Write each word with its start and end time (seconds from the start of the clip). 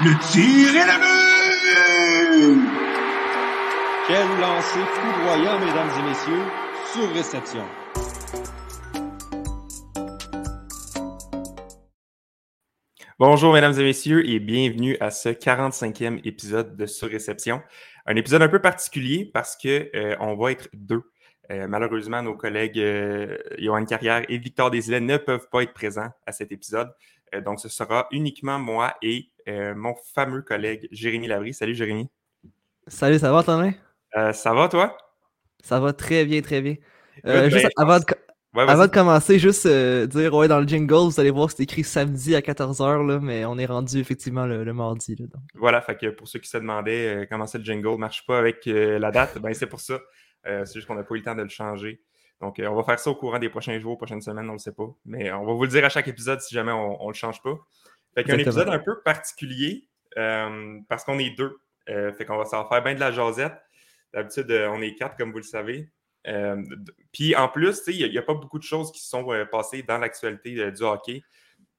Le 0.00 0.12
tir 0.30 0.76
est 0.76 0.86
le 0.86 0.96
but! 2.54 2.70
Quel 4.06 4.28
lancer 4.40 4.78
foudroyant, 4.94 5.58
mesdames 5.58 5.90
et 5.98 6.02
messieurs, 6.08 6.44
sur 6.92 7.12
réception. 7.12 7.64
Bonjour, 13.18 13.52
mesdames 13.52 13.72
et 13.72 13.82
messieurs, 13.82 14.24
et 14.24 14.38
bienvenue 14.38 14.96
à 15.00 15.10
ce 15.10 15.30
45e 15.30 16.20
épisode 16.22 16.76
de 16.76 16.86
Surréception. 16.86 17.60
Un 18.06 18.14
épisode 18.14 18.42
un 18.42 18.48
peu 18.48 18.60
particulier 18.60 19.28
parce 19.34 19.56
que 19.56 19.90
euh, 19.96 20.14
on 20.20 20.36
va 20.36 20.52
être 20.52 20.68
deux. 20.74 21.02
Euh, 21.50 21.66
malheureusement, 21.66 22.22
nos 22.22 22.36
collègues 22.36 22.78
euh, 22.78 23.36
Johan 23.58 23.84
Carrière 23.84 24.22
et 24.28 24.38
Victor 24.38 24.70
Desilets 24.70 25.00
ne 25.00 25.16
peuvent 25.16 25.48
pas 25.50 25.62
être 25.62 25.72
présents 25.72 26.10
à 26.24 26.30
cet 26.30 26.52
épisode. 26.52 26.92
Euh, 27.34 27.40
donc, 27.40 27.60
ce 27.60 27.68
sera 27.68 28.06
uniquement 28.10 28.58
moi 28.58 28.94
et 29.02 29.30
euh, 29.48 29.74
mon 29.74 29.94
fameux 30.14 30.42
collègue 30.42 30.88
Jérémy 30.92 31.26
Labry. 31.26 31.54
Salut, 31.54 31.74
Jérémy. 31.74 32.08
Salut, 32.86 33.18
ça 33.18 33.32
va, 33.32 33.42
Thomas? 33.42 33.70
Euh, 34.16 34.32
ça 34.32 34.54
va, 34.54 34.68
toi? 34.68 34.96
Ça 35.62 35.80
va 35.80 35.92
très 35.92 36.24
bien, 36.24 36.40
très 36.40 36.60
bien. 36.60 36.76
Euh, 37.26 37.42
ben, 37.42 37.50
juste 37.50 37.68
avant, 37.76 37.98
de, 37.98 38.04
co- 38.04 38.14
Ouais, 38.54 38.64
vas-y. 38.64 38.74
avant 38.74 38.86
de 38.86 38.90
commencer, 38.92 39.38
juste 39.38 39.66
dire, 39.66 40.32
ouais, 40.34 40.48
dans 40.48 40.60
le 40.60 40.66
jingle, 40.66 40.94
vous 41.10 41.20
allez 41.20 41.30
voir, 41.30 41.50
c'est 41.50 41.62
écrit 41.62 41.84
samedi 41.84 42.34
à 42.34 42.40
14h, 42.40 43.06
là, 43.06 43.18
mais 43.20 43.44
on 43.44 43.58
est 43.58 43.66
rendu 43.66 43.98
effectivement 43.98 44.46
le, 44.46 44.64
le 44.64 44.72
mardi. 44.72 45.16
Là, 45.16 45.26
donc. 45.26 45.42
Voilà, 45.54 45.80
fait 45.82 45.96
que 45.96 46.06
pour 46.08 46.28
ceux 46.28 46.38
qui 46.38 46.48
se 46.48 46.56
demandaient 46.56 47.26
comment 47.30 47.46
c'est 47.46 47.58
le 47.58 47.64
jingle 47.64 47.90
ne 47.90 47.96
marche 47.96 48.24
pas 48.26 48.38
avec 48.38 48.62
la 48.66 49.10
date, 49.10 49.38
ben 49.38 49.52
c'est 49.52 49.66
pour 49.66 49.80
ça. 49.80 49.98
C'est 50.44 50.72
juste 50.74 50.86
qu'on 50.86 50.94
n'a 50.94 51.02
pas 51.02 51.14
eu 51.14 51.18
le 51.18 51.24
temps 51.24 51.34
de 51.34 51.42
le 51.42 51.48
changer. 51.48 52.00
Donc, 52.40 52.62
on 52.64 52.74
va 52.74 52.84
faire 52.84 52.98
ça 53.00 53.10
au 53.10 53.16
courant 53.16 53.38
des 53.40 53.48
prochains 53.50 53.78
jours, 53.80 53.98
prochaines 53.98 54.22
semaines, 54.22 54.44
on 54.44 54.52
ne 54.52 54.52
le 54.52 54.58
sait 54.58 54.72
pas. 54.72 54.88
Mais 55.04 55.30
on 55.32 55.44
va 55.44 55.52
vous 55.52 55.62
le 55.64 55.68
dire 55.68 55.84
à 55.84 55.88
chaque 55.88 56.08
épisode 56.08 56.40
si 56.40 56.54
jamais 56.54 56.72
on 56.72 57.02
ne 57.02 57.08
le 57.08 57.14
change 57.14 57.42
pas. 57.42 57.58
Fait 58.18 58.22
Exactement. 58.22 58.50
épisode 58.50 58.68
un 58.68 58.78
peu 58.80 59.00
particulier 59.02 59.88
euh, 60.16 60.80
parce 60.88 61.04
qu'on 61.04 61.18
est 61.18 61.36
deux. 61.36 61.56
Euh, 61.88 62.12
fait 62.12 62.24
qu'on 62.24 62.36
va 62.36 62.44
s'en 62.44 62.68
faire 62.68 62.82
bien 62.82 62.94
de 62.94 63.00
la 63.00 63.12
jasette. 63.12 63.54
D'habitude, 64.12 64.50
euh, 64.50 64.68
on 64.70 64.82
est 64.82 64.94
quatre, 64.94 65.16
comme 65.16 65.30
vous 65.30 65.38
le 65.38 65.44
savez. 65.44 65.88
Euh, 66.26 66.62
Puis 67.12 67.36
en 67.36 67.48
plus, 67.48 67.80
il 67.86 68.10
n'y 68.10 68.18
a, 68.18 68.22
pas 68.22 68.34
beaucoup 68.34 68.58
de 68.58 68.64
choses 68.64 68.90
qui 68.90 69.00
se 69.00 69.08
sont 69.08 69.26
passées 69.50 69.82
dans 69.82 69.98
l'actualité 69.98 70.70
du 70.72 70.82
hockey. 70.82 71.22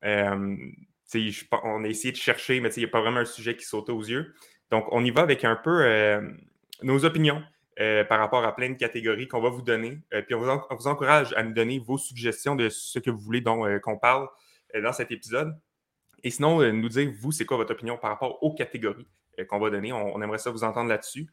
Je 0.02 1.44
on 1.64 1.84
a 1.84 1.88
essayé 1.88 2.12
de 2.12 2.18
chercher, 2.18 2.62
mais 2.62 2.70
il 2.70 2.80
n'y 2.80 2.86
a 2.86 2.90
pas 2.90 3.02
vraiment 3.02 3.20
un 3.20 3.26
sujet 3.26 3.56
qui 3.56 3.66
saute 3.66 3.90
aux 3.90 4.02
yeux. 4.02 4.34
Donc, 4.72 4.86
on 4.92 5.04
y 5.04 5.12
va 5.12 5.22
avec 5.22 5.44
un 5.44 5.58
peu 5.58 6.22
nos 6.82 7.04
opinions 7.04 7.44
par 8.08 8.20
rapport 8.20 8.46
à 8.46 8.56
plein 8.56 8.70
de 8.70 8.78
catégories 8.78 9.28
qu'on 9.28 9.42
va 9.42 9.50
vous 9.50 9.62
donner. 9.62 10.00
Puis 10.26 10.36
on 10.36 10.42
on 10.42 10.76
vous 10.76 10.88
encourage 10.88 11.34
à 11.34 11.44
nous 11.44 11.54
donner 11.54 11.80
vos 11.80 11.98
suggestions 11.98 12.56
de 12.56 12.70
ce 12.70 12.98
que 13.00 13.12
vous 13.12 13.20
voulez 13.20 13.42
dont, 13.42 13.80
qu'on 13.82 13.98
parle 13.98 14.30
dans 14.82 14.94
cet 14.94 15.12
épisode. 15.12 15.54
Et 16.24 16.30
sinon, 16.30 16.62
euh, 16.62 16.72
nous 16.72 16.90
dire, 16.90 17.12
vous, 17.20 17.32
c'est 17.32 17.46
quoi 17.46 17.58
votre 17.58 17.74
opinion 17.74 17.98
par 17.98 18.12
rapport 18.12 18.42
aux 18.44 18.54
catégories 18.54 19.08
euh, 19.40 19.46
qu'on 19.46 19.60
va 19.60 19.70
donner? 19.70 19.94
On, 19.94 20.16
on 20.16 20.22
aimerait 20.22 20.38
ça 20.38 20.52
vous 20.52 20.64
entendre 20.64 20.90
là-dessus. 20.90 21.28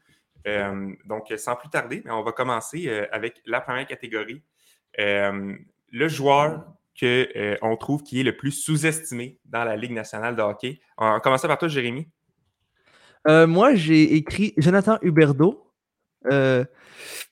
Euh, 0.45 0.93
donc, 1.05 1.33
sans 1.37 1.55
plus 1.55 1.69
tarder, 1.69 2.01
mais 2.05 2.11
on 2.11 2.23
va 2.23 2.31
commencer 2.31 2.85
euh, 2.87 3.05
avec 3.11 3.41
la 3.45 3.59
première 3.59 3.87
catégorie. 3.87 4.41
Euh, 4.99 5.55
le 5.91 6.07
joueur 6.07 6.65
qu'on 6.99 7.77
trouve 7.77 8.01
qui 8.01 8.19
est 8.19 8.23
le 8.23 8.35
plus 8.35 8.51
sous-estimé 8.51 9.39
dans 9.45 9.63
la 9.63 9.75
Ligue 9.75 9.91
nationale 9.91 10.35
de 10.35 10.41
hockey. 10.41 10.79
On 10.97 11.11
va 11.11 11.19
commencer 11.19 11.47
par 11.47 11.57
toi, 11.57 11.67
Jérémy. 11.67 12.07
Euh, 13.27 13.45
moi, 13.45 13.75
j'ai 13.75 14.15
écrit 14.15 14.53
Jonathan 14.57 14.97
Huberdeau. 15.01 15.71
Euh, 16.31 16.65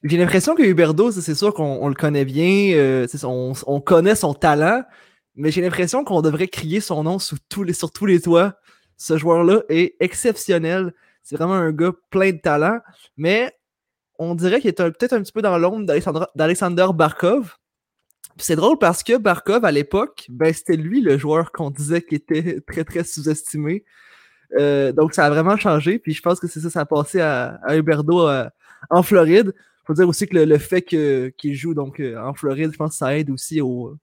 j'ai 0.04 0.18
l'impression 0.18 0.54
que 0.56 0.62
Huberdeau, 0.62 1.12
ça, 1.12 1.22
c'est 1.22 1.36
sûr 1.36 1.54
qu'on 1.54 1.80
on 1.82 1.88
le 1.88 1.96
connaît 1.96 2.26
bien, 2.26 2.76
euh, 2.76 3.08
on 3.24 3.82
connaît 3.82 4.16
son 4.16 4.34
talent, 4.34 4.84
mais 5.36 5.52
j'ai 5.52 5.62
l'impression 5.62 6.04
qu'on 6.04 6.22
devrait 6.22 6.48
crier 6.48 6.80
son 6.80 7.04
nom 7.04 7.20
sous 7.20 7.38
tous 7.50 7.64
les, 7.64 7.74
sur 7.74 7.92
tous 7.92 8.06
les 8.06 8.22
toits. 8.22 8.56
Ce 8.98 9.18
joueur-là 9.18 9.64
est 9.70 9.96
exceptionnel. 10.00 10.94
C'est 11.24 11.36
vraiment 11.38 11.54
un 11.56 11.72
gars 11.72 11.92
plein 12.12 12.32
de 12.32 12.38
talent, 12.38 12.80
mais 13.18 13.52
on 14.20 14.36
dirait 14.36 14.62
qu'il 14.62 14.70
est 14.70 14.78
peut-être 14.78 15.14
un 15.14 15.22
petit 15.22 15.32
peu 15.34 15.42
dans 15.42 15.58
l'ombre 15.58 15.86
d'Alexander 16.36 16.88
Barkov. 16.94 17.56
C'est 18.38 18.56
drôle 18.56 18.78
parce 18.78 19.04
que 19.04 19.18
Barkov, 19.18 19.66
à 19.66 19.72
l'époque, 19.72 20.26
ben, 20.30 20.54
c'était 20.54 20.76
lui 20.78 21.02
le 21.02 21.18
joueur 21.18 21.52
qu'on 21.52 21.70
disait 21.72 22.02
qui 22.02 22.16
était 22.16 22.62
très, 22.68 22.84
très 22.84 23.04
sous-estimé. 23.04 23.84
Euh, 24.60 24.92
donc, 24.92 25.14
ça 25.14 25.26
a 25.26 25.30
vraiment 25.30 25.58
changé. 25.58 26.00
Puis 26.00 26.14
je 26.14 26.22
pense 26.22 26.40
que 26.40 26.48
c'est 26.48 26.60
ça, 26.60 26.70
ça 26.70 26.82
a 26.82 26.86
passé 26.86 27.20
à, 27.22 27.60
à 27.64 27.76
Huberdeau 27.76 28.28
euh, 28.28 28.48
en 28.90 29.04
Floride. 29.04 29.54
faut 29.86 29.94
dire 29.94 30.08
aussi 30.08 30.28
que 30.28 30.36
le, 30.36 30.46
le 30.46 30.58
fait 30.58 30.82
qu'il 30.82 31.56
joue 31.56 31.74
donc, 31.74 32.00
euh, 32.00 32.18
en 32.22 32.34
Floride, 32.34 32.72
je 32.72 32.78
pense 32.78 32.92
que 32.92 32.98
ça 32.98 33.18
aide 33.18 33.30
aussi 33.30 33.62
au- 33.62 33.98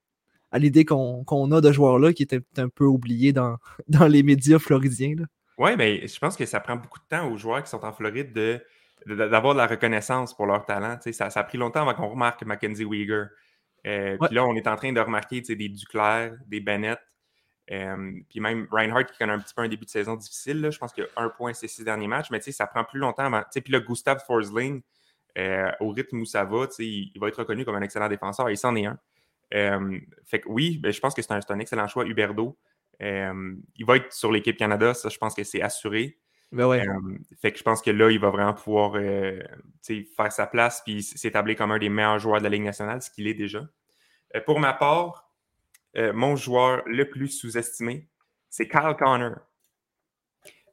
à 0.53 0.59
l'idée 0.59 0.85
qu'on 0.85 1.51
a 1.51 1.61
de 1.61 1.73
joueur-là 1.73 2.13
qui 2.13 2.23
est 2.23 2.35
un, 2.35 2.41
un 2.63 2.69
peu 2.69 2.85
oublié 2.85 3.33
dans, 3.33 3.57
dans 3.89 4.07
les 4.07 4.23
médias 4.23 4.59
floridiens. 4.59 5.17
Oui, 5.59 5.71
mais 5.77 6.07
je 6.07 6.19
pense 6.19 6.37
que 6.37 6.47
ça 6.47 6.61
prend 6.61 6.77
beaucoup 6.77 6.99
de 6.99 7.05
temps 7.09 7.31
aux 7.31 7.37
joueurs 7.37 7.63
qui 7.63 7.71
sont 7.71 7.85
en 7.85 7.93
Floride 7.93 8.33
de, 8.33 8.61
d'avoir 9.07 9.55
de 9.55 9.59
la 9.59 9.67
reconnaissance 9.67 10.35
pour 10.35 10.47
leur 10.47 10.65
talent. 10.65 10.97
Tu 10.97 11.05
sais, 11.05 11.13
Ça, 11.13 11.31
ça 11.31 11.41
a 11.41 11.45
pris 11.45 11.59
longtemps 11.59 11.83
avant 11.83 11.95
qu'on 11.95 12.09
remarque 12.09 12.45
Mackenzie 12.45 12.85
Weegar. 12.85 13.27
Euh, 13.87 14.17
Ouais. 14.21 14.29
Puis 14.29 14.35
là, 14.37 14.45
on 14.45 14.55
est 14.55 14.67
en 14.69 14.77
train 14.77 14.93
de 14.93 15.01
remarquer 15.01 15.41
des 15.41 15.69
Duclair, 15.69 16.35
des 16.47 16.61
Bennett, 16.61 17.01
euh, 17.71 18.13
puis 18.29 18.41
même 18.41 18.67
Reinhardt 18.71 19.07
qui 19.07 19.19
connaît 19.19 19.33
un 19.33 19.39
petit 19.39 19.55
peu 19.55 19.63
un 19.63 19.69
début 19.69 19.84
de 19.84 19.91
saison 19.91 20.17
difficile. 20.17 20.61
là. 20.61 20.71
Je 20.71 20.79
pense 20.79 20.93
qu'il 20.93 21.05
y 21.05 21.07
a 21.07 21.23
un 21.23 21.29
point 21.29 21.53
ces 21.55 21.69
six 21.69 21.84
derniers 21.84 22.09
matchs, 22.09 22.31
mais 22.31 22.39
tu 22.39 22.47
sais, 22.47 22.53
ça 22.53 22.67
prend 22.67 22.84
plus 22.84 22.99
longtemps 22.99 23.25
avant. 23.25 23.43
Puis 23.53 23.73
là, 23.73 23.81
Gustav 23.81 24.21
Forsling, 24.27 24.83
euh, 25.39 25.71
au 25.81 25.91
rythme 25.91 26.21
où 26.21 26.25
ça 26.25 26.45
va, 26.45 26.67
tu 26.67 26.75
sais, 26.75 26.87
il, 26.87 27.13
il 27.15 27.21
va 27.21 27.29
être 27.29 27.39
reconnu 27.39 27.65
comme 27.65 27.75
un 27.77 27.83
excellent 27.83 28.09
défenseur 28.09 28.49
et 28.49 28.57
c'en 28.57 28.75
est 28.77 28.87
un. 28.87 28.99
Fait 29.53 30.41
que 30.41 30.49
oui, 30.49 30.79
ben, 30.79 30.93
je 30.93 31.01
pense 31.01 31.15
que 31.15 31.23
c'est 31.23 31.33
un, 31.33 31.59
excellent 31.59 31.87
choix, 31.87 32.07
Huberdo. 32.07 32.59
Il 33.01 33.85
va 33.87 33.97
être 33.97 34.13
sur 34.13 34.33
l'équipe 34.33 34.57
Canada, 34.57 34.95
ça, 34.95 35.09
je 35.09 35.19
pense 35.19 35.35
que 35.35 35.45
c'est 35.45 35.63
assuré. 35.63 36.19
Ben 36.53 36.67
ouais. 36.67 36.87
Euh, 36.87 37.19
fait 37.41 37.51
que 37.51 37.59
je 37.59 37.63
pense 37.63 37.81
que 37.81 37.91
là, 37.91 38.11
il 38.11 38.21
va 38.21 38.29
vraiment 38.29 38.53
pouvoir 38.53 38.93
euh, 38.97 39.43
faire 39.83 40.31
sa 40.31 40.47
place 40.47 40.83
puis 40.85 41.03
s'établir 41.03 41.57
comme 41.57 41.73
un 41.73 41.79
des 41.79 41.89
meilleurs 41.89 42.19
joueurs 42.19 42.39
de 42.39 42.45
la 42.45 42.51
Ligue 42.51 42.63
nationale, 42.63 43.01
ce 43.01 43.11
qu'il 43.11 43.27
est 43.27 43.35
déjà. 43.35 43.67
Euh, 44.37 44.41
pour 44.43 44.61
ma 44.61 44.75
part, 44.75 45.33
euh, 45.97 46.13
mon 46.13 46.37
joueur 46.37 46.83
le 46.84 47.09
plus 47.09 47.29
sous-estimé, 47.29 48.07
c'est 48.51 48.69
Kyle 48.69 48.95
Connor. 48.99 49.37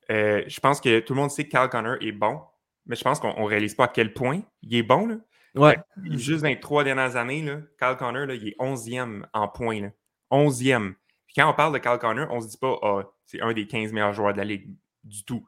Je 0.10 0.60
pense 0.60 0.82
que 0.82 1.00
tout 1.00 1.14
le 1.14 1.22
monde 1.22 1.32
sait 1.32 1.46
que 1.46 1.58
Kyle 1.58 1.70
Connor 1.70 1.96
est 2.02 2.12
bon, 2.12 2.42
mais 2.86 2.98
je 2.98 3.04
pense 3.04 3.20
qu'on 3.22 3.40
ne 3.40 3.48
réalise 3.48 3.76
pas 3.76 3.86
à 3.86 3.88
quel 3.88 4.14
point 4.14 4.42
il 4.62 4.76
est 4.76 4.84
bon. 4.84 5.08
Là. 5.08 5.16
Ouais. 5.56 5.78
Juste 6.04 6.44
dans 6.44 6.50
les 6.50 6.60
trois 6.60 6.84
dernières 6.84 7.16
années, 7.16 7.42
là, 7.42 7.62
Kyle 7.80 7.96
Connor, 7.98 8.26
là, 8.26 8.36
il 8.36 8.50
est 8.50 8.56
11e 8.60 9.26
en 9.34 9.48
points. 9.48 9.82
Là. 9.82 9.90
11e. 10.32 10.94
Puis 11.26 11.36
quand 11.36 11.50
on 11.50 11.54
parle 11.54 11.74
de 11.74 11.80
Kyle 11.80 11.98
Connor, 12.00 12.28
on 12.32 12.42
se 12.42 12.48
dit 12.48 12.58
pas 12.58 12.78
Ah, 12.82 13.04
c'est 13.26 13.42
un 13.42 13.54
des 13.54 13.68
15 13.68 13.92
meilleurs 13.92 14.14
joueurs 14.14 14.34
de 14.34 14.38
la 14.38 14.46
Ligue 14.46 14.70
du 15.04 15.24
tout. 15.24 15.46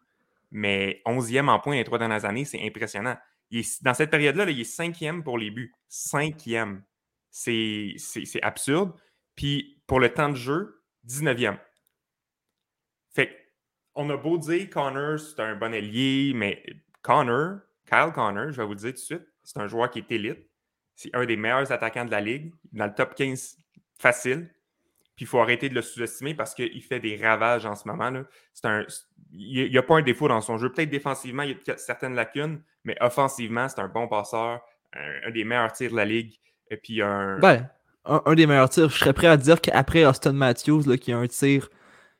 Mais 0.51 1.01
11e 1.05 1.47
en 1.49 1.59
points 1.59 1.75
les 1.75 1.83
trois 1.83 1.99
dernières 1.99 2.25
années, 2.25 2.45
c'est 2.45 2.65
impressionnant. 2.65 3.17
Il 3.51 3.63
dans 3.81 3.93
cette 3.93 4.09
période-là, 4.09 4.45
là, 4.45 4.51
il 4.51 4.61
est 4.61 4.65
cinquième 4.65 5.23
pour 5.23 5.37
les 5.37 5.51
buts. 5.51 5.73
Cinquième. 5.87 6.83
C'est 7.29 7.95
absurde. 8.41 8.93
Puis 9.35 9.81
pour 9.87 9.99
le 9.99 10.13
temps 10.13 10.29
de 10.29 10.35
jeu, 10.35 10.83
19e. 11.07 11.57
Fait 13.13 13.37
on 13.95 14.09
a 14.09 14.17
beau 14.17 14.37
dire 14.37 14.69
Connor, 14.69 15.19
c'est 15.19 15.41
un 15.41 15.55
bon 15.55 15.73
ailier, 15.73 16.31
mais 16.33 16.63
Connor, 17.01 17.59
Kyle 17.85 18.11
Connor, 18.13 18.51
je 18.51 18.57
vais 18.57 18.65
vous 18.65 18.73
le 18.73 18.79
dire 18.79 18.91
tout 18.91 18.95
de 18.95 18.99
suite, 18.99 19.27
c'est 19.43 19.59
un 19.59 19.67
joueur 19.67 19.89
qui 19.89 19.99
est 19.99 20.11
élite. 20.11 20.47
C'est 20.95 21.13
un 21.15 21.25
des 21.25 21.37
meilleurs 21.37 21.71
attaquants 21.71 22.05
de 22.05 22.11
la 22.11 22.21
ligue, 22.21 22.53
dans 22.73 22.85
le 22.85 22.93
top 22.93 23.15
15 23.15 23.57
facile. 23.97 24.49
Puis 25.15 25.25
il 25.25 25.27
faut 25.27 25.39
arrêter 25.39 25.69
de 25.69 25.75
le 25.75 25.81
sous-estimer 25.81 26.33
parce 26.33 26.53
qu'il 26.53 26.81
fait 26.81 26.99
des 26.99 27.15
ravages 27.17 27.65
en 27.65 27.75
ce 27.75 27.87
moment. 27.87 28.09
là. 28.09 28.23
C'est 28.53 28.67
un, 28.67 28.85
il 29.31 29.69
n'y 29.69 29.77
a 29.77 29.83
pas 29.83 29.95
un 29.95 30.01
défaut 30.01 30.27
dans 30.27 30.41
son 30.41 30.57
jeu. 30.57 30.71
Peut-être 30.71 30.89
défensivement, 30.89 31.43
il 31.43 31.57
y 31.65 31.71
a 31.71 31.77
certaines 31.77 32.15
lacunes, 32.15 32.61
mais 32.83 32.95
offensivement, 33.01 33.67
c'est 33.69 33.79
un 33.79 33.87
bon 33.87 34.07
passeur, 34.07 34.61
un, 34.93 35.27
un 35.27 35.31
des 35.31 35.43
meilleurs 35.43 35.71
tirs 35.73 35.91
de 35.91 35.95
la 35.95 36.05
ligue. 36.05 36.33
Et 36.69 36.77
puis 36.77 37.01
un. 37.01 37.39
Ben, 37.39 37.69
un, 38.05 38.21
un 38.25 38.35
des 38.35 38.47
meilleurs 38.47 38.69
tirs. 38.69 38.89
Je 38.89 38.97
serais 38.97 39.13
prêt 39.13 39.27
à 39.27 39.37
dire 39.37 39.61
qu'après 39.61 40.05
Austin 40.05 40.33
Matthews, 40.33 40.83
là, 40.87 40.97
qui 40.97 41.11
a 41.11 41.17
un 41.17 41.27
tir 41.27 41.69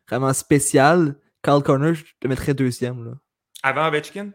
vraiment 0.07 0.34
spécial, 0.34 1.16
Carl 1.42 1.63
Connor, 1.63 1.94
je 1.94 2.04
le 2.24 2.30
mettrais 2.30 2.54
deuxième. 2.54 3.06
Là. 3.06 3.12
Avant 3.63 3.88
Ovechkin? 3.88 4.31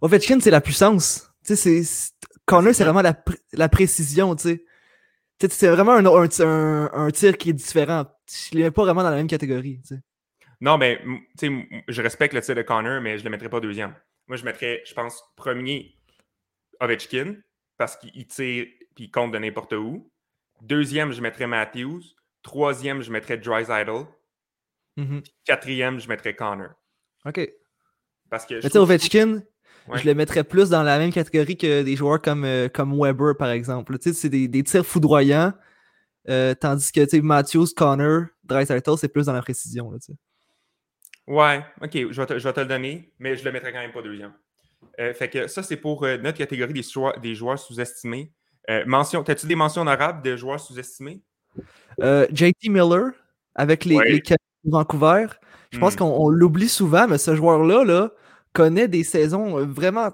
Ovechkin, 0.00 0.40
c'est 0.40 0.50
la 0.50 0.60
puissance. 0.60 1.30
Tu 1.44 1.56
sais, 1.56 1.82
c'est- 1.82 2.14
Connor, 2.46 2.74
c'est 2.74 2.84
vraiment 2.84 3.02
la, 3.02 3.12
pr- 3.12 3.38
la 3.52 3.68
précision, 3.68 4.34
tu 4.34 4.42
sais. 4.42 4.64
Tu 5.38 5.46
sais, 5.46 5.52
C'est 5.52 5.68
vraiment 5.68 5.92
un, 5.92 6.04
un, 6.04 6.28
un- 6.40 6.90
un 6.92 7.10
tir 7.10 7.36
qui 7.38 7.50
est 7.50 7.54
différent. 7.54 8.06
Je 8.52 8.58
ne 8.58 8.68
pas 8.70 8.82
vraiment 8.84 9.02
dans 9.02 9.10
la 9.10 9.16
même 9.16 9.26
catégorie. 9.28 9.80
tu 9.82 9.94
sais. 9.94 10.00
Non, 10.60 10.76
mais 10.78 11.00
tu 11.38 11.48
sais, 11.48 11.82
je 11.88 12.02
respecte 12.02 12.34
le 12.34 12.40
tir 12.42 12.54
de 12.54 12.62
Connor, 12.62 13.00
mais 13.00 13.16
je 13.18 13.22
ne 13.22 13.24
le 13.24 13.30
mettrais 13.30 13.48
pas 13.48 13.60
deuxième. 13.60 13.94
Moi, 14.26 14.36
je 14.36 14.44
mettrais, 14.44 14.82
je 14.86 14.92
pense, 14.94 15.22
premier 15.36 15.96
Ovechkin, 16.80 17.36
parce 17.76 17.96
qu'il 17.96 18.26
tire 18.26 18.66
puis 18.94 19.04
il 19.04 19.10
compte 19.10 19.32
de 19.32 19.38
n'importe 19.38 19.72
où. 19.72 20.10
Deuxième, 20.62 21.12
je 21.12 21.20
mettrais 21.20 21.46
Matthews. 21.46 22.02
Troisième, 22.42 23.00
je 23.02 23.10
mettrais 23.10 23.38
Drysidle. 23.38 24.06
Mhm. 24.96 25.22
Quatrième, 25.44 26.00
je 26.00 26.08
mettrais 26.08 26.34
Connor. 26.34 26.70
OK. 27.24 27.48
Parce 28.28 28.44
que 28.46 28.54
Mais 28.62 28.68
tu 28.70 28.78
Ovechkin, 28.78 29.42
Ouais. 29.92 29.98
je 29.98 30.06
le 30.06 30.14
mettrais 30.14 30.44
plus 30.44 30.70
dans 30.70 30.82
la 30.82 30.98
même 30.98 31.12
catégorie 31.12 31.56
que 31.56 31.82
des 31.82 31.96
joueurs 31.96 32.20
comme, 32.20 32.44
euh, 32.44 32.68
comme 32.68 32.92
Weber, 32.98 33.36
par 33.36 33.50
exemple. 33.50 33.98
Tu 33.98 34.10
sais, 34.10 34.14
c'est 34.14 34.28
des, 34.28 34.48
des 34.48 34.62
tirs 34.62 34.84
foudroyants, 34.86 35.52
euh, 36.28 36.54
tandis 36.54 36.90
que 36.92 37.00
tu 37.04 37.08
sais, 37.10 37.20
Matthews, 37.20 37.68
Connor, 37.76 38.24
Dreisaitl, 38.44 38.96
c'est 38.98 39.08
plus 39.08 39.26
dans 39.26 39.32
la 39.32 39.42
précision. 39.42 39.90
Là, 39.90 39.98
tu 39.98 40.12
sais. 40.12 40.18
Ouais, 41.26 41.64
ok, 41.80 41.90
je 42.10 42.20
vais, 42.20 42.26
te, 42.26 42.38
je 42.38 42.44
vais 42.48 42.52
te 42.52 42.60
le 42.60 42.66
donner, 42.66 43.12
mais 43.18 43.36
je 43.36 43.44
le 43.44 43.52
mettrai 43.52 43.72
quand 43.72 43.78
même 43.78 43.92
pas 43.92 44.02
deuxième. 44.02 44.32
Euh, 44.98 45.14
fait 45.14 45.28
que 45.28 45.46
ça, 45.46 45.62
c'est 45.62 45.76
pour 45.76 46.02
notre 46.02 46.38
catégorie 46.38 46.72
des, 46.72 46.82
choix- 46.82 47.16
des 47.22 47.34
joueurs 47.34 47.58
sous-estimés. 47.58 48.32
Mention, 48.86 49.22
t'as-tu 49.24 49.46
des 49.46 49.54
mentions 49.56 49.82
honorables 49.82 50.22
de 50.22 50.36
joueurs 50.36 50.60
sous-estimés? 50.60 51.22
JT 51.98 52.68
Miller, 52.68 53.10
avec 53.54 53.84
les, 53.84 53.96
Ouais. 53.96 54.10
les 54.12 54.20
Canucks 54.20 54.38
de 54.64 54.70
Vancouver, 54.70 55.26
je 55.70 55.78
pense 55.78 55.94
Hmm. 55.94 55.98
qu'on 55.98 56.24
on 56.24 56.28
l'oublie 56.28 56.68
souvent, 56.68 57.06
mais 57.08 57.18
ce 57.18 57.34
joueur-là 57.34 57.84
là, 57.84 58.10
connaît 58.52 58.88
des 58.88 59.04
saisons 59.04 59.58
euh, 59.58 59.64
vraiment 59.64 60.10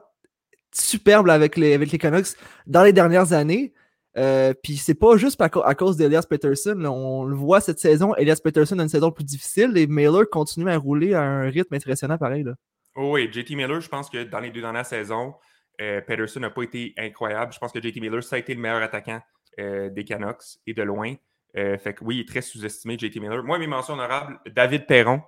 superbes 0.73 1.31
avec 1.31 1.57
les, 1.57 1.75
avec 1.75 1.91
les 1.91 1.99
Canucks 1.99 2.29
dans 2.67 2.83
les 2.83 2.93
dernières 2.93 3.33
années. 3.33 3.73
Euh, 4.17 4.55
Puis 4.63 4.77
c'est 4.77 4.95
pas 4.95 5.17
juste 5.17 5.41
à, 5.41 5.49
cause 5.75 5.97
d'Elias 5.97 6.27
Peterson. 6.29 6.83
on 6.87 7.25
le 7.25 7.35
voit 7.35 7.61
cette 7.61 7.79
saison. 7.79 8.15
Elias 8.15 8.41
Peterson 8.43 8.79
a 8.79 8.83
une 8.83 8.89
saison 8.89 9.11
plus 9.11 9.25
difficile 9.25 9.77
et 9.77 9.87
Miller 9.87 10.29
continue 10.31 10.71
à 10.71 10.79
rouler 10.79 11.15
à 11.15 11.23
un 11.23 11.51
rythme 11.51 11.75
impressionnant 11.75 12.17
pareil. 12.17 12.43
Là. 12.43 12.55
Oh 12.95 13.13
oui, 13.13 13.29
JT 13.31 13.55
Miller, 13.55 13.81
je 13.81 13.89
pense 13.89 14.09
que 14.09 14.25
dans 14.25 14.41
les 14.41 14.51
deux 14.51 14.63
dernières 14.63 14.87
saisons, 14.87 15.35
euh, 15.83 16.01
Pedersen 16.01 16.41
n'a 16.41 16.51
pas 16.51 16.63
été 16.63 16.95
incroyable. 16.97 17.53
Je 17.53 17.59
pense 17.59 17.73
que 17.73 17.81
JT 17.81 18.01
Miller, 18.01 18.25
ça 18.25 18.37
a 18.37 18.39
été 18.39 18.55
le 18.55 18.61
meilleur 18.61 18.83
attaquant 18.83 19.21
des 19.59 20.05
Canucks 20.07 20.59
et 20.67 20.75
de 20.75 20.83
loin. 20.83 21.15
Fait 21.55 21.95
que 21.95 22.05
oui, 22.05 22.17
il 22.17 22.21
est 22.21 22.29
très 22.29 22.43
sous-estimé, 22.43 22.99
JT 22.99 23.21
Miller. 23.21 23.43
Moi, 23.43 23.59
mes 23.59 23.67
mentions 23.67 23.95
honorables, 23.95 24.39
David 24.55 24.87
Perron, 24.87 25.23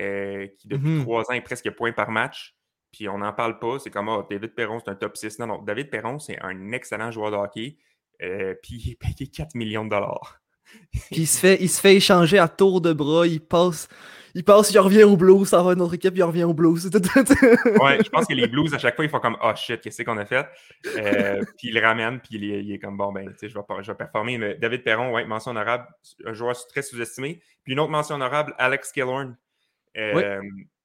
euh, 0.00 0.46
qui 0.58 0.68
depuis 0.68 0.88
Mhm. 0.88 1.02
trois 1.02 1.22
ans 1.30 1.34
est 1.34 1.40
presque 1.40 1.70
point 1.70 1.92
par 1.92 2.10
match. 2.10 2.54
Puis 2.92 3.08
on 3.08 3.18
n'en 3.18 3.32
parle 3.32 3.58
pas. 3.58 3.78
C'est 3.78 3.90
comme, 3.90 4.08
ah, 4.08 4.26
David 4.30 4.54
Perron, 4.54 4.80
c'est 4.80 4.90
un 4.90 4.94
top 4.94 5.16
6. 5.16 5.38
Non, 5.38 5.46
non, 5.46 5.62
David 5.62 5.90
Perron, 5.90 6.18
c'est 6.18 6.38
un 6.42 6.72
excellent 6.72 7.10
joueur 7.10 7.30
de 7.30 7.36
hockey. 7.36 7.76
Euh, 8.22 8.54
puis 8.62 8.80
il 8.84 8.90
est 8.92 8.94
payé 8.98 9.26
4 9.30 9.54
millions 9.54 9.84
de 9.84 9.90
dollars. 9.90 10.40
Puis 11.12 11.20
il 11.22 11.26
se 11.26 11.38
fait, 11.38 11.58
il 11.60 11.68
se 11.68 11.80
fait 11.80 11.94
échanger 11.94 12.38
à 12.38 12.48
tour 12.48 12.80
de 12.80 12.92
bras. 12.92 13.24
Il 13.26 13.40
passe, 13.40 13.88
il 14.34 14.42
passe, 14.42 14.72
il 14.72 14.78
revient 14.80 15.04
au 15.04 15.16
Blues. 15.16 15.46
Ça 15.48 15.62
va 15.62 15.70
à 15.70 15.72
une 15.74 15.80
autre 15.80 15.94
équipe, 15.94 16.14
il 16.16 16.24
revient 16.24 16.42
au 16.42 16.54
Blues. 16.54 16.90
Ouais, 17.80 18.02
je 18.02 18.08
pense 18.10 18.26
que 18.26 18.34
les 18.34 18.48
Blues, 18.48 18.74
à 18.74 18.78
chaque 18.78 18.96
fois, 18.96 19.04
ils 19.04 19.10
font 19.10 19.20
comme 19.20 19.36
Oh 19.42 19.52
shit, 19.54 19.80
qu'est-ce 19.80 20.02
qu'on 20.02 20.18
a 20.18 20.26
fait? 20.26 20.44
Euh, 20.96 21.40
puis 21.56 21.68
ils 21.68 21.74
le 21.74 21.80
ramènent, 21.80 22.18
puis 22.18 22.30
il 22.34 22.50
est, 22.50 22.64
il 22.64 22.72
est 22.72 22.78
comme 22.80 22.96
bon, 22.96 23.12
ben, 23.12 23.28
tu 23.30 23.38
sais, 23.38 23.48
je 23.48 23.54
vais, 23.54 23.62
je 23.80 23.92
vais 23.92 23.96
performer. 23.96 24.38
Mais 24.38 24.54
David 24.56 24.82
Perron, 24.82 25.12
ouais, 25.12 25.24
mention 25.24 25.52
honorable, 25.52 25.86
un 26.24 26.32
joueur 26.32 26.56
très 26.66 26.82
sous-estimé. 26.82 27.40
Puis 27.62 27.72
une 27.74 27.78
autre 27.80 27.92
mention 27.92 28.16
honorable, 28.16 28.52
Alex 28.58 28.90
Killorn. 28.90 29.36
Euh, 29.96 30.40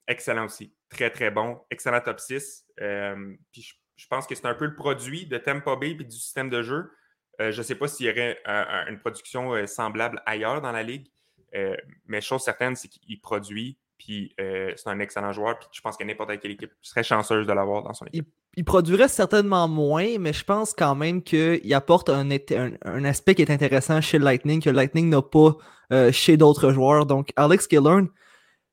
Excellent 0.07 0.45
aussi. 0.45 0.73
Très, 0.89 1.09
très 1.09 1.31
bon. 1.31 1.59
Excellent 1.69 2.01
top 2.01 2.19
6. 2.19 2.65
Euh, 2.81 3.33
puis 3.51 3.61
je, 3.61 3.73
je 3.95 4.07
pense 4.07 4.27
que 4.27 4.35
c'est 4.35 4.45
un 4.47 4.55
peu 4.55 4.65
le 4.65 4.75
produit 4.75 5.25
de 5.25 5.37
Tampa 5.37 5.75
Bay 5.75 5.91
et 5.91 5.95
du 5.95 6.11
système 6.11 6.49
de 6.49 6.61
jeu. 6.63 6.91
Euh, 7.39 7.51
je 7.51 7.57
ne 7.59 7.63
sais 7.63 7.75
pas 7.75 7.87
s'il 7.87 8.07
y 8.07 8.09
aurait 8.09 8.37
un- 8.45 8.65
un- 8.69 8.87
une 8.87 8.99
production 8.99 9.53
euh, 9.53 9.67
semblable 9.67 10.21
ailleurs 10.25 10.61
dans 10.61 10.71
la 10.71 10.83
ligue. 10.83 11.07
Euh, 11.55 11.75
mais 12.07 12.19
chose 12.21 12.41
certaine, 12.43 12.75
c'est 12.75 12.87
qu'il 12.87 13.19
produit, 13.21 13.77
puis 13.97 14.33
c'est 14.37 14.87
un 14.87 14.99
excellent 14.99 15.31
joueur, 15.31 15.59
puis 15.59 15.69
je 15.71 15.79
pense 15.81 15.95
que 15.95 16.03
n'importe 16.03 16.39
quelle 16.39 16.51
équipe 16.51 16.71
serait 16.81 17.03
chanceuse 17.03 17.45
de 17.45 17.53
l'avoir 17.53 17.83
dans 17.83 17.93
son 17.93 18.05
équipe. 18.07 18.27
il 18.57 18.65
produirait 18.65 19.07
certainement 19.07 19.67
moins, 19.67 20.17
mais 20.17 20.33
je 20.33 20.43
pense 20.43 20.73
quand 20.73 20.95
même 20.95 21.21
qu'il 21.21 21.73
apporte 21.73 22.09
un, 22.09 22.29
un- 22.31 22.71
un 22.83 23.05
aspect 23.05 23.35
qui 23.35 23.43
est 23.43 23.51
intéressant 23.51 24.01
chez 24.01 24.17
Lightning, 24.17 24.61
que 24.61 24.69
le 24.71 24.75
Lightning 24.75 25.09
n'a 25.09 25.21
pas 25.21 25.55
euh, 25.93 26.11
chez 26.11 26.35
d'autres 26.37 26.71
joueurs. 26.71 27.05
Donc, 27.05 27.29
Alex 27.35 27.67
Killorn, 27.67 28.07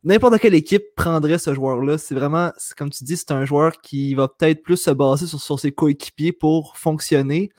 n'importe 0.04 0.38
quelle 0.38 0.54
équipe 0.54 0.82
prendrait 0.96 1.38
ce 1.38 1.54
joueur-là. 1.54 1.98
C'est 1.98 2.14
vraiment, 2.14 2.52
comme 2.76 2.90
tu 2.90 3.04
dis, 3.04 3.16
c'est 3.16 3.32
un 3.32 3.44
joueur 3.44 3.80
qui 3.80 4.14
va 4.14 4.28
peut-être 4.28 4.62
plus 4.62 4.76
se 4.76 4.90
baser 4.90 5.26
sur, 5.26 5.60
ses 5.60 5.72
coéquipiers 5.72 6.32
pour 6.32 6.76
fonctionner, 6.76 7.50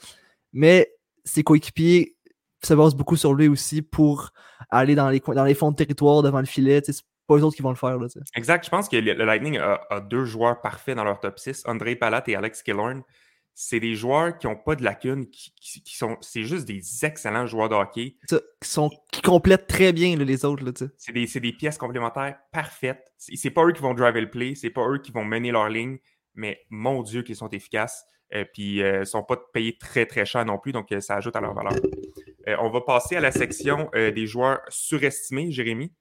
mais 0.54 0.92
ses 1.26 1.44
coéquipiers 1.44 2.16
se 2.64 2.74
basent 2.74 2.96
beaucoup 2.96 3.16
sur 3.16 3.34
lui 3.34 3.48
aussi 3.48 3.82
pour 3.82 4.32
aller 4.70 4.96
dans 4.96 5.10
les, 5.10 5.20
coins- 5.20 5.36
dans 5.36 5.46
les 5.46 5.54
fonds 5.54 5.72
de 5.72 5.76
territoire 5.76 6.22
devant 6.22 6.40
le 6.40 6.46
filet. 6.46 6.82
C'est 6.86 7.02
pas 7.28 7.36
eux 7.36 7.44
autres 7.44 7.56
qui 7.56 7.62
vont 7.62 7.70
le 7.70 7.76
faire. 7.76 7.98
Là. 7.98 8.08
Exact. 8.36 8.66
Je 8.66 8.70
pense 8.70 8.90
que 8.90 8.98
le, 8.98 9.14
Lightning 9.14 9.58
a, 9.58 9.80
a 9.90 10.02
deux 10.02 10.26
joueurs 10.26 10.60
parfaits 10.62 10.96
dans 10.96 11.04
leur 11.04 11.20
top 11.20 11.40
6, 11.40 11.64
André 11.66 11.96
Palat 11.96 12.24
et 12.28 12.36
Alex 12.36 12.64
Killorn. 12.64 13.04
C'est 13.62 13.82
des 13.82 13.94
joueurs 13.94 14.38
qui 14.38 14.48
n'ont 14.48 14.56
pas 14.56 14.76
de 14.76 14.86
lacunes, 14.86 15.30
qui, 15.30 15.54
qui- 15.60 15.84
qui 15.84 15.98
sont. 15.98 16.16
C'est 16.22 16.44
juste 16.44 16.66
des 16.66 16.82
excellents 17.06 17.46
joueurs 17.46 17.68
de 17.68 17.76
hockey. 17.76 18.16
Ça, 18.30 18.40
qui, 18.62 18.70
sont, 18.70 18.90
qui 19.12 19.22
complètent 19.22 19.68
très 19.68 19.92
bien 19.92 20.16
là, 20.16 20.24
les 20.24 20.46
autres. 20.46 20.64
Là. 20.64 20.72
C'est 20.98 21.12
des, 21.12 21.28
c'est 21.28 21.42
des 21.42 21.52
pièces 21.52 21.78
complémentaires 21.78 22.38
parfaites. 22.54 23.06
C'est 23.18 23.36
c'est 23.36 23.50
pas 23.50 23.66
eux 23.66 23.74
qui 23.74 23.82
vont 23.82 23.94
driver 23.94 24.22
le 24.22 24.30
play, 24.30 24.56
c'est 24.56 24.70
pas 24.70 24.88
eux 24.88 25.00
qui 25.00 25.12
vont 25.12 25.26
mener 25.26 25.52
leur 25.52 25.68
ligne, 25.68 25.98
mais 26.36 26.62
mon 26.70 27.04
Dieu, 27.04 27.22
qu'ils 27.22 27.36
sont 27.36 27.50
efficaces. 27.50 28.06
Euh, 28.34 28.46
puis 28.54 28.82
euh, 28.82 28.98
ils 28.98 29.00
ne 29.00 29.04
sont 29.04 29.24
pas 29.24 29.36
payés 29.54 29.78
très 29.78 30.06
très 30.06 30.26
cher 30.26 30.46
non 30.46 30.58
plus, 30.58 30.72
donc 30.72 30.90
euh, 30.94 31.02
ça 31.02 31.16
ajoute 31.16 31.36
à 31.36 31.42
leur 31.42 31.54
valeur. 31.54 31.74
On 32.62 32.70
va 32.70 32.80
passer 32.80 33.18
à 33.18 33.20
la 33.20 33.32
section 33.34 33.90
des 33.94 34.26
joueurs 34.26 34.62
surestimés, 34.70 35.52
Jérémy. 35.52 35.92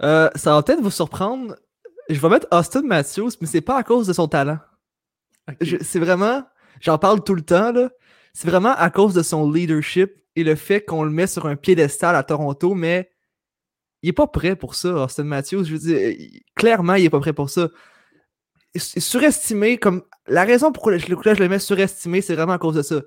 Ça 0.00 0.30
va 0.44 0.62
peut-être 0.62 0.80
vous 0.80 0.90
surprendre. 0.92 1.56
Je 2.08 2.18
vais 2.20 2.28
mettre 2.28 2.46
Austin 2.52 2.82
Matthews, 2.82 3.30
mais 3.40 3.46
c'est 3.48 3.60
pas 3.60 3.76
à 3.76 3.82
cause 3.82 4.06
de 4.06 4.12
son 4.12 4.28
talent. 4.28 4.58
C'est 5.60 5.98
vraiment, 5.98 6.44
j'en 6.80 6.98
parle 6.98 7.22
tout 7.22 7.34
le 7.34 7.42
temps, 7.42 7.72
là. 7.72 7.90
C'est 8.32 8.48
vraiment 8.48 8.74
à 8.74 8.90
cause 8.90 9.14
de 9.14 9.22
son 9.22 9.50
leadership 9.50 10.12
et 10.34 10.44
le 10.44 10.54
fait 10.56 10.82
qu'on 10.84 11.02
le 11.04 11.10
met 11.10 11.26
sur 11.26 11.46
un 11.46 11.56
piédestal 11.56 12.14
à 12.14 12.22
Toronto, 12.22 12.74
mais 12.74 13.10
il 14.02 14.10
est 14.10 14.12
pas 14.12 14.26
prêt 14.26 14.56
pour 14.56 14.74
ça, 14.74 15.04
Austin 15.04 15.24
Matthews. 15.24 15.64
Je 15.64 15.72
veux 15.72 15.78
dire, 15.78 16.16
clairement, 16.54 16.94
il 16.94 17.06
est 17.06 17.10
pas 17.10 17.20
prêt 17.20 17.32
pour 17.32 17.48
ça. 17.50 17.70
Surestimé, 18.76 19.78
comme. 19.78 20.02
La 20.28 20.44
raison 20.44 20.68
je, 20.68 20.72
pourquoi 20.72 20.98
je 20.98 21.42
le 21.42 21.48
mets 21.48 21.58
surestimé, 21.58 22.20
c'est 22.20 22.34
vraiment 22.34 22.52
à 22.54 22.58
cause 22.58 22.74
de 22.74 22.82
ça. 22.82 23.00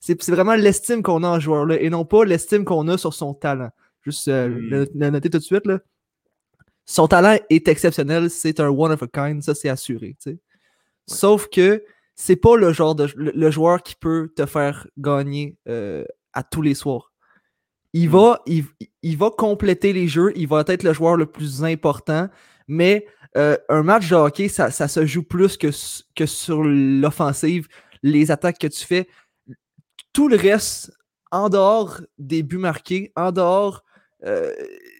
C'est 0.00 0.28
vraiment 0.28 0.54
l'estime 0.54 1.02
qu'on 1.02 1.22
a 1.22 1.28
en 1.28 1.40
joueur-là 1.40 1.80
et 1.80 1.88
non 1.88 2.04
pas 2.04 2.24
l'estime 2.24 2.64
qu'on 2.64 2.88
a 2.88 2.98
sur 2.98 3.14
son 3.14 3.32
talent. 3.32 3.70
Juste 4.02 4.28
euh, 4.28 4.48
Hmm. 4.48 4.58
le, 4.68 4.88
le 4.94 5.10
noter 5.10 5.30
tout 5.30 5.38
de 5.38 5.42
suite, 5.42 5.66
là. 5.66 5.78
Son 6.84 7.08
talent 7.08 7.38
est 7.48 7.68
exceptionnel, 7.68 8.28
c'est 8.28 8.60
un 8.60 8.68
one 8.68 8.92
of 8.92 9.02
a 9.02 9.06
kind, 9.06 9.42
ça 9.42 9.54
c'est 9.54 9.70
assuré. 9.70 10.16
tu 10.22 10.38
Sauf 11.06 11.48
que 11.48 11.84
c'est 12.14 12.36
pas 12.36 12.56
le 12.56 12.72
genre 12.72 12.94
de 12.94 13.08
le, 13.16 13.32
le 13.34 13.50
joueur 13.50 13.82
qui 13.82 13.94
peut 13.96 14.32
te 14.36 14.46
faire 14.46 14.86
gagner 14.98 15.56
euh, 15.68 16.04
à 16.32 16.42
tous 16.42 16.62
les 16.62 16.74
soirs. 16.74 17.12
Il, 17.92 18.08
Mm. 18.08 18.12
va, 18.12 18.42
il, 18.46 18.64
il 19.02 19.16
va 19.16 19.30
compléter 19.30 19.92
les 19.92 20.08
jeux, 20.08 20.32
il 20.36 20.48
va 20.48 20.64
être 20.66 20.82
le 20.82 20.92
joueur 20.92 21.16
le 21.16 21.26
plus 21.26 21.64
important, 21.64 22.28
mais 22.68 23.06
euh, 23.36 23.56
un 23.68 23.82
match 23.82 24.08
de 24.08 24.14
hockey, 24.16 24.48
ça, 24.48 24.70
ça 24.70 24.88
se 24.88 25.04
joue 25.06 25.22
plus 25.24 25.56
que, 25.56 25.68
que 26.14 26.26
sur 26.26 26.62
l'offensive, 26.64 27.68
les 28.02 28.30
attaques 28.30 28.58
que 28.58 28.66
tu 28.68 28.84
fais. 28.84 29.08
Tout 30.12 30.28
le 30.28 30.36
reste, 30.36 30.92
en 31.32 31.48
dehors 31.48 32.00
des 32.18 32.42
buts 32.44 32.58
marqués, 32.58 33.12
en 33.16 33.32
dehors 33.32 33.82
euh, 34.24 34.52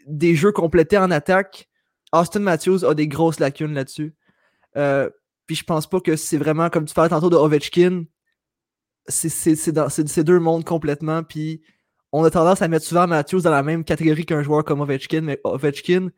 des 0.06 0.34
jeux 0.34 0.50
complétés 0.52 0.99
en 0.99 1.11
attaque, 1.12 1.68
Austin 2.12 2.40
Matthews 2.40 2.84
a 2.84 2.94
des 2.94 3.06
grosses 3.08 3.38
lacunes 3.40 3.75
là-dessus. 3.75 4.14
Euh, 4.76 5.08
puis 5.46 5.56
je 5.56 5.64
pense 5.64 5.86
pas 5.88 6.00
que 6.00 6.16
c'est 6.16 6.38
vraiment, 6.38 6.70
comme 6.70 6.84
tu 6.84 6.94
parlais 6.94 7.10
tantôt 7.10 7.30
de 7.30 7.36
Ovechkin, 7.36 8.04
c'est- 9.06 9.28
c'est 9.56 10.24
deux 10.24 10.40
mondes 10.40 10.64
complètement. 10.64 11.22
Puis 11.22 11.62
on 12.12 12.24
a 12.24 12.30
tendance 12.30 12.62
à 12.62 12.68
mettre 12.68 12.86
souvent 12.86 13.06
Matthews 13.06 13.42
dans 13.42 13.50
la 13.50 13.62
même 13.62 13.84
catégorie 13.84 14.24
qu'un 14.24 14.42
joueur 14.42 14.64
comme 14.64 14.80
Ovechkin, 14.80 15.20
mais 15.22 15.40
Ovechkin, 15.44 16.08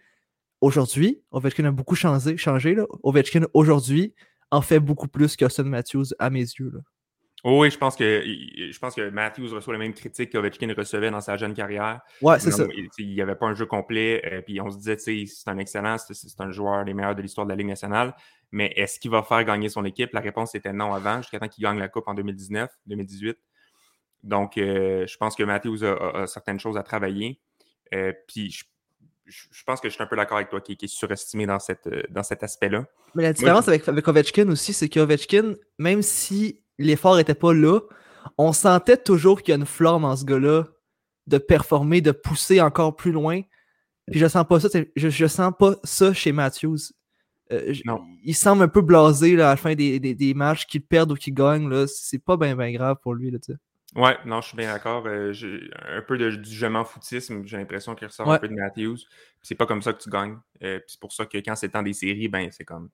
aujourd'hui, 0.61 1.23
Ovechkin 1.30 1.64
a 1.64 1.71
beaucoup 1.71 1.95
changé, 1.97 2.37
changé 2.37 2.75
là. 2.75 2.87
Ovechkin, 3.02 3.42
aujourd'hui, 3.54 4.14
en 4.50 4.61
fait 4.62 4.78
beaucoup 4.80 5.09
plus 5.09 5.37
qu'Austin 5.37 5.64
Matthews 5.64 6.06
à 6.18 6.30
mes 6.30 6.40
yeux. 6.40 6.71
Là. 6.73 6.80
Oh 7.45 7.61
oui, 7.62 7.71
je 7.71 7.78
pense 7.78 7.95
que 7.97 8.23
je 8.25 8.78
pense 8.78 8.95
que 8.95 9.09
Matthews 9.11 9.54
reçoit 9.54 9.73
les 9.75 9.78
mêmes 9.78 9.95
critiques 9.95 10.33
qu'Ovechkin 10.33 10.73
recevait 10.76 11.11
dans 11.11 11.21
sa 11.21 11.37
jeune 11.37 11.54
carrière. 11.54 12.00
Ouais, 12.23 12.38
c'est 12.40 12.50
ça. 12.50 12.64
il- 12.99 13.14
n'y 13.14 13.21
avait 13.21 13.35
pas 13.37 13.47
un 13.47 13.54
jeu 13.54 13.66
complet, 13.66 14.23
euh, 14.33 14.42
puis 14.42 14.61
on 14.61 14.71
se 14.71 14.78
disait, 14.78 14.97
c'est 14.99 15.49
un 15.50 15.59
excellent, 15.59 15.97
c'est 15.99 16.40
un 16.40 16.50
joueur 16.50 16.85
des 16.85 16.95
meilleurs 16.95 17.14
de 17.14 17.23
l'histoire 17.23 17.47
de 17.47 17.52
la 17.52 17.56
Ligue 17.56 17.68
nationale, 17.68 18.14
mais 18.53 18.73
est-ce 18.76 18.99
qu'il 19.00 19.11
va 19.11 19.23
faire 19.23 19.45
gagner 19.45 19.69
son 19.69 19.85
équipe? 19.85 20.12
La 20.12 20.21
réponse 20.21 20.55
était 20.55 20.73
non 20.73 20.93
avant, 20.95 21.19
jusqu'à 21.23 21.38
temps 21.38 21.49
qu'il 21.49 21.62
gagne 21.65 21.79
la 21.79 21.88
Coupe 21.88 22.09
en 22.09 22.15
2019, 22.15 22.71
2018. 22.87 23.37
Donc, 24.23 24.57
euh, 24.59 25.07
je 25.07 25.17
pense 25.17 25.37
que 25.37 25.43
Matthews 25.43 25.85
a, 25.85 25.93
a- 25.93 26.23
a 26.23 26.26
certaines 26.26 26.59
choses 26.61 26.76
à 26.76 26.83
travailler. 26.83 27.41
Euh, 27.95 28.12
puis, 28.26 28.50
je, 28.50 28.65
je- 29.26 29.47
je 29.50 29.65
pense 29.65 29.81
que 29.81 29.88
je 29.88 29.95
suis 29.95 30.03
un 30.03 30.07
peu 30.07 30.17
d'accord 30.17 30.37
avec 30.38 30.49
toi, 30.50 30.61
qui, 30.61 30.76
qui 30.76 30.87
est 30.87 30.88
surestimé 30.88 31.47
dans, 31.47 31.59
cette, 31.59 31.87
euh, 31.87 32.03
dans 32.11 32.23
cet 32.23 32.43
aspect-là. 32.43 32.87
Mais 33.15 33.23
la 33.23 33.33
différence 33.33 33.69
avec, 33.69 33.87
avec 33.88 34.09
Ovechkin 34.09 34.49
aussi, 34.49 34.73
c'est 34.73 34.88
qu'Ovechkin, 34.88 35.55
même 35.79 36.03
si 36.03 36.62
l'effort 36.79 37.17
n'était 37.17 37.35
pas 37.35 37.53
là, 37.53 37.81
on 38.38 38.53
sentait 38.53 38.97
toujours 38.97 39.43
qu'il 39.43 39.53
y 39.53 39.53
a 39.53 39.57
une 39.61 39.67
flamme 39.67 40.05
en 40.05 40.17
ce 40.17 40.25
gars-là 40.25 40.65
de 41.26 41.38
performer, 41.38 42.00
de 42.00 42.11
pousser 42.12 42.61
encore 42.61 42.97
plus 42.97 43.12
loin. 43.12 43.43
Puis 44.11 44.21
je 44.21 44.26
sens 44.26 44.47
pas 44.49 44.61
ça, 44.61 44.69
je, 44.97 45.09
je 45.09 45.26
sens 45.26 45.53
pas 45.59 45.76
ça 45.85 46.12
chez 46.12 46.33
Matthews. 46.33 46.79
Euh. 47.53 47.73
Il 48.25 48.35
semble 48.35 48.62
un 48.65 48.69
peu 48.69 48.81
blasé 48.83 49.37
là, 49.37 49.49
à 49.49 49.50
la 49.53 49.57
fin 49.57 49.75
des, 49.75 50.00
des- 50.00 50.15
des 50.15 50.35
matchs, 50.35 50.67
qu'il 50.67 50.83
perde 50.83 51.12
ou 51.12 51.15
qu'il 51.15 51.33
gagne. 51.35 51.69
là. 51.69 51.87
C'est 51.87 52.19
pas 52.19 52.37
bien 52.37 52.57
ben 52.57 52.73
grave 52.73 52.97
pour 53.03 53.15
lui. 53.15 53.31
Là. 53.31 53.38
Ouais, 53.95 54.17
non, 54.26 54.41
je 54.41 54.49
suis 54.49 54.57
bien 54.57 54.73
d'accord. 54.73 55.05
Euh, 55.07 55.33
j'ai 55.33 55.71
un 55.88 56.03
peu 56.03 56.19
de, 56.19 56.31
du 56.31 56.50
je 56.55 56.67
m'en 56.67 56.85
foutisme, 56.85 57.45
j'ai 57.47 57.57
l'impression 57.57 57.95
qu'il 57.95 58.09
ressort 58.09 58.26
Ouais. 58.26 58.35
un 58.35 58.38
peu 58.38 58.49
de 58.49 58.55
Matthews. 58.55 58.99
C'est 59.43 59.55
pas 59.55 59.65
comme 59.67 59.81
ça 59.81 59.93
que 59.93 60.03
tu 60.03 60.11
gagnes. 60.11 60.37
Euh, 60.62 60.81
c'est 60.87 60.99
pour 61.00 61.12
ça 61.12 61.25
que 61.25 61.38
quand 61.38 61.55
c'est 61.57 61.69
temps 61.71 61.83
des 61.83 61.93
séries, 61.93 62.29
ben 62.29 62.49
c'est 62.50 62.65
comme. 62.65 62.91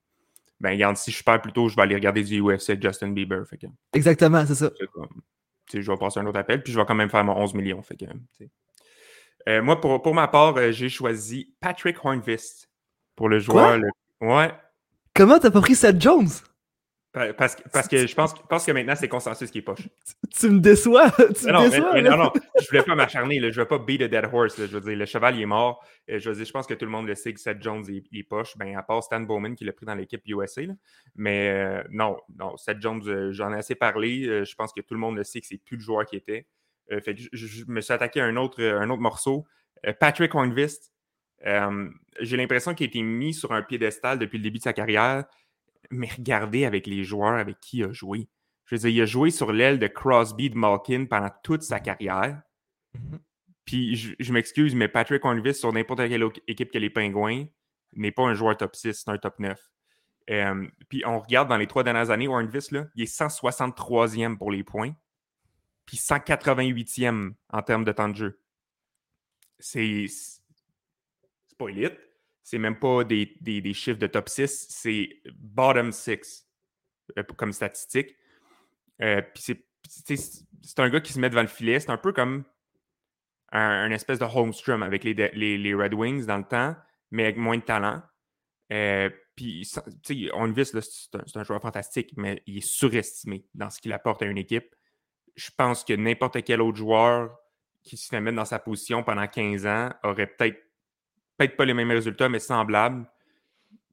Ben 0.61 0.71
regarde, 0.73 0.97
si 0.97 1.11
je 1.11 1.25
perds 1.25 1.43
plus 1.43 1.53
tôt, 1.53 1.69
je 1.69 1.75
vais 1.75 1.83
aller 1.83 1.95
regarder 1.97 2.23
du 2.23 2.41
UFC 2.41 2.81
Justin 2.81 3.09
Bieber. 3.09 3.45
Fait 3.49 3.57
que 3.57 3.67
Exactement, 3.95 4.45
c'est 4.47 4.55
ça. 4.55 4.71
comme. 4.93 5.09
je 5.73 5.81
vais 5.91 5.97
passer 5.97 6.21
un 6.21 6.27
autre 6.27 6.39
appel, 6.39 6.63
puis 6.63 6.73
je 6.73 6.79
vais 6.79 6.85
quand 6.87 6.95
même 6.95 7.11
faire 7.11 7.25
mon 7.25 7.37
11 7.37 7.55
millions. 7.55 7.83
Fait 7.83 7.97
que, 7.97 9.61
moi, 9.61 9.81
pour, 9.81 10.03
pour 10.03 10.15
ma 10.15 10.29
part, 10.29 10.55
j'ai 10.73 10.89
choisi 10.89 11.53
Patrick 11.61 11.97
Hornvist 12.05 12.71
pour 13.17 13.29
le 13.29 13.39
joueur. 13.41 13.79
le- 13.79 13.89
Ouais. 14.23 14.51
Comment 15.15 15.39
t'as 15.39 15.51
pas 15.51 15.61
pris 15.61 15.75
Seth 15.75 16.01
Jones? 16.01 16.29
Pa- 17.13 17.35
Parce, 17.35 17.55
que- 17.57 17.69
parce 17.71 17.89
que 17.89 18.07
je 18.07 18.15
pense, 18.15 18.33
pense 18.49 18.65
que 18.65 18.73
maintenant, 18.73 18.95
c'est 18.97 19.07
consensus 19.09 19.51
qui 19.51 19.59
est 19.59 19.63
poche. 19.63 19.87
Tu 20.35 20.49
me 20.49 20.61
déçois. 20.61 21.11
Tu 21.39 21.45
me 21.47 21.53
non, 21.53 21.65
mais- 21.65 21.69
déçois. 21.71 21.93
mais 21.93 22.01
non, 22.03 22.17
non, 22.17 22.33
je 22.59 22.67
voulais 22.69 22.83
pas 22.83 22.95
m'acharner. 22.95 23.39
Je 23.53 23.61
veux 23.61 23.69
pas 23.69 23.79
beat 23.79 24.01
a 24.01 24.09
dead 24.09 24.25
horse. 24.33 24.57
là. 24.57 24.67
Je 24.67 24.73
veux 24.73 24.81
dire, 24.81 24.97
le 24.97 25.05
cheval, 25.05 25.37
il 25.37 25.43
est 25.43 25.47
mort. 25.47 25.85
Euh, 26.09 26.19
Je 26.19 26.31
veux 26.31 26.37
dire, 26.37 26.47
je 26.47 26.51
pense 26.53 26.67
que 26.67 26.73
tout 26.73 26.87
le 26.87 26.91
monde 26.91 27.07
le 27.07 27.15
sait 27.15 27.35
que 27.35 27.41
Seth 27.41 27.61
Jones, 27.63 27.85
il, 27.87 28.03
il 28.13 28.21
est 28.21 28.23
poche. 28.23 28.57
Ben, 28.57 28.75
à 28.79 28.83
part 28.83 29.03
Stan 29.05 29.21
Bowman 29.21 29.55
qui 29.55 29.67
l'a 29.67 29.75
pris 29.75 29.85
dans 29.85 29.95
l'équipe 29.95 30.23
USA. 30.27 30.63
là. 30.63 30.73
Mais 31.17 31.51
euh, 31.51 31.83
non, 31.91 32.17
non, 32.39 32.57
Seth 32.57 32.81
Jones, 32.81 33.03
euh, 33.07 33.31
j'en 33.33 33.53
ai 33.53 33.57
assez 33.59 33.75
parlé. 33.75 34.27
Euh, 34.27 34.45
je 34.47 34.55
pense 34.55 34.73
que 34.73 34.81
tout 34.81 34.95
le 34.95 35.01
monde 35.01 35.17
le 35.19 35.25
sait 35.25 35.43
que 35.43 35.47
c'est 35.47 35.59
plus 35.63 35.77
le 35.77 35.83
joueur 35.83 36.07
qui 36.07 36.17
était. 36.17 36.47
Fait 37.05 37.15
que 37.15 37.23
je, 37.33 37.65
me 37.69 37.81
suis 37.81 37.93
attaqué 37.93 38.21
à 38.21 38.25
un 38.27 38.37
autre, 38.37 38.63
un 38.63 38.89
autre 38.91 39.01
morceau. 39.03 39.45
Patrick 39.99 40.35
Hornvist. 40.35 40.92
Euh, 41.47 41.91
J'ai 42.21 42.37
l'impression 42.37 42.75
qu'il 42.75 42.85
a 42.85 42.89
été 42.89 43.03
mis 43.03 43.35
sur 43.35 43.53
un 43.53 43.63
piédestal 43.63 44.19
depuis 44.19 44.39
le 44.39 44.45
début 44.45 44.59
de 44.59 44.65
sa 44.65 44.73
carrière. 44.73 45.25
Mais 45.91 46.09
regardez 46.17 46.65
avec 46.65 46.87
les 46.87 47.05
joueurs 47.05 47.35
avec 47.35 47.61
qui 47.61 47.79
il 47.79 47.85
a 47.85 47.93
joué. 47.93 48.29
Je 48.67 48.75
veux 48.75 48.81
dire, 48.81 48.91
il 48.91 49.03
a 49.03 49.07
joué 49.07 49.31
sur 49.31 49.53
l'aile 49.53 49.79
de 49.79 49.87
Crosby, 49.87 50.51
de 50.51 50.57
Malkin 50.57 51.07
pendant 51.07 51.31
toute 51.43 51.63
sa 51.63 51.81
carrière. 51.81 52.41
Mhm. 52.95 53.19
Puis 53.65 53.97
je, 53.97 54.15
je 54.19 54.33
m'excuse, 54.33 54.75
mais 54.75 54.89
Patrick 54.89 55.25
Hornvis 55.25 55.55
sur 55.55 55.73
n'importe 55.73 56.09
quelle 56.09 56.25
autre 56.25 56.41
équipe 56.47 56.71
que 56.71 56.79
les 56.79 56.91
Pingouins 56.91 57.45
n'est 57.95 58.13
pas 58.13 58.23
un 58.23 58.35
joueur 58.35 58.57
top 58.57 58.75
6, 58.75 58.93
c'est 58.93 59.11
un 59.11 59.19
top 59.19 59.39
9. 59.39 59.59
Euh, 60.31 60.69
puis 60.89 61.03
on 61.05 61.19
regarde 61.19 61.49
dans 61.49 61.57
les 61.57 61.67
trois 61.67 61.83
dernières 61.83 62.11
années, 62.11 62.29
Hornvis, 62.29 62.69
là, 62.71 62.87
il 62.95 63.03
est 63.03 63.19
163e 63.19 64.37
pour 64.37 64.51
les 64.51 64.63
points, 64.63 64.93
puis 65.87 65.97
188e 65.97 67.33
en 67.51 67.63
termes 67.63 67.85
de 67.85 67.93
temps 67.93 68.09
de 68.09 68.17
jeu. 68.17 68.41
C'est 69.59 70.07
c'est. 71.59 71.99
C'est 72.43 72.59
même 72.59 72.79
pas 72.79 73.05
des, 73.05 73.37
des- 73.41 73.73
chiffres 73.73 73.99
de 73.99 74.07
top 74.07 74.29
6, 74.29 74.67
c'est 74.69 75.23
bottom 75.35 75.93
6 75.93 76.49
euh, 77.19 77.23
comme 77.37 77.53
statistique. 77.53 78.17
Euh, 79.01 79.23
puis 79.23 79.43
c'est- 79.43 80.81
un 80.81 80.89
gars 80.91 81.01
qui 81.01 81.13
se 81.13 81.21
met 81.21 81.31
devant 81.31 81.43
le 81.43 81.49
filet. 81.49 81.79
C'est 81.81 81.91
un 81.91 81.99
peu 81.99 82.13
comme 82.13 82.45
un, 83.53 83.91
espèce 83.91 84.19
de 84.19 84.25
Holmstrom 84.25 84.83
avec 84.83 85.05
les, 85.05 85.15
les, 85.15 85.75
Red 85.75 85.95
Wings 85.95 86.27
dans 86.27 86.39
le 86.39 86.45
temps, 86.45 86.75
mais 87.11 87.25
avec 87.25 87.37
moins 87.37 87.59
de 87.59 87.63
talent. 87.63 88.03
Euh, 88.73 89.11
puis, 89.37 89.65
sais, 89.65 90.31
Hornvis, 90.33 90.71
là, 90.73 90.81
c'est 90.83 91.15
un, 91.15 91.41
un 91.41 91.45
joueur 91.45 91.61
fantastique, 91.61 92.13
mais 92.17 92.43
il 92.47 92.59
est 92.59 92.67
surestimé 92.67 93.47
dans 93.55 93.71
ce 93.71 93.81
qu'il 93.81 93.93
apporte 93.93 94.23
à 94.23 94.27
une 94.27 94.39
équipe. 94.39 94.75
Je 95.37 95.51
pense 95.57 95.85
que 95.85 95.93
n'importe 95.93 96.43
quel 96.45 96.61
autre 96.61 96.79
joueur 96.79 97.37
qui 97.83 97.97
se 97.97 98.09
fait 98.09 98.21
mettre 98.21 98.37
dans 98.37 98.45
sa 98.45 98.59
position 98.59 99.03
pendant 99.03 99.27
15 99.27 99.67
ans 99.67 99.91
aurait 100.03 100.27
peut-être 100.27 100.59
peut-être 101.47 101.57
pas 101.57 101.65
les 101.65 101.75
mêmes 101.75 101.91
résultats, 101.91 102.29
mais 102.29 102.39
semblables. 102.39 103.07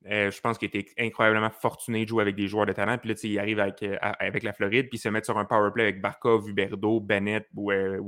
Euh, 0.05 0.31
je 0.31 0.39
pense 0.39 0.57
qu'il 0.57 0.67
était 0.67 0.85
incroyablement 0.97 1.49
fortuné 1.49 2.03
de 2.03 2.09
jouer 2.09 2.21
avec 2.21 2.35
des 2.35 2.47
joueurs 2.47 2.65
de 2.65 2.71
talent. 2.71 2.97
Puis 2.97 3.09
là, 3.09 3.15
il 3.21 3.39
arrive 3.39 3.59
avec, 3.59 3.83
euh, 3.83 3.97
avec 4.01 4.43
la 4.43 4.53
Floride, 4.53 4.89
puis 4.89 4.97
se 4.97 5.09
met 5.09 5.23
sur 5.23 5.37
un 5.37 5.45
power 5.45 5.71
play 5.73 5.83
avec 5.83 6.01
Barkov, 6.01 6.47
Huberdo, 6.47 6.99
Bennett, 6.99 7.47
ou, 7.53 7.71
euh, 7.71 7.99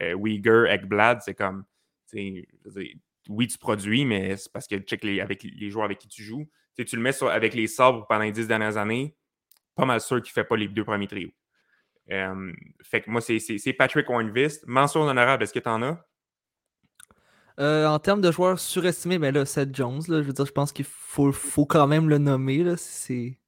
Uyghur, 0.00 0.66
Ekblad. 0.66 1.20
C'est 1.22 1.34
comme, 1.34 1.64
oui, 2.12 3.48
tu 3.48 3.58
produis, 3.58 4.04
mais 4.04 4.36
c'est 4.36 4.52
parce 4.52 4.66
que 4.68 4.76
check 4.76 5.02
les, 5.02 5.20
avec 5.20 5.42
les 5.42 5.70
joueurs 5.70 5.86
avec 5.86 5.98
qui 5.98 6.08
tu 6.08 6.22
joues. 6.22 6.48
Tu 6.76 6.96
le 6.96 7.02
mets 7.02 7.12
sur- 7.12 7.28
avec 7.28 7.54
les 7.54 7.66
sabres 7.66 8.06
pendant 8.06 8.24
les 8.24 8.32
dix 8.32 8.46
dernières 8.46 8.76
années, 8.76 9.16
pas 9.74 9.84
mal 9.84 10.00
sûr 10.00 10.16
qu'il 10.22 10.30
ne 10.30 10.34
fait 10.34 10.44
pas 10.44 10.56
les 10.56 10.68
deux 10.68 10.84
premiers 10.84 11.08
trios. 11.08 11.32
Fait 12.06 13.00
que 13.00 13.10
moi, 13.10 13.20
c'est 13.20 13.72
Patrick 13.72 14.08
Hornvist. 14.08 14.64
Mention 14.66 15.02
honorable, 15.02 15.42
est-ce 15.42 15.52
que 15.52 15.58
tu 15.58 15.68
en 15.68 15.82
as? 15.82 16.06
Euh, 17.60 17.86
en 17.86 17.98
termes 18.00 18.20
de 18.20 18.32
joueurs 18.32 18.58
surestimés, 18.58 19.18
ben 19.18 19.32
là, 19.32 19.44
Seth 19.46 19.74
Jones, 19.74 20.02
là, 20.08 20.22
je 20.22 20.26
veux 20.26 20.32
dire, 20.32 20.44
je 20.46 20.52
pense 20.52 20.72
qu'il 20.72 20.84
faut, 20.84 21.30
faut 21.32 21.66
quand 21.66 21.86
même 21.86 22.08
le 22.08 22.18
nommer. 22.18 22.64
là, 22.64 22.76
C'est 22.76 23.38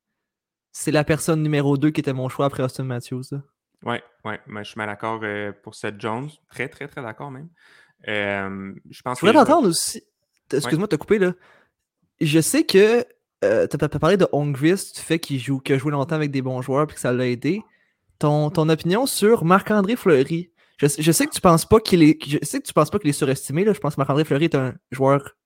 c'est 0.73 0.91
la 0.93 1.05
personne 1.05 1.43
numéro 1.43 1.77
2 1.79 1.91
qui 1.91 2.01
était 2.03 2.13
mon 2.13 2.29
choix 2.29 2.47
après 2.47 2.63
Austin 2.63 2.85
Matthews. 2.85 3.23
là. 3.33 3.43
Oui, 3.85 3.97
ouais, 4.25 4.41
mais 4.47 4.63
je 4.63 4.71
suis 4.71 4.79
mal 4.79 4.89
d'accord 4.89 5.21
euh, 5.23 5.51
pour 5.63 5.75
Seth 5.75 6.01
Jones. 6.01 6.29
Très, 6.51 6.69
très, 6.69 6.87
très 6.87 7.03
d'accord 7.03 7.31
même. 7.31 7.49
Euh, 8.09 8.73
je 8.91 9.01
pense 9.03 9.17
Je 9.19 9.21
voudrais 9.21 9.33
joueurs- 9.33 9.47
t'entendre 9.47 9.69
aussi. 9.69 10.03
Excuse-moi 10.53 10.87
de 10.87 10.91
te 10.91 11.01
couper 11.01 11.19
là. 11.19 11.33
Je 12.21 12.41
sais 12.41 12.65
que 12.65 13.03
tu 13.43 13.47
as 13.85 13.89
parlé 13.99 14.17
de 14.17 14.27
Hongvist, 14.33 14.97
du 14.97 15.03
fait 15.03 15.19
qu'il 15.19 15.39
joue, 15.41 15.59
qu'il 15.61 15.75
a 15.75 15.79
joué 15.79 15.91
longtemps 15.93 16.15
avec 16.17 16.31
des 16.31 16.43
bons 16.43 16.63
joueurs 16.63 16.85
et 16.91 16.95
que 16.95 17.01
ça 17.01 17.13
l'a 17.13 17.27
aidé. 17.27 17.63
Ton, 18.19 18.51
ton 18.51 18.69
opinion 18.69 19.07
sur 19.07 19.45
Marc-André 19.45 19.97
Fleury? 19.97 20.51
Je, 20.79 20.87
je 20.99 21.13
sais 21.13 21.27
que 21.27 21.33
tu 21.33 21.41
penses 21.41 21.65
pas 21.65 21.81
qu'il 21.81 22.03
est. 22.03 22.19
Je 22.27 22.39
sais 22.45 22.61
que 22.61 22.67
tu 22.67 22.73
penses 22.73 22.91
pas 22.91 22.99
qu'il 22.99 23.09
est 23.09 23.15
surestimé. 23.15 23.65
Là. 23.65 23.73
Je 23.73 23.79
pense 23.81 23.95
que 23.95 24.01
Marc-André 24.01 24.25
Fleury 24.25 24.45
est 24.45 24.55
un 24.55 24.75
joueur, 24.91 25.37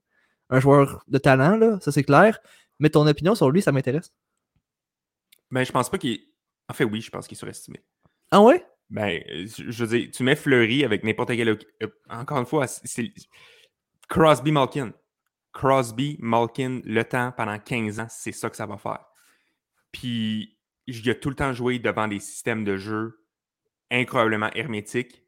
un 0.48 0.60
joueur 0.60 1.04
de 1.06 1.18
talent, 1.18 1.56
là, 1.56 1.78
ça 1.80 1.92
c'est 1.92 2.02
clair. 2.04 2.38
Mais 2.78 2.90
ton 2.90 3.06
opinion 3.06 3.34
sur 3.34 3.50
lui, 3.50 3.62
ça 3.62 3.72
m'intéresse. 3.72 4.12
Ben, 5.50 5.64
je 5.64 5.72
pense 5.72 5.90
pas 5.90 5.98
qu'il. 5.98 6.18
En 6.68 6.74
fait, 6.74 6.84
oui, 6.84 7.00
je 7.00 7.10
pense 7.10 7.26
qu'il 7.28 7.36
est 7.36 7.38
surestimé. 7.38 7.82
Ah 8.30 8.40
ouais? 8.40 8.64
Ben, 8.88 9.22
je 9.28 9.84
veux 9.84 9.98
dire, 9.98 10.10
tu 10.12 10.22
mets 10.22 10.34
Fleury 10.36 10.84
avec 10.84 11.04
n'importe 11.04 11.30
quel. 11.30 11.48
euh, 11.48 11.56
Encore 12.08 12.38
une 12.38 12.46
fois, 12.46 12.66
c'est 12.66 13.12
Crosby 14.08 14.50
Malkin. 14.52 14.92
Crosby, 15.52 16.16
Malkin, 16.20 16.80
le 16.84 17.02
temps 17.04 17.32
pendant 17.36 17.58
15 17.58 18.00
ans, 18.00 18.06
c'est 18.08 18.32
ça 18.32 18.50
que 18.50 18.56
ça 18.56 18.66
va 18.66 18.78
faire. 18.78 19.04
Puis, 19.92 20.58
il 20.86 21.10
a 21.10 21.14
tout 21.14 21.28
le 21.28 21.34
temps 21.36 21.52
joué 21.52 21.78
devant 21.78 22.08
des 22.08 22.20
systèmes 22.20 22.64
de 22.64 22.76
jeu 22.76 23.24
incroyablement 23.90 24.50
hermétiques. 24.54 25.24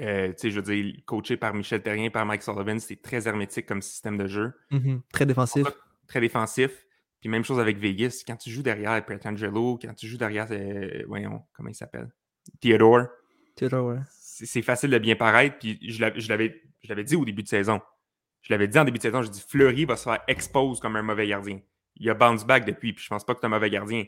Euh, 0.00 0.32
tu 0.38 0.50
je 0.50 0.60
veux 0.60 0.62
dire, 0.74 0.94
coaché 1.06 1.36
par 1.36 1.54
Michel 1.54 1.82
Terrien, 1.82 2.08
par 2.10 2.24
Mike 2.24 2.42
Sullivan, 2.42 2.78
c'est 2.78 3.02
très 3.02 3.26
hermétique 3.26 3.66
comme 3.66 3.82
système 3.82 4.16
de 4.16 4.26
jeu. 4.28 4.52
Mhm, 4.70 5.02
Très 5.12 5.26
défensif. 5.26 5.66
très 6.06 6.20
défensif. 6.20 6.86
Puis 7.20 7.28
même 7.28 7.44
chose 7.44 7.58
avec 7.58 7.78
Vegas. 7.78 8.22
Quand 8.24 8.36
tu 8.36 8.48
joues 8.50 8.62
derrière 8.62 9.04
Petrangelo, 9.04 9.76
quand 9.82 9.92
tu 9.94 10.06
joues 10.06 10.18
derrière, 10.18 10.46
euh, 10.52 11.02
voyons, 11.08 11.42
comment 11.52 11.68
il 11.68 11.74
s'appelle? 11.74 12.08
Theodore, 12.60 13.08
ouais. 13.60 13.96
c'est 14.20 14.62
facile 14.62 14.90
de 14.90 14.98
bien 14.98 15.16
paraître. 15.16 15.58
Puis 15.58 15.78
je 15.90 16.00
l'avais- 16.00 17.02
dit 17.02 17.16
au 17.16 17.24
début 17.24 17.42
de 17.42 17.48
saison. 17.48 17.80
Je 18.42 18.52
l'avais 18.52 18.68
dit 18.68 18.78
en 18.78 18.84
début 18.84 18.98
de 18.98 19.02
saison, 19.02 19.22
je 19.22 19.30
dis 19.30 19.44
Fleury 19.48 19.84
va 19.84 19.96
se 19.96 20.04
faire 20.04 20.20
expose 20.28 20.78
comme 20.78 20.94
un 20.94 21.02
mauvais 21.02 21.26
gardien. 21.26 21.60
Il 21.96 22.08
a 22.08 22.14
bounce 22.14 22.46
back 22.46 22.64
depuis, 22.64 22.92
puis 22.92 23.02
je 23.02 23.08
pense 23.08 23.26
pas 23.26 23.34
que 23.34 23.40
c'est 23.40 23.46
un 23.46 23.50
mauvais 23.50 23.68
gardien. 23.68 24.04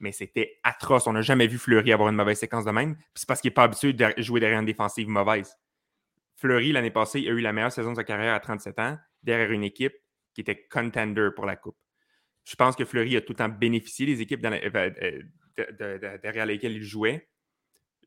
Mais 0.00 0.12
c'était 0.12 0.58
atroce. 0.64 1.06
On 1.06 1.12
n'a 1.12 1.22
jamais 1.22 1.46
vu 1.46 1.58
Fleury 1.58 1.92
avoir 1.92 2.08
une 2.08 2.16
mauvaise 2.16 2.38
séquence 2.38 2.64
de 2.64 2.70
même. 2.70 2.96
C'est 3.14 3.26
parce 3.28 3.40
qu'il 3.40 3.50
n'est 3.50 3.54
pas 3.54 3.64
habitué 3.64 3.92
de 3.92 4.06
jouer 4.18 4.40
derrière 4.40 4.58
une 4.60 4.66
défensive 4.66 5.08
mauvaise. 5.08 5.56
Fleury, 6.36 6.72
l'année 6.72 6.90
passée, 6.90 7.20
a 7.20 7.30
eu 7.30 7.40
la 7.40 7.52
meilleure 7.52 7.72
saison 7.72 7.92
de 7.92 7.96
sa 7.96 8.04
carrière 8.04 8.34
à 8.34 8.40
37 8.40 8.78
ans, 8.80 8.98
derrière 9.22 9.50
une 9.52 9.62
équipe 9.64 9.94
qui 10.34 10.40
était 10.40 10.66
contender 10.70 11.28
pour 11.34 11.46
la 11.46 11.56
Coupe. 11.56 11.76
Je 12.44 12.56
pense 12.56 12.74
que 12.76 12.84
Fleury 12.84 13.16
a 13.16 13.20
tout 13.20 13.32
le 13.32 13.36
temps 13.36 13.48
bénéficié 13.48 14.04
des 14.04 14.20
équipes 14.20 14.44
euh, 14.44 14.58
euh, 14.74 15.22
de- 15.56 15.98
de- 15.98 16.16
derrière 16.20 16.44
lesquelles 16.44 16.72
il 16.76 16.82
jouait. 16.82 17.28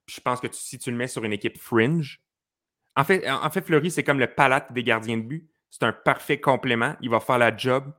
Je 0.08 0.20
pense 0.20 0.39
que 0.41 0.48
si 0.51 0.77
tu 0.77 0.91
le 0.91 0.98
mets 0.98 1.08
sur 1.08 1.24
une 1.24 1.34
équipe 1.34 1.58
fringe, 1.58 2.22
en 2.96 3.03
fait 3.03 3.62
Fleury, 3.62 3.89
c'est 3.91 4.03
comme 4.03 4.20
le 4.20 4.27
palate 4.27 4.72
des 4.74 4.84
gardiens 4.84 5.17
de 5.17 5.24
but. 5.24 5.50
C'est 5.70 5.84
un 5.84 5.94
parfait 5.94 6.39
complément. 6.39 6.96
Il 7.01 7.10
va 7.10 7.20
faire 7.20 7.38
la 7.38 7.56
job. 7.56 7.91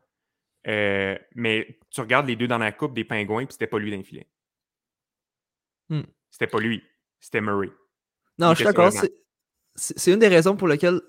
Euh, 0.69 1.17
mais 1.35 1.79
tu 1.91 2.01
regardes 2.01 2.27
les 2.27 2.37
deux 2.37 2.47
dans 2.49 2.59
la 2.59 2.73
coupe 2.73 2.95
des 2.95 3.05
pingouins, 3.05 3.45
puis 3.47 3.53
c'était 3.55 3.67
pas 3.67 3.79
lui 3.79 3.91
dans 3.91 3.97
le 3.97 4.03
filet. 4.03 4.27
Hmm. 5.89 6.03
C'était 6.31 6.47
pas 6.47 6.59
lui. 6.61 6.83
C'était 7.21 7.41
Murray. 7.41 7.71
Non, 8.39 8.49
Il 8.51 8.53
je 8.53 8.57
suis 8.57 8.65
d'accord. 8.65 8.93
C'est 9.75 10.13
une 10.13 10.19
des 10.19 10.29
raisons 10.29 10.57
pour 10.57 10.69
lesquelles 10.69 11.01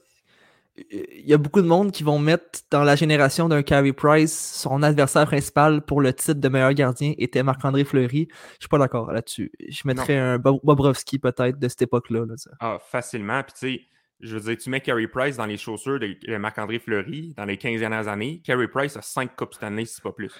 euh, 0.80 0.82
il 1.12 1.28
y 1.28 1.34
a 1.34 1.38
beaucoup 1.38 1.62
de 1.62 1.68
monde 1.68 1.92
qui 1.92 2.04
vont 2.04 2.20
mettre 2.20 2.60
dans 2.72 2.84
la 2.84 2.96
génération 2.96 3.50
d'un 3.50 3.64
Carey 3.64 3.92
Price 3.94 4.32
son 4.62 4.82
adversaire 4.84 5.26
principal 5.26 5.82
pour 5.86 6.02
le 6.02 6.14
titre 6.14 6.40
de 6.40 6.48
meilleur 6.50 6.74
gardien 6.74 7.14
était 7.18 7.44
Marc-André 7.44 7.84
Fleury. 7.84 8.28
Je 8.54 8.58
suis 8.62 8.70
pas 8.70 8.78
d'accord 8.78 9.12
là-dessus. 9.12 9.52
Je 9.68 9.82
mettrais 9.86 10.18
un 10.18 10.38
Bob- 10.38 10.60
Bobrovski 10.64 11.20
peut-être 11.20 11.60
de 11.60 11.68
cette 11.68 11.82
époque-là. 11.82 12.26
là. 12.26 12.36
Ah, 12.60 12.80
facilement. 12.80 13.44
Puis 13.44 13.54
tu 13.54 13.60
sais, 13.60 13.82
je 14.20 14.36
veux 14.38 14.42
dire, 14.54 14.58
tu 14.58 14.70
mets 14.70 14.82
Carey 14.82 15.08
Price 15.08 15.38
dans 15.38 15.46
les 15.46 15.58
chaussures 15.58 16.00
de 16.00 16.38
Marc-André 16.38 16.80
Fleury 16.80 17.34
dans 17.36 17.46
les 17.46 17.58
15 17.58 17.80
dernières 17.80 18.08
années. 18.08 18.42
Carey 18.44 18.68
Price 18.68 18.98
a 18.98 19.02
5 19.02 19.36
Coupes 19.36 19.54
Stanley, 19.54 19.86
si 19.86 19.96
c'est 19.96 20.04
pas 20.04 20.12
plus. 20.12 20.34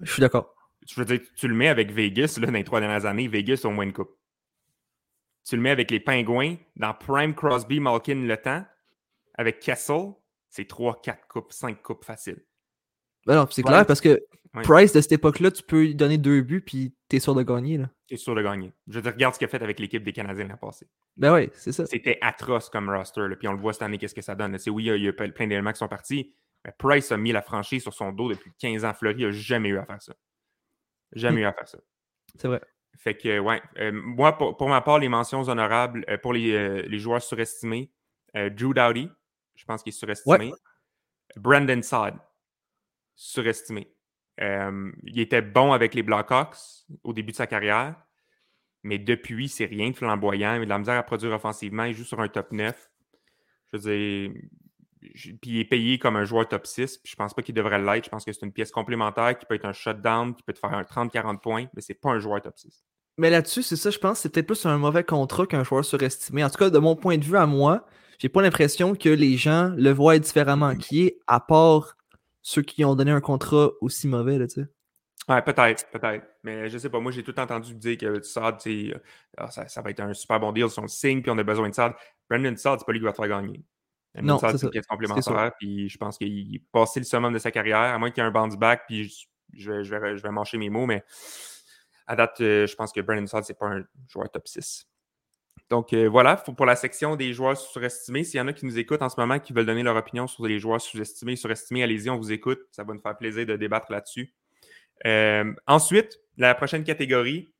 Je 0.00 0.10
suis 0.10 0.20
d'accord. 0.20 0.54
Je 0.88 0.94
veux 1.00 1.04
dire, 1.04 1.20
tu 1.36 1.48
le 1.48 1.54
mets 1.54 1.68
avec 1.68 1.90
Vegas 1.92 2.38
là, 2.40 2.46
dans 2.46 2.52
les 2.52 2.64
trois 2.64 2.80
dernières 2.80 3.04
années, 3.06 3.28
Vegas 3.28 3.62
au 3.64 3.70
moins 3.70 3.84
une 3.84 3.92
coupe. 3.92 4.16
Tu 5.44 5.56
le 5.56 5.62
mets 5.62 5.70
avec 5.70 5.90
les 5.90 6.00
Pingouins, 6.00 6.56
dans 6.76 6.94
Prime 6.94 7.34
Crosby, 7.34 7.78
Malkin, 7.80 8.26
le 8.26 8.36
temps, 8.36 8.64
avec 9.34 9.60
Kessel, 9.60 10.12
c'est 10.48 10.66
3, 10.66 11.00
4 11.02 11.26
coupes, 11.28 11.52
5 11.52 11.82
coupes 11.82 12.04
faciles. 12.04 12.42
Ben 13.26 13.34
non, 13.36 13.46
c'est 13.50 13.64
Ouais. 13.64 13.70
clair 13.70 13.86
parce 13.86 14.00
que. 14.00 14.20
Price 14.62 14.92
de 14.94 15.02
cette 15.02 15.12
époque-là, 15.12 15.50
tu 15.50 15.62
peux 15.62 15.82
lui 15.82 15.94
donner 15.94 16.16
deux 16.16 16.40
buts 16.40 16.62
puis 16.62 16.94
t'es 17.08 17.20
sûr 17.20 17.34
de 17.34 17.42
gagner. 17.42 17.76
Là. 17.76 17.90
Tu 18.06 18.14
es 18.14 18.16
sûr 18.16 18.34
de 18.34 18.42
gagner. 18.42 18.72
Je 18.88 18.94
veux 18.94 19.02
dire, 19.02 19.12
regarde 19.12 19.34
ce 19.34 19.38
qu'il 19.38 19.46
a 19.46 19.48
fait 19.48 19.62
avec 19.62 19.80
l'équipe 19.80 20.02
des 20.04 20.12
Canadiens 20.12 20.46
l'an 20.46 20.56
passé. 20.56 20.88
Ben 21.16 21.32
ouais, 21.32 21.50
c'est 21.54 21.72
ça. 21.72 21.86
C'était 21.86 22.18
atroce 22.20 22.68
comme 22.70 22.88
roster. 22.88 23.26
là. 23.28 23.34
Puis 23.36 23.48
on 23.48 23.52
le 23.52 23.58
voit 23.58 23.72
cette 23.72 23.82
année, 23.82 23.98
qu'est-ce 23.98 24.14
que 24.14 24.22
ça 24.22 24.34
donne. 24.36 24.56
C'est 24.58 24.70
oui, 24.70 24.84
il 24.84 25.02
y 25.02 25.08
a, 25.08 25.12
plein 25.12 25.46
d'éléments 25.46 25.72
qui 25.72 25.78
sont 25.78 25.88
partis. 25.88 26.32
Mais 26.64 26.72
Price 26.78 27.10
a 27.12 27.16
mis 27.16 27.32
la 27.32 27.42
franchise 27.42 27.82
sur 27.82 27.92
son 27.92 28.12
dos 28.12 28.28
depuis 28.30 28.52
15 28.58 28.84
ans. 28.84 28.94
Fleury 28.94 29.24
n'a 29.24 29.30
jamais 29.32 29.70
eu 29.70 29.78
à 29.78 29.84
faire 29.84 30.00
ça. 30.00 30.14
Jamais 31.12 31.40
Mm. 31.40 31.42
eu 31.42 31.46
à 31.46 31.52
faire 31.52 31.68
ça. 31.68 31.78
C'est 32.36 32.48
vrai. 32.48 32.60
Fait 32.98 33.16
que, 33.16 33.38
ouais. 33.38 33.62
euh, 33.78 33.92
moi, 33.92 34.36
pour, 34.38 34.56
pour 34.56 34.68
ma 34.68 34.80
part, 34.80 34.98
les 34.98 35.08
mentions 35.08 35.42
honorables 35.48 36.04
euh, 36.08 36.16
pour 36.18 36.32
les, 36.32 36.52
euh, 36.52 36.82
les 36.82 36.98
joueurs 36.98 37.22
surestimés, 37.22 37.90
Drew 38.34 38.74
Dowdy, 38.74 39.10
je 39.54 39.64
pense 39.64 39.82
qu'il 39.82 39.90
est 39.94 39.96
surestimé. 39.96 40.52
Brandon 41.36 41.80
Saad, 41.82 42.18
surestimé. 43.14 43.90
Euh, 44.40 44.92
il 45.04 45.18
était 45.20 45.42
bon 45.42 45.72
avec 45.72 45.94
les 45.94 46.02
Blackhawks 46.02 46.56
au 47.04 47.12
début 47.12 47.32
de 47.32 47.36
sa 47.36 47.46
carrière, 47.46 47.94
mais 48.82 48.98
depuis, 48.98 49.48
c'est 49.48 49.64
rien 49.64 49.90
de 49.90 49.96
flamboyant. 49.96 50.54
Il 50.54 50.62
a 50.62 50.64
de 50.64 50.68
la 50.68 50.78
misère 50.78 50.98
à 50.98 51.02
produire 51.02 51.32
offensivement. 51.32 51.84
Il 51.84 51.94
joue 51.94 52.04
sur 52.04 52.20
un 52.20 52.28
top 52.28 52.52
9. 52.52 52.90
Je 53.72 53.76
veux 53.76 53.82
dire, 53.82 54.32
puis 55.40 55.50
il 55.50 55.58
est 55.58 55.64
payé 55.64 55.98
comme 55.98 56.16
un 56.16 56.24
joueur 56.24 56.46
top 56.46 56.66
6. 56.66 56.98
Puis 56.98 57.10
je 57.10 57.16
pense 57.16 57.34
pas 57.34 57.42
qu'il 57.42 57.54
devrait 57.54 57.80
l'être. 57.80 58.04
Je 58.04 58.10
pense 58.10 58.24
que 58.24 58.32
c'est 58.32 58.44
une 58.44 58.52
pièce 58.52 58.70
complémentaire 58.70 59.36
qui 59.36 59.46
peut 59.46 59.54
être 59.54 59.64
un 59.64 59.72
shutdown, 59.72 60.34
qui 60.34 60.42
peut 60.42 60.52
te 60.52 60.58
faire 60.58 60.72
un 60.72 60.82
30-40 60.82 61.40
points, 61.40 61.66
mais 61.74 61.82
c'est 61.82 61.94
pas 61.94 62.10
un 62.10 62.18
joueur 62.18 62.40
top 62.42 62.56
6. 62.56 62.84
Mais 63.18 63.30
là-dessus, 63.30 63.62
c'est 63.62 63.76
ça, 63.76 63.90
je 63.90 63.98
pense, 63.98 64.20
c'est 64.20 64.28
peut-être 64.28 64.46
plus 64.46 64.66
un 64.66 64.76
mauvais 64.76 65.02
contrat 65.02 65.46
qu'un 65.46 65.64
joueur 65.64 65.84
surestimé. 65.84 66.44
En 66.44 66.50
tout 66.50 66.58
cas, 66.58 66.68
de 66.68 66.78
mon 66.78 66.96
point 66.96 67.16
de 67.16 67.24
vue 67.24 67.38
à 67.38 67.46
moi, 67.46 67.86
j'ai 68.18 68.28
pas 68.28 68.42
l'impression 68.42 68.94
que 68.94 69.08
les 69.08 69.36
gens 69.36 69.72
le 69.76 69.90
voient 69.90 70.18
différemment, 70.18 70.76
qui 70.76 71.06
est 71.06 71.18
à 71.26 71.40
part 71.40 71.95
ceux 72.46 72.62
qui 72.62 72.84
ont 72.84 72.94
donné 72.94 73.10
un 73.10 73.20
contrat 73.20 73.70
aussi 73.80 74.06
mauvais, 74.06 74.38
là, 74.38 74.46
tu 74.46 74.60
sais? 74.60 74.68
Ouais, 75.28 75.42
peut-être, 75.42 75.90
peut-être. 75.90 76.24
Mais 76.44 76.68
je 76.68 76.78
sais 76.78 76.88
pas, 76.88 77.00
moi 77.00 77.10
j'ai 77.10 77.24
tout 77.24 77.36
entendu 77.40 77.74
dire 77.74 77.98
que 77.98 78.22
Saad, 78.22 78.60
euh, 78.68 78.94
ah, 79.36 79.50
ça, 79.50 79.66
ça 79.66 79.82
va 79.82 79.90
être 79.90 79.98
un 79.98 80.14
super 80.14 80.38
bon 80.38 80.52
deal, 80.52 80.70
son 80.70 80.86
signe, 80.86 81.22
puis 81.22 81.30
on 81.32 81.38
a 81.38 81.42
besoin 81.42 81.68
de 81.68 81.74
Saad. 81.74 81.94
Brandon 82.30 82.56
Saad, 82.56 82.78
c'est 82.78 82.84
pas 82.84 82.92
lui 82.92 83.00
qui 83.00 83.04
va 83.04 83.10
te 83.10 83.16
faire 83.16 83.28
gagner. 83.28 83.64
Non, 84.22 84.38
c'est 84.38 84.62
une 84.62 84.70
pièce 84.70 84.86
complémentaire, 84.86 85.50
puis 85.58 85.88
je 85.88 85.98
pense 85.98 86.18
qu'il 86.18 86.54
est 86.54 86.62
passé 86.70 87.00
le 87.00 87.04
summum 87.04 87.32
de 87.32 87.38
sa 87.38 87.50
carrière, 87.50 87.78
à 87.78 87.98
moins 87.98 88.12
qu'il 88.12 88.22
y 88.22 88.24
ait 88.24 88.28
un 88.28 88.32
bounce 88.32 88.56
back, 88.56 88.84
puis 88.86 89.12
je, 89.52 89.72
vais, 89.72 89.82
je, 89.82 89.96
vais, 89.96 90.16
je 90.16 90.22
vais 90.22 90.30
mancher 90.30 90.56
mes 90.56 90.70
mots, 90.70 90.86
mais 90.86 91.04
à 92.06 92.14
date, 92.14 92.40
euh, 92.42 92.68
je 92.68 92.76
pense 92.76 92.92
que 92.92 93.00
Brandon 93.00 93.26
Saad, 93.26 93.42
c'est 93.42 93.58
pas 93.58 93.66
un 93.66 93.84
joueur 94.08 94.30
top 94.30 94.46
6. 94.46 94.86
Donc 95.68 95.92
euh, 95.92 96.08
voilà, 96.08 96.36
pour 96.36 96.66
la 96.66 96.76
section 96.76 97.16
des 97.16 97.32
joueurs 97.32 97.56
surestimés, 97.56 98.22
s'il 98.22 98.38
y 98.38 98.40
en 98.40 98.46
a 98.46 98.52
qui 98.52 98.66
nous 98.66 98.78
écoutent 98.78 99.02
en 99.02 99.08
ce 99.08 99.18
moment, 99.18 99.40
qui 99.40 99.52
veulent 99.52 99.66
donner 99.66 99.82
leur 99.82 99.96
opinion 99.96 100.28
sur 100.28 100.46
les 100.46 100.60
joueurs 100.60 100.80
sous-estimés 100.80 101.34
surestimés, 101.34 101.82
allez-y, 101.82 102.08
on 102.08 102.16
vous 102.16 102.30
écoute. 102.30 102.60
Ça 102.70 102.84
va 102.84 102.94
nous 102.94 103.00
faire 103.00 103.16
plaisir 103.16 103.46
de 103.46 103.56
débattre 103.56 103.90
là-dessus. 103.90 104.32
Euh, 105.04 105.52
ensuite, 105.66 106.20
la 106.36 106.54
prochaine 106.54 106.84
catégorie, 106.84 107.52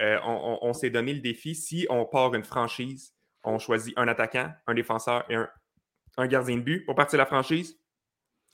euh, 0.00 0.18
on, 0.24 0.72
s'est 0.72 0.88
donné 0.88 1.12
le 1.12 1.20
défi, 1.20 1.54
si 1.54 1.86
on 1.90 2.06
part 2.06 2.34
une 2.34 2.44
franchise, 2.44 3.12
on 3.44 3.58
choisit 3.58 3.92
un 3.98 4.08
attaquant, 4.08 4.50
un 4.66 4.72
défenseur 4.72 5.26
et 5.28 5.34
un, 5.34 6.26
gardien 6.26 6.56
de 6.56 6.62
but 6.62 6.86
pour 6.86 6.94
partir 6.94 7.18
de 7.18 7.22
la 7.22 7.26
franchise. 7.26 7.78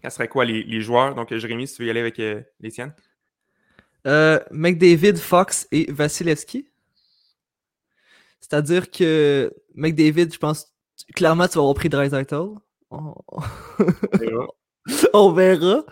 Ça 0.03 0.11
serait 0.11 0.29
quoi 0.29 0.45
les, 0.45 0.81
joueurs? 0.81 1.15
Donc, 1.15 1.33
Jérémy, 1.33 1.69
si 1.69 1.77
tu 1.77 1.83
veux 1.83 1.89
y 1.89 1.91
aller 1.91 2.01
avec 2.01 2.19
les 2.19 2.71
siennes. 2.71 2.95
McDavid, 4.51 5.17
Fox 5.17 5.69
et 5.71 5.91
Vasilevski. 5.93 6.69
C'est-à-dire 8.41 8.91
que 8.91 9.53
McDavid, 9.75 10.33
je 10.33 10.39
pense, 10.39 10.73
clairement, 11.15 11.49
tu 11.49 11.55
vas 11.55 11.61
avoir 11.61 11.75
pris 11.75 11.89
Dreisaitl. 11.89 12.49
On... 12.91 13.15
On 15.13 15.33
verra. 15.33 15.85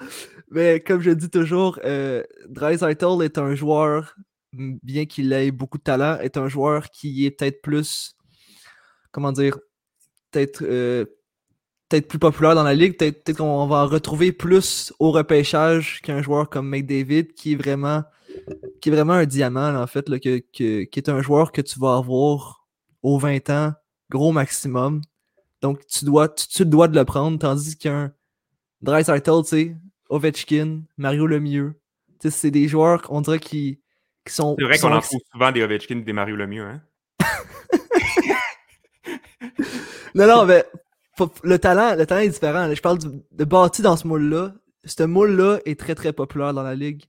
Mais 0.50 0.80
comme 0.80 1.00
je 1.00 1.10
dis 1.10 1.30
toujours, 1.30 1.80
euh, 1.84 2.22
Dreisaitl 2.48 3.22
est 3.22 3.38
un 3.38 3.54
joueur, 3.54 4.14
bien 4.52 5.04
qu'il 5.04 5.32
ait 5.32 5.50
beaucoup 5.50 5.78
de 5.78 5.82
talent, 5.82 6.18
est 6.20 6.36
un 6.36 6.48
joueur 6.48 6.90
qui 6.90 7.26
est 7.26 7.32
peut-être 7.32 7.60
plus, 7.60 8.14
comment 9.10 9.32
dire, 9.32 9.58
peut-être 10.30 10.62
euh, 10.62 11.06
peut-être 11.88 12.08
plus 12.08 12.18
populaire 12.18 12.54
dans 12.54 12.62
la 12.62 12.74
ligue. 12.74 12.96
Peut-être 12.96 13.36
qu'on 13.36 13.66
va 13.66 13.84
en 13.84 13.86
retrouver 13.86 14.32
plus 14.32 14.92
au 14.98 15.10
repêchage 15.10 16.00
qu'un 16.02 16.22
joueur 16.22 16.48
comme 16.50 16.68
McDavid, 16.68 17.28
qui 17.34 17.52
est 17.52 17.56
vraiment 17.56 18.04
qui 18.80 18.88
est 18.88 18.92
vraiment 18.92 19.14
un 19.14 19.26
diamant, 19.26 19.74
en 19.74 19.86
fait, 19.86 20.08
là, 20.08 20.18
qui 20.18 20.44
est 20.60 21.08
un 21.08 21.22
joueur 21.22 21.52
que 21.52 21.60
tu 21.60 21.78
vas 21.78 21.96
avoir 21.96 22.66
aux 23.02 23.18
20 23.18 23.50
ans, 23.50 23.72
gros 24.10 24.32
maximum. 24.32 25.02
Donc, 25.62 25.86
tu 25.86 26.04
dois, 26.04 26.28
tu, 26.28 26.66
dois 26.66 26.88
de 26.88 26.98
le 26.98 27.04
prendre, 27.04 27.38
tandis 27.38 27.76
qu'un 27.76 28.12
Dreisaitl, 28.82 29.42
tu 29.42 29.48
sais, 29.48 29.76
Ovechkin, 30.10 30.82
Mario 30.96 31.26
Lemieux, 31.26 31.80
tu 32.20 32.30
sais, 32.30 32.30
c'est 32.30 32.50
des 32.50 32.68
joueurs, 32.68 33.02
on 33.08 33.20
dirait, 33.20 33.38
qui, 33.38 33.80
qui 34.26 34.34
sont... 34.34 34.56
C'est 34.58 34.64
vrai 34.64 34.78
qu'on 34.78 34.92
en 34.92 35.00
trouve 35.00 35.20
souvent 35.32 35.52
des 35.52 35.62
Ovechkin 35.62 35.98
et 35.98 36.02
des 36.02 36.12
Mario 36.12 36.36
Lemieux, 36.36 36.64
hein? 36.64 36.82
non, 40.14 40.26
non, 40.26 40.44
mais 40.44 40.64
le 41.42 41.58
talent, 41.58 41.96
le 41.96 42.06
talent 42.06 42.22
est 42.22 42.28
différent. 42.28 42.72
Je 42.74 42.80
parle 42.80 42.98
de 42.98 43.44
bâti 43.44 43.82
dans 43.82 43.96
ce 43.96 44.06
moule-là. 44.06 44.54
Ce 44.84 45.02
moule-là 45.02 45.60
est 45.64 45.78
très, 45.78 45.94
très 45.94 46.12
populaire 46.12 46.52
dans 46.52 46.62
la 46.62 46.74
ligue. 46.74 47.04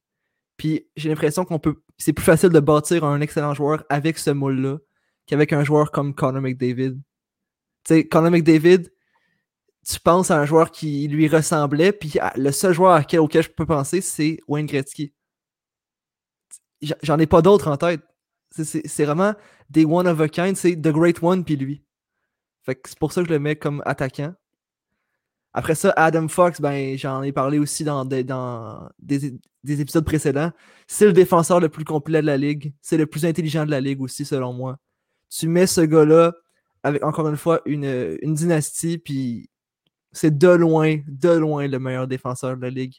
Puis 0.57 0.87
j'ai 0.95 1.09
l'impression 1.09 1.45
qu'on 1.45 1.59
peut. 1.59 1.81
C'est 1.97 2.13
plus 2.13 2.23
facile 2.23 2.49
de 2.49 2.59
bâtir 2.59 3.03
un 3.03 3.21
excellent 3.21 3.53
joueur 3.53 3.83
avec 3.89 4.17
ce 4.17 4.31
moule-là 4.31 4.77
qu'avec 5.25 5.53
un 5.53 5.63
joueur 5.63 5.91
comme 5.91 6.13
Connor 6.13 6.41
McDavid. 6.41 6.95
Tu 6.95 7.01
sais, 7.87 8.07
Connor 8.07 8.31
McDavid, 8.31 8.89
tu 9.87 9.99
penses 9.99 10.31
à 10.31 10.39
un 10.39 10.45
joueur 10.45 10.71
qui 10.71 11.07
lui 11.07 11.27
ressemblait, 11.27 11.91
puis 11.91 12.15
le 12.35 12.51
seul 12.51 12.73
joueur 12.73 13.03
auquel 13.19 13.43
je 13.43 13.49
peux 13.49 13.65
penser, 13.65 14.01
c'est 14.01 14.39
Wayne 14.47 14.65
Gretzky. 14.65 15.13
J'en 17.03 17.19
ai 17.19 17.27
pas 17.27 17.41
d'autres 17.41 17.69
en 17.69 17.77
tête. 17.77 18.01
C'est 18.51 19.05
vraiment 19.05 19.33
des 19.69 19.85
one 19.85 20.07
of 20.07 20.19
a 20.21 20.29
kind, 20.29 20.55
c'est 20.55 20.75
The 20.75 20.89
Great 20.89 21.21
One, 21.21 21.43
puis 21.43 21.55
lui. 21.55 21.83
Fait 22.63 22.75
que 22.75 22.89
c'est 22.89 22.97
pour 22.97 23.11
ça 23.11 23.21
que 23.21 23.27
je 23.27 23.33
le 23.33 23.39
mets 23.39 23.55
comme 23.55 23.83
attaquant. 23.85 24.33
Après 25.57 25.73
ça, 25.73 25.93
Adam 25.95 26.27
Fox, 26.27 26.59
ben, 26.59 26.97
j'en 26.97 27.23
ai 27.23 27.31
parlé 27.31 27.59
aussi 27.59 27.85
dans, 27.85 28.03
des, 28.03 28.25
dans 28.25 28.89
des, 28.99 29.31
épisodes 29.63 30.03
précédents. 30.03 30.51
C'est 30.85 31.05
le 31.05 31.13
défenseur 31.13 31.61
le 31.61 31.69
plus 31.69 31.85
complet 31.85 32.19
de 32.19 32.25
la 32.25 32.35
ligue. 32.35 32.73
C'est 32.81 32.97
le 32.97 33.05
plus 33.05 33.25
intelligent 33.25 33.65
de 33.65 33.71
la 33.71 33.79
ligue 33.79 34.01
aussi, 34.01 34.25
selon 34.25 34.51
moi. 34.51 34.77
Tu 35.29 35.47
mets 35.47 35.65
ce 35.65 35.79
gars-là 35.79 36.33
avec, 36.83 37.05
encore 37.05 37.29
une 37.29 37.37
fois, 37.37 37.61
une, 37.65 38.17
dynastie, 38.21 38.97
puis 38.97 39.49
c'est 40.11 40.37
de 40.37 40.49
loin, 40.49 40.97
de 41.07 41.29
loin 41.29 41.69
le 41.69 41.79
meilleur 41.79 42.09
défenseur 42.09 42.57
de 42.57 42.61
la 42.61 42.69
ligue, 42.69 42.95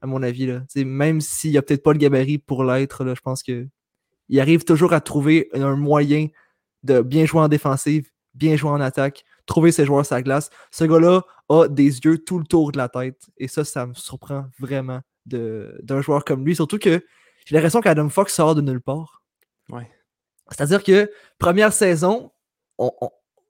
à 0.00 0.08
mon 0.08 0.20
avis. 0.24 0.46
Là. 0.46 0.62
même 0.84 1.20
s'il 1.20 1.52
n'y 1.52 1.58
a 1.58 1.62
peut-être 1.62 1.84
pas 1.84 1.92
le 1.92 1.98
gabarit 1.98 2.38
pour 2.38 2.64
l'être, 2.64 3.06
je 3.06 3.20
pense 3.20 3.44
que 3.44 3.68
il 4.28 4.40
arrive 4.40 4.64
toujours 4.64 4.94
à 4.94 5.00
trouver 5.00 5.48
un 5.52 5.76
moyen 5.76 6.26
de 6.82 7.02
bien 7.02 7.24
jouer 7.24 7.42
en 7.42 7.48
défensive, 7.48 8.10
bien 8.34 8.56
jouer 8.56 8.70
en 8.70 8.80
attaque, 8.80 9.24
trouver 9.46 9.70
ses 9.72 9.84
joueurs 9.84 10.06
sa 10.06 10.22
glace. 10.22 10.50
Ce 10.70 10.84
gars-là 10.84 11.22
a 11.50 11.68
des 11.68 11.98
yeux 11.98 12.18
tout 12.18 12.38
le 12.38 12.44
tour 12.44 12.72
de 12.72 12.78
la 12.78 12.88
tête. 12.88 13.28
Et 13.36 13.48
ça, 13.48 13.64
ça 13.64 13.86
me 13.86 13.94
surprend 13.94 14.46
vraiment 14.58 15.00
d'un 15.26 16.00
joueur 16.00 16.24
comme 16.24 16.46
lui. 16.46 16.54
Surtout 16.54 16.78
que 16.78 17.04
j'ai 17.44 17.54
l'impression 17.54 17.80
qu'Adam 17.80 18.08
Fox 18.08 18.32
sort 18.32 18.54
de 18.54 18.62
nulle 18.62 18.80
part. 18.80 19.22
Ouais. 19.68 19.90
C'est-à-dire 20.50 20.82
que 20.82 21.10
première 21.38 21.72
saison, 21.72 22.32
on, 22.78 22.92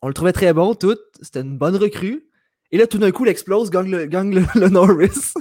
le 0.02 0.14
trouvait 0.14 0.32
très 0.32 0.52
bon, 0.52 0.74
tout. 0.74 0.98
C'était 1.20 1.42
une 1.42 1.58
bonne 1.58 1.76
recrue. 1.76 2.26
Et 2.72 2.78
là, 2.78 2.86
tout 2.86 2.98
d'un 2.98 3.10
coup, 3.10 3.26
il 3.26 3.28
explose, 3.28 3.70
gagne 3.70 3.90
le, 3.90 4.68
Norris. 4.68 5.34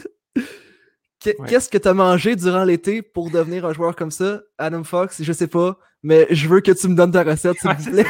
Qu'est-ce 1.19 1.69
que 1.69 1.77
tu 1.77 1.87
as 1.87 1.93
mangé 1.93 2.35
durant 2.35 2.63
l'été 2.63 3.01
pour 3.01 3.29
devenir 3.29 3.65
un 3.65 3.73
joueur 3.73 3.95
comme 3.95 4.11
ça, 4.11 4.41
Adam 4.57 4.83
Fox? 4.83 5.21
Je 5.21 5.33
sais 5.33 5.47
pas, 5.47 5.77
mais 6.01 6.27
je 6.29 6.47
veux 6.47 6.61
que 6.61 6.71
tu 6.71 6.87
me 6.87 6.95
donnes 6.95 7.11
ta 7.11 7.23
recette, 7.23 7.57
s'il 7.59 7.71
vous 7.71 7.91
plaît. 7.91 8.05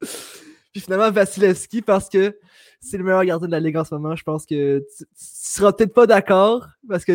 Puis 0.74 0.82
finalement, 0.82 1.08
Vasilevski, 1.12 1.82
parce 1.82 2.08
que 2.08 2.36
c'est 2.80 2.98
le 2.98 3.04
meilleur 3.04 3.24
gardien 3.24 3.46
de 3.46 3.52
la 3.52 3.60
ligue 3.60 3.76
en 3.76 3.84
ce 3.84 3.94
moment, 3.94 4.16
je 4.16 4.24
pense 4.24 4.44
que 4.44 4.80
tu, 4.80 5.04
seras 5.14 5.72
peut-être 5.72 5.94
pas 5.94 6.08
d'accord, 6.08 6.66
parce 6.88 7.04
que 7.04 7.12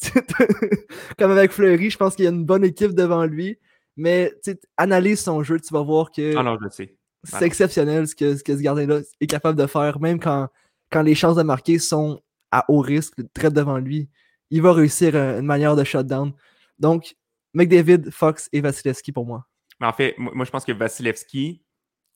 comme 1.18 1.32
avec 1.32 1.50
Fleury, 1.50 1.90
je 1.90 1.98
pense 1.98 2.14
qu'il 2.14 2.24
y 2.24 2.28
a 2.28 2.30
une 2.30 2.44
bonne 2.44 2.62
équipe 2.62 2.92
devant 2.94 3.24
lui. 3.24 3.58
Mais 3.96 4.32
analyse 4.76 5.20
son 5.20 5.42
jeu, 5.42 5.58
tu 5.58 5.74
vas 5.74 5.82
voir 5.82 6.12
que 6.12 6.36
ah 6.36 6.56
c'est 7.24 7.46
exceptionnel 7.46 8.06
ce 8.06 8.14
que, 8.14 8.36
ce 8.36 8.44
que 8.44 8.56
ce 8.56 8.60
gardien-là 8.60 9.00
est 9.20 9.26
capable 9.26 9.58
de 9.58 9.66
faire, 9.66 9.98
même 9.98 10.20
quand, 10.20 10.48
quand 10.90 11.02
les 11.02 11.14
chances 11.16 11.36
de 11.36 11.42
marquer 11.42 11.80
sont 11.80 12.20
à 12.52 12.64
haut 12.68 12.80
risque, 12.80 13.14
très 13.32 13.50
devant 13.50 13.78
lui. 13.78 14.08
Il 14.50 14.62
va 14.62 14.72
réussir 14.72 15.16
une 15.16 15.46
manière 15.46 15.74
de 15.74 15.82
shutdown. 15.82 16.32
Donc, 16.78 17.16
McDavid, 17.54 18.10
Fox 18.12 18.48
et 18.52 18.60
Vasilevski 18.60 19.10
pour 19.10 19.26
moi. 19.26 19.46
En 19.80 19.92
fait, 19.92 20.14
moi, 20.18 20.44
je 20.44 20.50
pense 20.50 20.64
que 20.64 20.72
Vasilevski, 20.72 21.63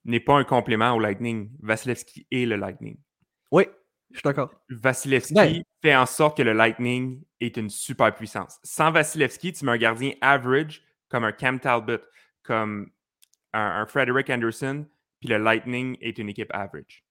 n'est 0.08 0.20
pas 0.20 0.34
un 0.34 0.44
complément 0.44 0.94
au 0.94 1.00
Lightning. 1.00 1.50
Vasilevski 1.60 2.26
est 2.30 2.46
le 2.46 2.56
Lightning. 2.56 2.98
Oui, 3.50 3.64
je 4.10 4.18
suis 4.18 4.24
d'accord. 4.24 4.50
Vasilevski 4.70 5.64
fait 5.82 5.94
en 5.94 6.06
sorte 6.06 6.38
que 6.38 6.42
le 6.42 6.52
Lightning 6.52 7.22
est 7.40 7.56
une 7.56 7.70
super 7.70 8.14
puissance. 8.14 8.58
Sans 8.62 8.90
Vasilevski, 8.90 9.52
tu 9.52 9.64
mets 9.64 9.72
un 9.72 9.76
gardien 9.76 10.12
average 10.20 10.82
comme 11.08 11.24
un 11.24 11.32
Cam 11.32 11.60
Talbot, 11.60 11.98
comme 12.42 12.90
un, 13.52 13.86
Frederick 13.86 14.30
Anderson, 14.30 14.86
puis 15.20 15.28
le 15.28 15.38
Lightning 15.38 15.96
est 16.00 16.18
une 16.18 16.28
équipe 16.28 16.50
average. 16.54 17.04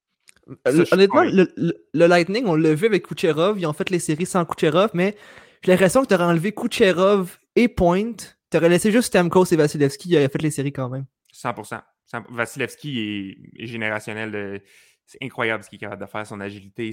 Euh, 0.67 0.85
honnêtement, 0.91 1.23
le, 1.23 1.75
Lightning, 1.93 2.45
on 2.45 2.55
l'a 2.55 2.73
vu 2.73 2.85
avec 2.85 3.05
Kucherov. 3.05 3.59
Ils 3.59 3.65
ont 3.65 3.73
fait 3.73 3.89
les 3.89 3.99
séries 3.99 4.25
sans 4.25 4.45
Kucherov, 4.45 4.91
mais 4.93 5.15
j'ai 5.61 5.71
l'impression 5.71 6.03
que 6.03 6.07
tu 6.07 6.13
aurais 6.13 6.23
enlevé 6.23 6.53
Kucherov 6.53 7.37
et 7.55 7.67
Point. 7.67 8.15
Tu 8.49 8.57
aurais 8.57 8.69
laissé 8.69 8.91
juste 8.91 9.07
Stamkos 9.07 9.45
et 9.51 9.55
Vasilevski. 9.55 10.09
Ils 10.09 10.17
auraient 10.17 10.29
fait 10.29 10.41
les 10.41 10.51
séries 10.51 10.71
quand 10.71 10.89
même. 10.89 11.05
100%. 11.33 11.81
Vasilevski 12.29 13.51
est, 13.57 13.65
générationnel. 13.65 14.61
C'est 15.05 15.19
incroyable 15.21 15.63
ce 15.63 15.69
qu'il 15.69 15.77
est 15.77 15.79
capable 15.79 16.01
de 16.01 16.09
faire, 16.09 16.25
son 16.25 16.39
agilité, 16.39 16.91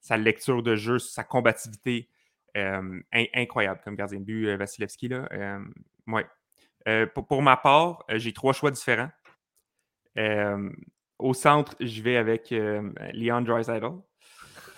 sa 0.00 0.16
lecture 0.16 0.62
de 0.62 0.76
jeu, 0.76 0.98
sa 0.98 1.24
combativité. 1.24 2.08
Euh, 2.56 3.00
incroyable 3.12 3.80
comme 3.84 3.94
gardien 3.94 4.20
de 4.20 4.24
but, 4.24 4.48
euh, 4.48 4.56
Vasilevski. 4.56 5.08
Là. 5.08 5.28
Euh, 5.32 5.60
ouais. 6.06 6.26
Pour, 7.14 7.42
ma 7.42 7.56
part, 7.56 8.04
j'ai 8.14 8.32
trois 8.32 8.54
choix 8.54 8.70
différents. 8.70 9.10
au 11.18 11.34
centre, 11.34 11.76
je 11.80 12.00
vais 12.00 12.16
avec 12.16 12.48
Leon 12.50 13.42
Draisaitl. 13.42 13.90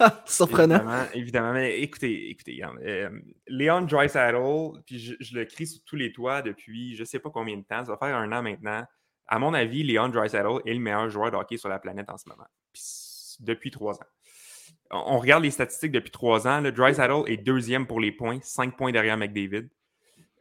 Surprenant. 0.26 0.76
Évidemment, 0.76 1.04
évidemment. 1.14 1.52
Mais 1.52 1.80
écoutez, 1.80 2.30
écoutez, 2.30 2.62
euh, 2.64 3.10
Leon 3.46 3.82
Dreisaitl, 3.82 4.80
puis 4.86 4.98
je, 4.98 5.14
je, 5.20 5.36
le 5.36 5.44
crie 5.44 5.66
sur 5.66 5.82
tous 5.84 5.96
les 5.96 6.12
toits 6.12 6.42
depuis 6.42 6.94
je 6.94 7.00
ne 7.00 7.04
sais 7.04 7.18
pas 7.18 7.30
combien 7.30 7.56
de 7.56 7.62
temps, 7.62 7.84
ça 7.84 7.92
va 7.92 7.98
faire 7.98 8.16
un 8.16 8.32
an 8.32 8.42
maintenant. 8.42 8.84
À 9.30 9.38
mon 9.38 9.54
avis, 9.54 9.84
Leon 9.84 10.08
Dreisaitl 10.08 10.60
est 10.66 10.74
le 10.74 10.80
meilleur 10.80 11.08
joueur 11.08 11.30
de 11.30 11.36
hockey 11.36 11.56
sur 11.56 11.68
la 11.68 11.78
planète 11.78 12.10
en 12.10 12.18
ce 12.18 12.28
moment. 12.28 12.46
Puis, 12.72 12.82
depuis 13.38 13.70
trois 13.70 13.94
ans. 13.94 14.06
On, 14.90 15.18
regarde 15.18 15.44
les 15.44 15.52
statistiques 15.52 15.92
depuis 15.92 16.10
trois 16.10 16.48
ans. 16.48 16.60
Le 16.60 16.72
Dreisaitl 16.72 17.22
est 17.26 17.36
deuxième 17.36 17.86
pour 17.86 18.00
les 18.00 18.10
points, 18.10 18.40
cinq 18.42 18.76
points 18.76 18.90
derrière 18.90 19.16
McDavid. 19.16 19.68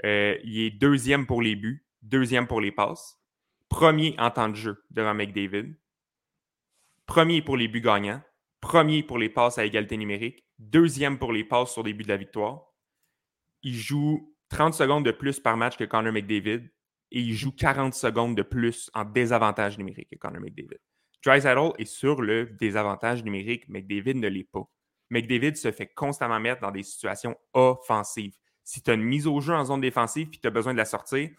Euh, 0.05 0.37
il 0.43 0.61
est 0.61 0.71
deuxième 0.71 1.27
pour 1.27 1.43
les 1.43 1.55
buts, 1.55 1.85
deuxième 2.01 2.47
pour 2.47 2.61
les 2.61 2.71
passes, 2.71 3.19
premier 3.67 4.15
en 4.17 4.31
temps 4.31 4.49
de 4.49 4.55
jeu 4.55 4.83
devant 4.89 5.13
McDavid, 5.13 5.75
premier 7.05 7.41
pour 7.43 7.57
les 7.57 7.67
buts 7.67 7.81
gagnants, 7.81 8.21
premier 8.59 9.03
pour 9.03 9.19
les 9.19 9.29
passes 9.29 9.59
à 9.59 9.65
égalité 9.65 9.97
numérique, 9.97 10.45
deuxième 10.57 11.19
pour 11.19 11.31
les 11.31 11.43
passes 11.43 11.73
sur 11.73 11.83
les 11.83 11.93
buts 11.93 12.05
de 12.05 12.09
la 12.09 12.17
victoire. 12.17 12.63
Il 13.61 13.75
joue 13.75 14.33
30 14.49 14.73
secondes 14.73 15.05
de 15.05 15.11
plus 15.11 15.39
par 15.39 15.57
match 15.57 15.77
que 15.77 15.83
Connor 15.83 16.13
McDavid 16.13 16.69
et 17.11 17.19
il 17.19 17.33
joue 17.33 17.51
40 17.51 17.93
secondes 17.93 18.35
de 18.35 18.41
plus 18.41 18.89
en 18.93 19.03
désavantage 19.03 19.77
numérique 19.77 20.09
que 20.09 20.15
Connor 20.15 20.41
McDavid. 20.41 20.79
Dreisaitl 21.23 21.71
est 21.77 21.85
sur 21.85 22.21
le 22.21 22.45
désavantage 22.45 23.23
numérique, 23.23 23.67
McDavid 23.67 24.15
ne 24.15 24.27
l'est 24.27 24.49
pas. 24.49 24.63
McDavid 25.09 25.55
se 25.55 25.71
fait 25.71 25.87
constamment 25.87 26.39
mettre 26.39 26.61
dans 26.61 26.71
des 26.71 26.83
situations 26.83 27.35
offensives. 27.53 28.35
Si 28.63 28.81
tu 28.81 28.91
as 28.91 28.93
une 28.93 29.03
mise 29.03 29.27
au 29.27 29.41
jeu 29.41 29.53
en 29.53 29.65
zone 29.65 29.81
défensive 29.81 30.29
et 30.33 30.37
tu 30.37 30.47
as 30.47 30.51
besoin 30.51 30.73
de 30.73 30.77
la 30.77 30.85
sortir, 30.85 31.29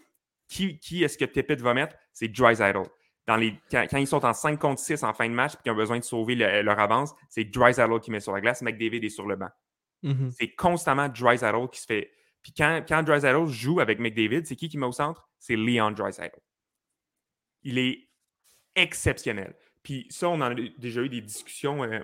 qui, 0.48 0.78
qui 0.80 1.04
est-ce 1.04 1.16
que 1.16 1.24
Tippett 1.24 1.60
va 1.60 1.74
mettre? 1.74 1.96
C'est 2.12 2.28
Dreisaitl 2.28 2.82
quand, 3.26 3.98
ils 3.98 4.06
sont 4.06 4.24
en 4.24 4.32
5 4.32 4.58
contre 4.58 4.80
6 4.80 5.04
en 5.04 5.12
fin 5.12 5.28
de 5.28 5.34
match 5.34 5.54
et 5.54 5.56
qu'ils 5.62 5.72
ont 5.72 5.76
besoin 5.76 5.98
de 5.98 6.04
sauver 6.04 6.34
leur 6.34 6.78
avance, 6.78 7.14
c'est 7.28 7.44
Dreisaitl 7.44 8.00
qui 8.00 8.10
met 8.10 8.20
sur 8.20 8.32
la 8.32 8.40
glace, 8.40 8.62
McDavid 8.62 9.04
est 9.04 9.10
sur 9.10 9.26
le 9.26 9.36
banc. 9.36 9.50
Mm-hmm. 10.02 10.30
C'est 10.38 10.54
constamment 10.54 11.08
Dreisaitl 11.08 11.68
qui 11.70 11.80
se 11.80 11.86
fait. 11.86 12.10
Puis 12.42 12.52
quand, 12.56 12.82
quand 12.88 13.02
Dreisaitl 13.02 13.46
joue 13.46 13.80
avec 13.80 13.98
McDavid, 13.98 14.46
c'est 14.46 14.56
qui 14.56 14.68
qui 14.68 14.78
met 14.78 14.86
au 14.86 14.92
centre? 14.92 15.28
C'est 15.38 15.56
Leon 15.56 15.90
Dreisaitl. 15.92 16.38
Il 17.62 17.78
est 17.78 18.08
exceptionnel. 18.74 19.54
Puis 19.82 20.06
ça, 20.10 20.28
on 20.28 20.40
a 20.40 20.54
déjà 20.54 21.02
eu 21.02 21.08
des 21.08 21.20
discussions 21.20 21.84
euh, 21.84 22.00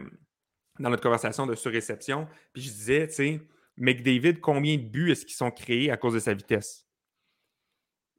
dans 0.79 0.91
notre 0.91 1.03
conversation 1.03 1.47
de 1.47 1.55
surréception. 1.55 2.29
Puis 2.53 2.63
je 2.63 2.71
disais, 2.71 3.09
tu 3.09 3.15
sais, 3.15 3.41
McDavid, 3.77 4.41
combien 4.41 4.77
de 4.77 4.83
buts 4.83 5.11
est-ce 5.11 5.25
qu'ils 5.25 5.37
sont 5.37 5.51
créés 5.51 5.91
à 5.91 5.97
cause 5.97 6.15
de 6.15 6.19
sa 6.19 6.35
vitesse? 6.35 6.87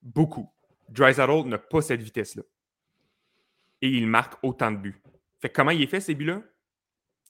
Beaucoup. 0.01 0.49
Dreisaitl 0.89 1.47
n'a 1.47 1.57
pas 1.57 1.81
cette 1.81 2.01
vitesse-là 2.01 2.43
et 3.81 3.89
il 3.89 4.07
marque 4.07 4.35
autant 4.43 4.71
de 4.71 4.77
buts. 4.77 5.01
Fait 5.39 5.49
comment 5.49 5.71
il 5.71 5.81
est 5.81 5.87
fait 5.87 5.99
ces 5.99 6.15
buts-là? 6.15 6.41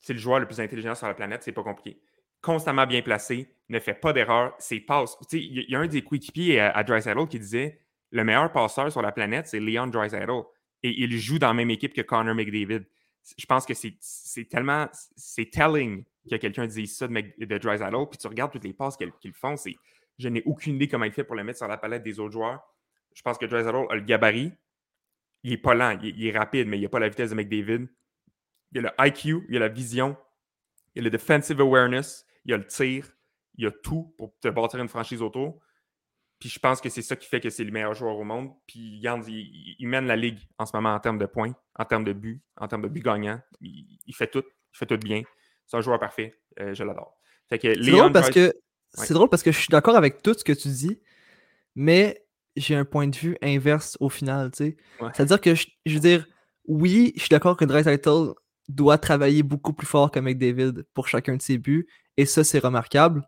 C'est 0.01 0.13
le 0.13 0.19
joueur 0.19 0.39
le 0.39 0.45
plus 0.45 0.59
intelligent 0.59 0.95
sur 0.95 1.07
la 1.07 1.13
planète, 1.13 1.43
c'est 1.43 1.51
pas 1.51 1.63
compliqué. 1.63 2.01
Constamment 2.41 2.85
bien 2.85 3.01
placé, 3.01 3.53
ne 3.69 3.79
fait 3.79 3.93
pas 3.93 4.13
d'erreur, 4.13 4.55
ses 4.59 4.79
passes. 4.79 5.17
Il 5.33 5.69
y, 5.69 5.75
a 5.75 5.79
un 5.79 5.87
des 5.87 6.01
coéquipiers 6.01 6.59
à, 6.59 6.77
à 6.77 6.83
qui 7.27 7.39
disait 7.39 7.81
le 8.11 8.23
meilleur 8.23 8.51
passeur 8.51 8.91
sur 8.91 9.01
la 9.01 9.11
planète, 9.11 9.47
c'est 9.47 9.59
Leon 9.59 9.87
Dreisaitl. 9.87 10.31
Et 10.83 11.03
il 11.03 11.17
joue 11.17 11.39
dans 11.39 11.47
la 11.47 11.53
même 11.53 11.69
équipe 11.69 11.93
que 11.93 12.01
Connor 12.01 12.35
McDavid. 12.35 12.85
Je 13.37 13.45
pense 13.45 13.65
que 13.65 13.73
c'est 13.73 14.45
tellement. 14.49 14.87
C'est 15.15 15.49
telling 15.49 16.05
que 16.29 16.35
quelqu'un 16.35 16.67
dise 16.67 16.95
ça 16.95 17.07
de, 17.07 17.13
de 17.13 18.05
Puis 18.05 18.17
tu 18.17 18.27
regardes 18.27 18.51
toutes 18.51 18.63
les 18.63 18.73
passes 18.73 18.95
qu'ils 18.95 19.33
font. 19.33 19.55
Je 20.17 20.29
n'ai 20.29 20.43
aucune 20.45 20.75
idée 20.75 20.87
comment 20.87 21.05
il 21.05 21.11
fait 21.11 21.23
pour 21.23 21.35
le 21.35 21.43
mettre 21.43 21.57
sur 21.57 21.67
la 21.67 21.77
palette 21.77 22.03
des 22.03 22.19
autres 22.19 22.33
joueurs. 22.33 22.61
Je 23.13 23.21
pense 23.21 23.37
que 23.37 23.45
Dreisaitl 23.45 23.87
a 23.89 23.95
le 23.95 24.01
gabarit, 24.01 24.53
il 25.43 25.51
n'est 25.51 25.57
pas 25.57 25.73
lent, 25.73 25.97
il, 26.01 26.25
est 26.25 26.37
rapide, 26.37 26.67
mais 26.67 26.77
il 26.77 26.83
n'a 26.83 26.89
pas 26.89 26.99
la 26.99 27.09
vitesse 27.09 27.31
de 27.31 27.35
McDavid. 27.35 27.87
Il 28.73 28.85
a 28.85 28.93
le 28.99 29.07
IQ, 29.07 29.45
il 29.49 29.57
a 29.57 29.59
la 29.59 29.67
vision, 29.67 30.15
il 30.93 31.01
a 31.01 31.03
le 31.05 31.09
defensive 31.09 31.59
awareness, 31.59 32.25
il 32.45 32.53
a 32.53 32.57
le 32.57 32.67
tir, 32.67 33.16
il 33.57 33.65
y 33.65 33.67
a 33.67 33.71
tout 33.71 34.13
pour 34.17 34.33
te 34.39 34.47
bâtir 34.47 34.79
une 34.79 34.87
franchise 34.87 35.21
autour. 35.21 35.59
Puis 36.39 36.49
je 36.49 36.59
pense 36.59 36.81
que 36.81 36.89
c'est 36.89 37.01
ça 37.01 37.15
qui 37.15 37.27
fait 37.27 37.39
que 37.39 37.49
c'est 37.49 37.63
le 37.63 37.71
meilleur 37.71 37.95
joueur 37.95 38.15
au 38.17 38.23
monde. 38.23 38.51
Puis 38.67 38.99
Yann, 38.99 39.23
il, 39.27 39.87
mène 39.87 40.05
la 40.05 40.15
ligue 40.15 40.39
en 40.59 40.65
ce 40.65 40.75
moment 40.75 40.93
en 40.93 40.99
termes 40.99 41.17
de 41.17 41.25
points, 41.25 41.55
en 41.75 41.85
termes 41.85 42.03
de 42.03 42.13
buts, 42.13 42.43
en 42.57 42.67
termes 42.67 42.83
de 42.83 42.89
buts 42.89 43.01
gagnants. 43.01 43.41
Il, 43.61 44.13
fait 44.13 44.27
tout, 44.27 44.43
il 44.45 44.77
fait 44.77 44.85
tout 44.85 44.97
bien. 44.97 45.23
C'est 45.65 45.77
un 45.77 45.81
joueur 45.81 45.99
parfait. 45.99 46.39
Euh, 46.59 46.75
je 46.75 46.83
l'adore. 46.83 47.17
C'est 47.49 47.75
drôle 47.91 48.11
parce 48.11 48.29
que 48.29 48.53
c'est 48.93 49.13
drôle 49.13 49.29
parce 49.29 49.43
que 49.43 49.51
je 49.51 49.59
suis 49.59 49.69
d'accord 49.69 49.95
avec 49.95 50.21
tout 50.21 50.33
ce 50.33 50.43
que 50.43 50.53
tu 50.53 50.67
dis, 50.69 51.01
mais 51.75 52.23
j'ai 52.55 52.75
un 52.75 52.85
point 52.85 53.07
de 53.07 53.15
vue 53.15 53.37
inverse 53.41 53.97
au 53.99 54.09
final. 54.09 54.51
C'est-à-dire 54.55 55.41
que, 55.41 55.53
je, 55.55 55.67
veux 55.87 55.99
dire, 55.99 56.27
oui, 56.65 57.13
je 57.15 57.21
suis 57.21 57.29
d'accord 57.29 57.57
que 57.57 57.65
Dreisaitl 57.65 58.33
doit 58.67 58.97
travailler 58.97 59.43
beaucoup 59.43 59.73
plus 59.73 59.87
fort 59.87 60.11
que 60.11 60.19
McDavid 60.19 60.83
pour 60.93 61.07
chacun 61.07 61.35
de 61.37 61.41
ses 61.41 61.57
buts, 61.57 61.87
et 62.17 62.25
ça, 62.25 62.43
c'est 62.43 62.59
remarquable. 62.59 63.27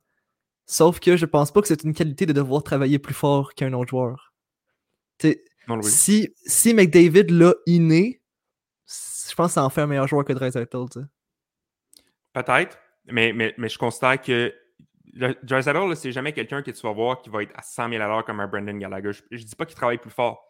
Sauf 0.69 0.99
que 0.99 1.17
je 1.17 1.25
pense 1.25 1.51
pas 1.51 1.61
que 1.61 1.67
c'est 1.67 1.83
une 1.83 1.95
qualité 1.95 2.27
de 2.27 2.31
devoir 2.31 2.61
travailler 2.61 2.99
plus 2.99 3.15
fort 3.15 3.55
qu'un 3.55 3.73
autre 3.73 3.89
joueur. 3.89 4.35
si, 5.81 6.29
si 6.45 6.75
McDavid 6.75 7.31
l'a 7.31 7.55
inné, 7.65 8.21
je 8.85 9.33
pense 9.33 9.47
que 9.47 9.53
ça 9.53 9.65
en 9.65 9.71
fait 9.71 9.81
un 9.81 9.87
meilleur 9.87 10.07
joueur 10.07 10.23
que 10.23 10.31
Dreisaitl. 10.31 10.85
Peut-être, 12.33 12.77
mais, 13.07 13.33
mais, 13.33 13.55
mais 13.57 13.67
je 13.67 13.79
constate 13.79 14.23
que 14.23 14.53
Dreisaitl, 15.41 15.95
c'est 15.95 16.11
jamais 16.11 16.33
quelqu'un 16.33 16.61
que 16.61 16.69
tu 16.69 16.81
vas 16.81 16.93
voir 16.93 17.19
qui 17.23 17.31
va 17.31 17.41
être 17.41 17.53
à 17.55 17.63
100 17.63 17.89
000 17.89 18.03
à 18.03 18.05
l'heure 18.07 18.23
comme 18.23 18.39
un 18.39 18.47
Brendan 18.47 18.77
Gallagher. 18.77 19.11
Je, 19.11 19.23
ne 19.31 19.37
dis 19.41 19.55
pas 19.55 19.65
qu'il 19.65 19.75
travaille 19.75 19.97
plus 19.97 20.11
fort. 20.11 20.45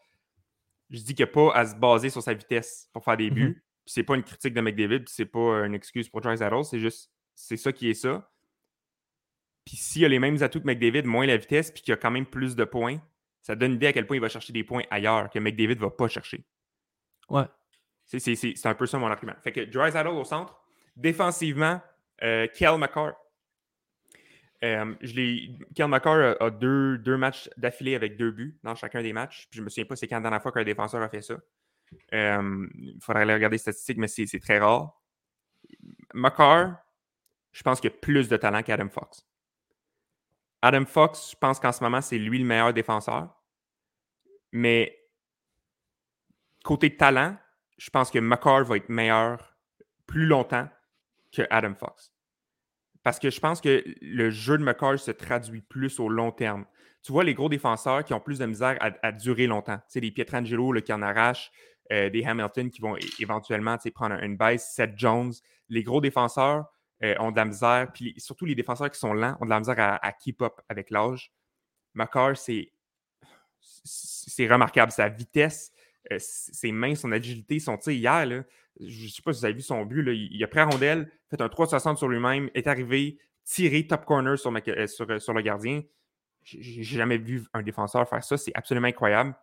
Je 0.90 1.00
dis 1.00 1.16
qu'il 1.16 1.24
n'a 1.24 1.32
pas 1.32 1.54
à 1.54 1.66
se 1.66 1.76
baser 1.76 2.10
sur 2.10 2.22
sa 2.22 2.34
vitesse 2.34 2.90
pour 2.92 3.06
faire 3.06 3.16
des 3.16 3.30
buts. 3.30 3.52
Mm 3.52 3.62
C'est 3.86 4.04
pas 4.04 4.16
une 4.16 4.24
critique 4.24 4.54
de 4.54 4.60
McDavid, 4.60 5.06
c'est 5.08 5.26
pas 5.26 5.66
une 5.66 5.76
excuse 5.76 6.10
pour 6.10 6.20
Dreisaitl. 6.20 6.66
C'est 6.66 6.80
juste, 6.82 7.10
c'est 7.36 7.56
ça 7.56 7.72
qui 7.72 7.90
est 7.90 7.94
ça. 7.94 8.30
Puis 9.66 9.78
s'il 9.78 10.06
a 10.06 10.08
les 10.08 10.20
mêmes 10.20 10.42
atouts 10.42 10.62
que 10.62 10.66
McDavid, 10.66 11.04
moins 11.04 11.26
la 11.26 11.38
vitesse, 11.38 11.72
puis 11.72 11.82
qu'il 11.82 11.94
a 11.94 11.98
quand 11.98 12.12
même 12.12 12.26
plus 12.26 12.56
de 12.56 12.64
points, 12.64 13.00
ça 13.42 13.56
donne 13.56 13.72
une 13.72 13.78
idée 13.78 13.88
à 13.88 13.94
quel 13.94 14.06
point 14.06 14.18
il 14.18 14.22
va 14.22 14.30
chercher 14.30 14.54
des 14.54 14.64
points 14.64 14.84
ailleurs 14.90 15.30
que 15.30 15.40
McDavid 15.40 15.76
ne 15.76 15.82
va 15.82 15.90
pas 15.90 16.08
chercher. 16.08 16.44
Ouais. 17.30 17.46
C'est 18.06 18.66
un 18.66 18.74
peu 18.74 18.88
ça 18.88 18.98
mon 18.98 19.08
argument. 19.08 19.36
Fait 19.44 19.52
que 19.52 19.62
Dreisaitl 19.62 20.08
au 20.08 20.24
centre. 20.24 20.60
Défensivement, 20.96 21.82
euh, 22.24 22.48
Kel 22.54 22.78
McCarr. 22.78 23.14
Euh, 24.64 24.94
je 25.02 25.86
McCarr 25.86 26.36
a, 26.40 26.50
deux, 26.50 26.98
deux, 26.98 27.16
matchs 27.16 27.50
d'affilée 27.56 27.96
avec 27.96 28.18
deux 28.18 28.32
buts 28.32 28.60
dans 28.64 28.76
chacun 28.76 29.02
des 29.02 29.14
matchs. 29.14 29.48
Puis 29.50 29.60
je 29.60 29.64
me 29.64 29.70
souviens 29.70 29.86
pas 29.86 29.96
c'est 29.96 30.08
quand 30.08 30.18
la 30.18 30.22
dernière 30.22 30.42
fois 30.42 30.52
qu'un 30.52 30.64
défenseur 30.64 31.02
a 31.02 31.10
fait 31.10 31.22
ça. 31.22 31.36
Euh, 32.14 32.68
il 32.76 33.00
faudrait 33.02 33.22
aller 33.22 33.34
regarder 33.34 33.56
les 33.56 33.60
statistiques, 33.60 33.98
mais 33.98 34.08
c'est 34.08 34.40
très 34.40 34.60
rare. 34.60 35.00
McCarr, 36.14 36.76
je 37.52 37.64
pense 37.64 37.80
qu'il 37.80 37.90
a 37.90 37.94
plus 37.94 38.28
de 38.28 38.38
talent 38.38 38.64
qu'Adam 38.64 38.90
Fox. 38.90 39.26
Adam 40.62 40.86
Fox, 40.86 41.32
je 41.32 41.36
pense 41.38 41.60
qu'en 41.60 41.72
ce 41.72 41.84
moment, 41.84 42.02
c'est 42.02 42.18
lui 42.18 42.40
le 42.40 42.46
meilleur 42.46 42.74
défenseur. 42.74 43.30
Mais 44.52 44.98
côté 46.64 46.96
talent, 46.96 47.38
je 47.78 47.90
pense 47.90 48.12
que 48.12 48.20
McCarr 48.20 48.66
va 48.66 48.78
être 48.78 48.90
meilleur 48.90 49.56
plus 50.06 50.26
longtemps 50.26 50.68
que 51.32 51.44
Adam 51.50 51.76
Fox. 51.76 52.14
Parce 53.04 53.20
que 53.20 53.30
je 53.30 53.40
pense 53.40 53.62
que 53.62 53.84
le 54.02 54.30
jeu 54.30 54.58
de 54.58 54.64
McCarr 54.64 55.00
se 55.00 55.12
traduit 55.12 55.62
plus 55.62 56.00
au 56.00 56.10
long 56.10 56.32
terme. 56.32 56.66
Tu 57.02 57.14
vois 57.14 57.24
les 57.24 57.34
gros 57.34 57.48
défenseurs 57.48 58.04
qui 58.04 58.14
ont 58.14 58.20
plus 58.20 58.40
de 58.40 58.46
misère 58.46 58.78
à, 58.82 59.12
durer 59.14 59.48
longtemps. 59.48 59.78
Tu 59.78 59.84
sais, 59.88 60.02
des 60.02 60.12
Pietrangelo 60.12 60.74
en 60.90 61.02
arrachent, 61.02 61.50
euh, 61.94 62.10
des 62.10 62.26
Hamilton 62.26 62.70
qui 62.70 62.82
vont 62.82 62.98
éventuellement 63.20 63.78
prendre 63.96 64.22
une 64.22 64.36
baisse, 64.36 64.74
Seth 64.76 64.98
Jones. 64.98 65.32
Les 65.70 65.84
gros 65.84 66.02
défenseurs 66.02 66.66
euh, 67.04 67.16
ont 67.20 67.32
de 67.32 67.38
la 67.38 67.46
misère, 67.46 67.92
puis 67.94 68.14
surtout 68.18 68.46
les 68.46 68.56
défenseurs 68.56 68.92
qui 68.92 69.00
sont 69.00 69.14
lents 69.14 69.38
ont 69.40 69.46
de 69.46 69.50
la 69.50 69.60
misère 69.60 69.80
à, 69.80 70.12
keep 70.12 70.42
up 70.42 70.60
avec 70.68 70.90
l'âge. 70.90 71.32
McCarr, 71.94 72.36
c'est 72.36 72.72
remarquable. 74.48 74.92
Sa 74.92 75.10
vitesse, 75.10 75.72
euh, 76.12 76.18
ses 76.20 76.72
mains, 76.72 76.96
son 76.96 77.12
agilité, 77.12 77.60
son 77.60 77.78
tir 77.78 77.94
hier, 77.94 78.44
je 78.80 79.06
ne 79.06 79.10
sais 79.10 79.22
pas 79.22 79.34
si 79.34 79.40
vous 79.40 79.46
avez 79.46 79.54
vu 79.54 79.62
son 79.62 79.86
but, 79.86 80.06
il, 80.14 80.44
a 80.44 80.48
pris 80.48 80.60
la 80.60 80.66
rondelle, 80.66 81.12
fait 81.30 81.42
un 81.42 81.50
360 81.50 81.98
sur 81.98 82.08
lui-même, 82.08 82.50
est 82.54 82.68
arrivé, 82.68 83.18
tiré 83.44 83.88
top 83.88 84.06
corner 84.06 84.38
sur, 84.38 84.52
euh, 84.52 84.60
le 84.60 85.42
gardien. 85.42 85.82
J'ai 86.44 86.84
jamais 86.84 87.18
vu 87.18 87.46
un 87.54 87.62
défenseur 87.62 88.08
faire 88.10 88.24
ça. 88.24 88.38
C'est 88.38 88.56
absolument 88.56 88.88
incroyable. 88.88 89.36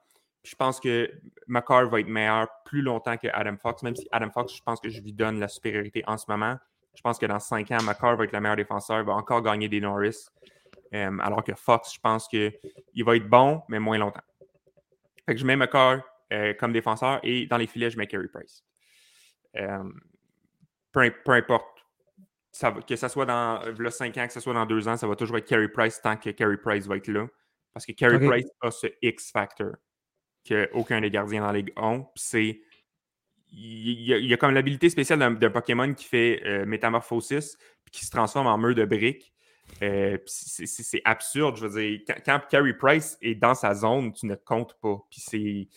Je 0.44 0.54
pense 0.54 0.80
que 0.80 1.10
McCarr 1.46 1.88
va 1.88 2.00
être 2.00 2.08
meilleur 2.08 2.48
plus 2.64 2.82
longtemps 2.82 3.16
que 3.16 3.28
Adam 3.32 3.56
Fox, 3.56 3.82
même 3.82 3.96
si 3.96 4.06
Adam 4.12 4.30
Fox, 4.30 4.54
je 4.54 4.62
pense 4.62 4.80
que 4.80 4.88
je 4.88 5.00
lui 5.00 5.12
donne 5.12 5.40
la 5.40 5.48
supériorité 5.48 6.02
en 6.06 6.16
ce 6.16 6.26
moment. 6.28 6.56
Je 6.96 7.02
pense 7.02 7.18
que 7.18 7.26
dans 7.26 7.38
cinq 7.38 7.70
ans, 7.70 7.82
McCarr 7.82 8.16
va 8.16 8.24
être 8.24 8.32
le 8.32 8.40
meilleur 8.40 8.56
défenseur, 8.56 9.04
va 9.04 9.12
encore 9.12 9.42
gagner 9.42 9.68
des 9.68 9.80
Norris. 9.80 10.26
Euh, 10.94 11.18
alors 11.20 11.44
que 11.44 11.54
Fox, 11.54 11.94
je 11.94 12.00
pense 12.00 12.26
qu'il 12.28 12.52
va 13.04 13.16
être 13.16 13.28
bon, 13.28 13.62
mais 13.68 13.78
moins 13.78 13.98
longtemps. 13.98 14.22
Fait 15.26 15.34
que 15.34 15.40
je 15.40 15.46
mets 15.46 15.56
McCarr 15.56 16.00
comme 16.58 16.72
défenseur 16.72 17.20
et 17.22 17.46
dans 17.46 17.56
les 17.56 17.66
filets, 17.66 17.90
je 17.90 17.98
mets 17.98 18.06
Carey 18.06 18.28
Price. 18.32 18.64
Euh, 19.56 19.84
peu, 20.92 21.32
importe. 21.32 21.84
que 22.88 22.96
ce 22.96 23.08
soit 23.08 23.26
dans 23.26 23.60
5 23.90 24.16
ans, 24.16 24.26
que 24.26 24.32
ce 24.32 24.40
soit 24.40 24.54
dans 24.54 24.66
2 24.66 24.88
ans, 24.88 24.96
ça 24.96 25.06
va 25.06 25.16
toujours 25.16 25.38
être 25.38 25.46
Carey 25.46 25.68
Price 25.68 26.00
tant 26.00 26.16
que 26.16 26.30
Carey 26.30 26.56
Price 26.56 26.86
va 26.86 26.96
être 26.96 27.08
là. 27.08 27.26
Parce 27.72 27.84
que 27.84 27.92
Carey 27.92 28.18
Price 28.18 28.48
a 28.62 28.70
ce 28.70 28.86
X-factor 29.02 29.74
qu'aucun 30.48 31.00
des 31.00 31.10
gardiens 31.10 31.40
dans 31.40 31.48
la 31.48 31.58
ligue 31.58 31.72
ont. 31.76 32.06
C'est 32.14 32.60
il, 33.56 34.02
y 34.02 34.12
a, 34.12 34.18
il 34.18 34.26
y 34.26 34.34
a 34.34 34.36
comme 34.36 34.52
l'habilité 34.52 34.90
spéciale 34.90 35.38
d'un 35.38 35.50
Pokémon 35.50 35.92
qui 35.94 36.04
fait 36.04 36.42
euh, 36.44 36.66
métamorphosis 36.66 37.56
puis 37.84 38.00
qui 38.00 38.04
se 38.04 38.10
transforme 38.10 38.46
en 38.46 38.58
mur 38.58 38.74
de 38.74 38.84
briques. 38.84 39.32
Euh, 39.82 40.18
c'est 40.26 41.02
absurde. 41.04 41.56
Je 41.56 41.66
veux 41.66 41.80
dire, 41.80 42.00
quand, 42.06 42.14
quand 42.24 42.40
Carey 42.48 42.74
Price 42.74 43.16
est 43.22 43.34
dans 43.34 43.54
sa 43.54 43.74
zone, 43.74 44.12
tu 44.12 44.26
ne 44.26 44.34
comptes 44.34 44.74
pas. 44.80 44.98
Puis 45.10 45.22
c'est. 45.26 45.68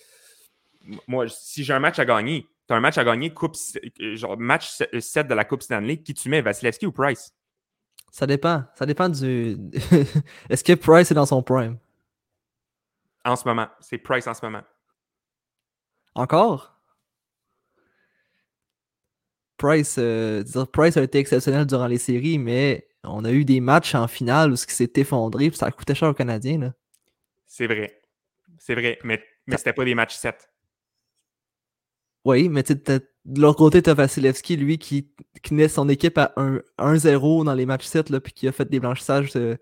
Moi, 1.07 1.27
si 1.29 1.63
j'ai 1.63 1.73
un 1.73 1.79
match 1.79 1.99
à 1.99 2.05
gagner, 2.05 2.47
tu 2.67 2.73
as 2.73 2.77
un 2.77 2.79
match 2.79 2.97
à 2.97 3.03
gagner, 3.03 3.33
coupe, 3.33 3.55
euh, 4.01 4.15
genre 4.15 4.37
match 4.37 4.81
7 4.99 5.27
de 5.27 5.33
la 5.33 5.45
Coupe 5.45 5.63
Stanley, 5.63 5.97
qui 5.97 6.13
tu 6.13 6.29
mets, 6.29 6.41
Vasilevski 6.41 6.85
ou 6.85 6.91
Price? 6.91 7.33
Ça 8.11 8.27
dépend. 8.27 8.63
Ça 8.75 8.85
dépend 8.85 9.09
du. 9.09 9.57
Est-ce 10.49 10.63
que 10.63 10.73
Price 10.73 11.11
est 11.11 11.15
dans 11.15 11.25
son 11.25 11.41
prime? 11.41 11.77
en 13.25 13.35
ce 13.35 13.47
moment? 13.47 13.67
C'est 13.79 13.97
Price 13.97 14.27
en 14.27 14.33
ce 14.33 14.43
moment. 14.45 14.63
Encore? 16.15 16.78
Price, 19.59 19.97
euh, 19.99 20.41
dire, 20.41 20.67
Price 20.67 20.97
a 20.97 21.03
été 21.03 21.19
exceptionnel 21.19 21.65
durant 21.67 21.85
les 21.85 21.99
séries, 21.99 22.39
mais 22.39 22.87
on 23.03 23.23
a 23.25 23.31
eu 23.31 23.45
des 23.45 23.59
matchs 23.59 23.93
en 23.93 24.07
finale 24.07 24.51
où 24.51 24.55
ce 24.55 24.65
qui 24.65 24.73
s'est 24.73 24.91
effondré, 24.95 25.49
puis 25.49 25.57
ça 25.57 25.67
a 25.67 25.71
coûté 25.71 25.93
cher 25.93 26.09
aux 26.09 26.13
Canadiens. 26.13 26.73
C'est 27.45 27.67
vrai. 27.67 28.01
C'est 28.57 28.73
vrai. 28.73 28.97
Mais, 29.03 29.21
mais 29.45 29.57
c'était 29.57 29.73
pas 29.73 29.85
des 29.85 29.95
matchs 29.95 30.15
7. 30.15 30.49
Oui, 32.25 32.49
mais 32.49 32.63
de 32.63 33.01
l'autre 33.41 33.57
côté, 33.57 33.81
tu 33.81 33.89
as 33.89 33.93
Vasilevski, 33.93 34.55
lui, 34.57 34.77
qui 34.77 35.11
tenait 35.43 35.67
son 35.67 35.87
équipe 35.89 36.17
à 36.17 36.33
1 36.37 36.61
1-0 36.77 37.43
dans 37.43 37.53
les 37.53 37.65
matchs 37.65 37.85
7, 37.85 38.09
là, 38.09 38.19
puis 38.19 38.33
qui 38.33 38.47
a 38.47 38.51
fait 38.51 38.69
des 38.69 38.79
blanchissages 38.79 39.31
euh, 39.35 39.55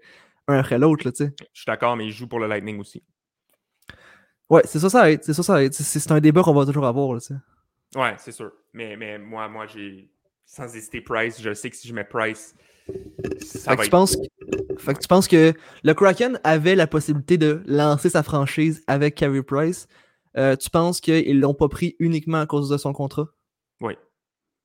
un 0.48 0.60
après 0.60 0.80
l'autre. 0.80 1.12
Je 1.18 1.26
suis 1.54 1.66
d'accord, 1.66 1.96
mais 1.98 2.06
il 2.06 2.12
joue 2.12 2.28
pour 2.28 2.40
le 2.40 2.48
Lightning 2.48 2.80
aussi. 2.80 3.04
Ouais, 4.50 4.62
c'est 4.66 4.80
ça, 4.80 4.90
ça 4.90 5.12
aide. 5.12 5.24
C'est 5.24 5.34
ça. 5.34 5.72
C'est- 5.72 6.12
un 6.12 6.20
débat 6.20 6.42
qu'on 6.42 6.54
va 6.54 6.66
toujours 6.66 6.86
avoir. 6.86 7.14
Là. 7.14 7.20
Ouais, 7.96 8.16
c'est 8.18 8.32
sûr. 8.32 8.52
Mais, 8.78 8.96
mais 8.96 9.18
moi, 9.18 9.48
moi 9.50 9.66
j'ai. 9.66 10.08
Sans 10.46 10.74
hésiter, 10.76 11.02
Price. 11.02 11.42
Je 11.42 11.54
sais 11.54 11.70
que 11.70 11.76
si 11.76 11.88
je 11.90 11.94
mets 11.94 12.06
Price, 12.06 12.56
ça 13.42 13.72
Fait 13.72 13.76
va 13.76 13.76
que, 13.76 13.82
tu 13.82 13.86
être- 13.88 13.90
penses, 13.92 14.16
que- 14.16 14.78
fait 14.78 14.94
que 14.94 15.00
tu 15.00 15.08
penses 15.10 15.28
que 15.28 15.54
le 15.84 15.94
Kraken 15.94 16.40
avait 16.46 16.76
la 16.76 16.88
possibilité 16.88 17.38
de 17.38 17.62
lancer 17.66 18.10
sa 18.10 18.24
franchise 18.24 18.82
avec 18.88 19.16
Carey 19.16 19.44
Price. 19.44 19.88
Euh, 20.38 20.56
tu 20.56 20.70
penses 20.70 21.02
qu'ils 21.02 21.40
l'ont 21.42 21.54
pas 21.56 21.68
pris 21.68 21.96
uniquement 22.00 22.38
à 22.40 22.46
cause 22.46 22.70
de 22.70 22.78
son 22.78 22.94
contrat? 22.94 23.28
Oui. 23.82 23.96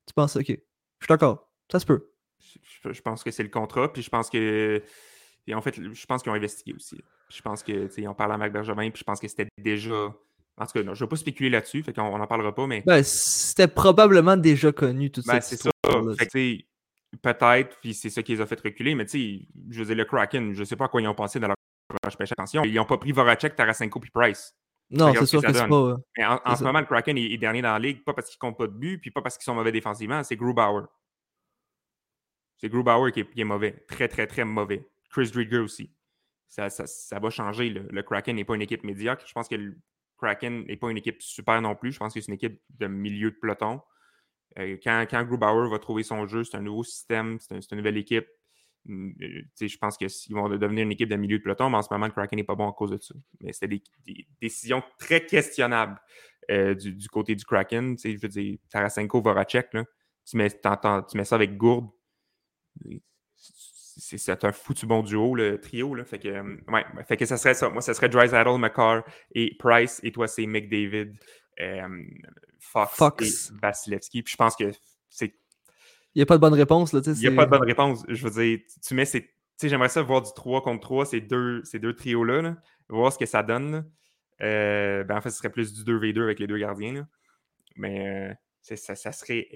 Tu 0.07 0.14
penses, 0.14 0.37
ok. 0.37 0.46
Je 0.46 0.53
suis 0.55 1.09
d'accord. 1.09 1.51
Ça 1.70 1.81
se 1.81 1.87
peut. 1.87 2.11
Je, 2.85 2.92
je 2.92 3.01
pense 3.03 3.25
que 3.25 3.31
c'est 3.33 3.42
le 3.42 3.48
contrat. 3.48 3.92
Puis 3.92 4.03
je 4.03 4.11
pense 4.11 4.29
que. 4.31 4.81
Et 5.48 5.55
en 5.55 5.62
fait, 5.62 5.75
je 5.81 6.07
pense 6.07 6.22
qu'ils 6.22 6.31
ont 6.31 6.37
investigué 6.37 6.75
aussi. 6.77 7.01
Je 7.29 7.40
pense 7.42 7.62
que, 7.64 7.87
tu 7.87 7.92
sais, 8.03 8.07
on 8.07 8.14
parle 8.14 8.33
à 8.33 8.37
Marc 8.38 8.53
Bergevin, 8.53 8.90
puis 8.90 9.01
je 9.01 9.05
pense 9.05 9.18
que 9.18 9.27
c'était 9.27 9.48
déjà. 9.59 10.14
En 10.59 10.67
tout 10.67 10.73
cas, 10.73 10.83
non, 10.83 10.95
je 10.95 11.03
ne 11.03 11.07
vais 11.07 11.11
pas 11.11 11.17
spéculer 11.17 11.51
là-dessus, 11.51 11.83
fait 11.83 11.93
qu'on 11.93 12.03
on 12.03 12.21
en 12.21 12.27
parlera 12.27 12.55
pas, 12.55 12.67
mais. 12.67 12.83
Ben, 12.87 13.03
c'était 13.03 13.69
probablement 13.69 14.37
déjà 14.37 14.71
connu, 14.71 15.11
toute 15.11 15.27
Ben, 15.27 15.41
cette 15.41 15.61
c'est 15.61 15.69
ça. 15.69 15.71
peut-être, 17.23 17.79
puis 17.81 17.95
c'est 17.95 18.11
ça 18.11 18.23
qui 18.23 18.33
les 18.33 18.41
a 18.41 18.47
fait 18.47 18.61
reculer, 18.61 18.95
mais 18.95 19.07
tu 19.07 19.11
sais, 19.38 19.47
je 19.71 19.79
veux 19.79 19.87
dire, 19.87 19.97
le 19.97 20.05
Kraken, 20.05 20.55
je 20.55 20.65
sais 20.65 20.77
pas 20.77 20.87
à 20.87 20.88
quoi 20.88 21.01
ils 21.01 21.09
ont 21.09 21.15
pensé 21.15 21.41
dans 21.41 21.49
leur. 21.49 21.57
Attention, 22.05 22.65
ils 22.65 22.75
n'ont 22.75 22.87
pas 22.87 22.97
pris 22.97 23.12
Voracek, 23.12 23.55
Tarasenko 23.55 24.01
puis 24.01 24.11
Price. 24.11 24.55
Non, 24.91 25.12
c'est 25.12 25.21
ce 25.21 25.27
sûr 25.27 25.43
que 25.43 25.47
que 25.47 25.53
c'est 25.53 25.69
pas. 25.69 25.97
Mais 26.17 26.25
en, 26.25 26.57
ce 26.57 26.65
moment, 26.65 26.81
le 26.81 26.87
Kraken 26.87 27.17
est, 27.19 27.33
est 27.33 27.38
dernier 27.38 27.62
dans 27.62 27.73
la 27.73 27.79
ligue, 27.79 28.05
pas 28.05 28.12
parce 28.15 28.29
qu'ils 28.29 28.38
comptent 28.38 28.59
pas 28.59 28.67
de 28.67 28.73
but, 28.73 28.99
puis 28.99 29.11
pas 29.11 29.21
parce 29.23 29.37
qu'ils 29.37 29.45
sont 29.45 29.55
mauvais 29.55 29.73
défensivement, 29.73 30.23
c'est 30.23 30.37
Grubauer. 30.37 30.85
C'est 32.57 32.69
Grubauer 32.69 33.11
qui 33.12 33.21
est, 33.21 33.31
qui 33.31 33.41
est 33.41 33.45
mauvais. 33.45 33.85
Très, 33.88 34.09
très, 34.09 34.27
très 34.27 34.45
mauvais. 34.45 34.87
Chris 35.11 35.31
Drieger 35.31 35.59
aussi. 35.59 35.93
Ça, 36.49 36.71
ça, 36.71 36.87
ça 36.87 37.19
va 37.19 37.31
changer. 37.31 37.71
Le, 37.71 37.88
le 37.91 38.03
Kraken 38.03 38.37
n'est 38.37 38.45
pas 38.45 38.55
une 38.55 38.62
équipe 38.62 38.85
médiocre. 38.85 39.25
Je 39.27 39.33
pense 39.33 39.49
que 39.49 39.57
Kraken 40.23 40.65
n'est 40.67 40.77
pas 40.77 40.91
une 40.91 40.99
équipe 40.99 41.21
super 41.21 41.61
non 41.61 41.75
plus. 41.75 41.93
Je 41.93 41.99
pense 41.99 42.15
que 42.15 42.21
c'est 42.21 42.29
une 42.29 42.35
équipe 42.35 42.61
de 42.71 42.87
milieu 42.87 43.31
de 43.31 43.37
peloton. 43.37 43.81
Euh, 44.59 44.77
quand, 44.83 45.07
quand 45.11 45.25
Grubauer 45.25 45.69
va 45.71 45.79
trouver 45.79 46.03
son 46.03 46.27
jeu, 46.27 46.45
c'est 46.45 46.57
un 46.57 46.63
nouveau 46.63 46.85
système, 46.85 47.39
c'est 47.41 47.55
un- 47.55 47.61
c'est 47.61 47.73
une 47.73 47.79
nouvelle 47.79 47.97
équipe. 47.97 48.27
Hum, 48.89 49.15
euh, 49.23 49.43
je 49.61 49.77
pense 49.79 49.97
qu'ils 49.97 50.35
vont 50.35 50.49
devenir 50.49 50.85
une 50.85 50.93
équipe 50.93 51.09
de 51.09 51.17
milieu 51.17 51.39
de 51.39 51.43
peloton, 51.43 51.71
mais 51.71 51.79
en 51.79 51.83
ce 51.83 51.89
moment, 51.93 52.11
Kraken 52.11 52.37
n'est 52.37 52.45
pas 52.45 52.57
bon 52.57 52.69
à 52.69 52.73
cause 52.73 52.91
de 52.91 52.99
ça. 53.01 53.15
Mais 53.41 53.53
c'était 53.53 53.81
des, 54.05 54.27
décisions 54.41 54.83
très 54.99 55.25
questionnables 55.25 56.01
euh, 56.51 56.75
du, 56.75 57.09
côté 57.09 57.35
du 57.35 57.45
Kraken. 57.45 57.97
Tu 57.97 58.03
sais, 58.03 58.17
je 58.17 58.21
veux 58.21 58.29
dire, 58.29 58.59
Tarasenko, 58.71 59.23
Voracek, 59.23 59.73
là, 59.75 59.85
tu, 60.27 60.37
mets, 60.37 60.51
tu 60.51 61.17
mets 61.17 61.25
ça 61.25 61.37
avec 61.37 61.57
Gourde. 61.57 61.89
C'est 63.99 64.45
un 64.45 64.53
foutu 64.53 64.87
bon 64.87 65.03
duo, 65.03 65.35
le 65.35 65.61
trio. 65.61 65.95
Là. 65.95 66.05
Fait, 66.05 66.19
que, 66.19 66.29
euh, 66.29 66.57
ouais, 66.69 66.85
fait 67.07 67.17
que 67.17 67.27
ça 67.27 67.37
serait 67.37 67.55
ça. 67.55 67.69
Moi, 67.69 67.83
ça 67.83 67.95
serait 67.95 68.09
Drysaddle, 68.09 68.59
McCarr 68.59 69.03
et 69.35 69.57
Price. 69.59 70.01
Et 70.03 70.13
toi, 70.13 70.27
c'est 70.27 70.47
McDavid, 70.47 71.13
euh, 71.61 72.03
Fox, 72.59 72.97
Fox. 72.97 73.51
et 73.51 73.55
Vasilevski. 73.61 74.23
Puis 74.23 74.33
je 74.33 74.37
pense 74.37 74.57
que 74.57 74.71
c'est 75.11 75.35
Il 76.15 76.19
n'y 76.19 76.23
a 76.23 76.27
pas 76.27 76.37
de 76.37 76.41
bonne 76.41 76.55
réponse. 76.55 76.93
Là, 76.93 77.01
il 77.05 77.13
n'y 77.13 77.27
a 77.27 77.31
pas 77.33 77.45
de 77.45 77.51
bonne 77.51 77.65
réponse. 77.67 78.05
Je 78.09 78.27
veux 78.27 78.43
dire, 78.43 78.61
tu- 78.87 78.95
mets 78.95 79.05
ces. 79.05 79.23
Tu 79.23 79.29
sais, 79.57 79.69
j'aimerais 79.69 79.89
ça 79.91 80.03
voir 80.03 80.23
du 80.23 80.31
3 80.35 80.63
contre 80.63 80.81
3, 80.81 81.07
ces 81.07 81.21
deux, 81.21 81.63
ces 81.65 81.79
deux 81.79 81.95
trios-là, 81.95 82.43
là, 82.43 82.57
voir 82.89 83.13
ce 83.13 83.19
que 83.19 83.27
ça 83.27 83.43
donne. 83.43 83.89
Euh, 84.41 85.05
ben, 85.05 85.17
en 85.19 85.21
fait, 85.21 85.31
ce 85.31 85.39
serait 85.39 85.51
plus 85.51 85.73
du 85.73 85.85
2v2 85.85 86.23
avec 86.23 86.39
les 86.41 86.47
deux 86.47 86.59
gardiens. 86.59 86.93
là. 86.95 87.07
Mais 87.77 88.31
euh, 88.31 88.35
ça, 88.77 88.95
ça 88.97 89.13
serait. 89.13 89.49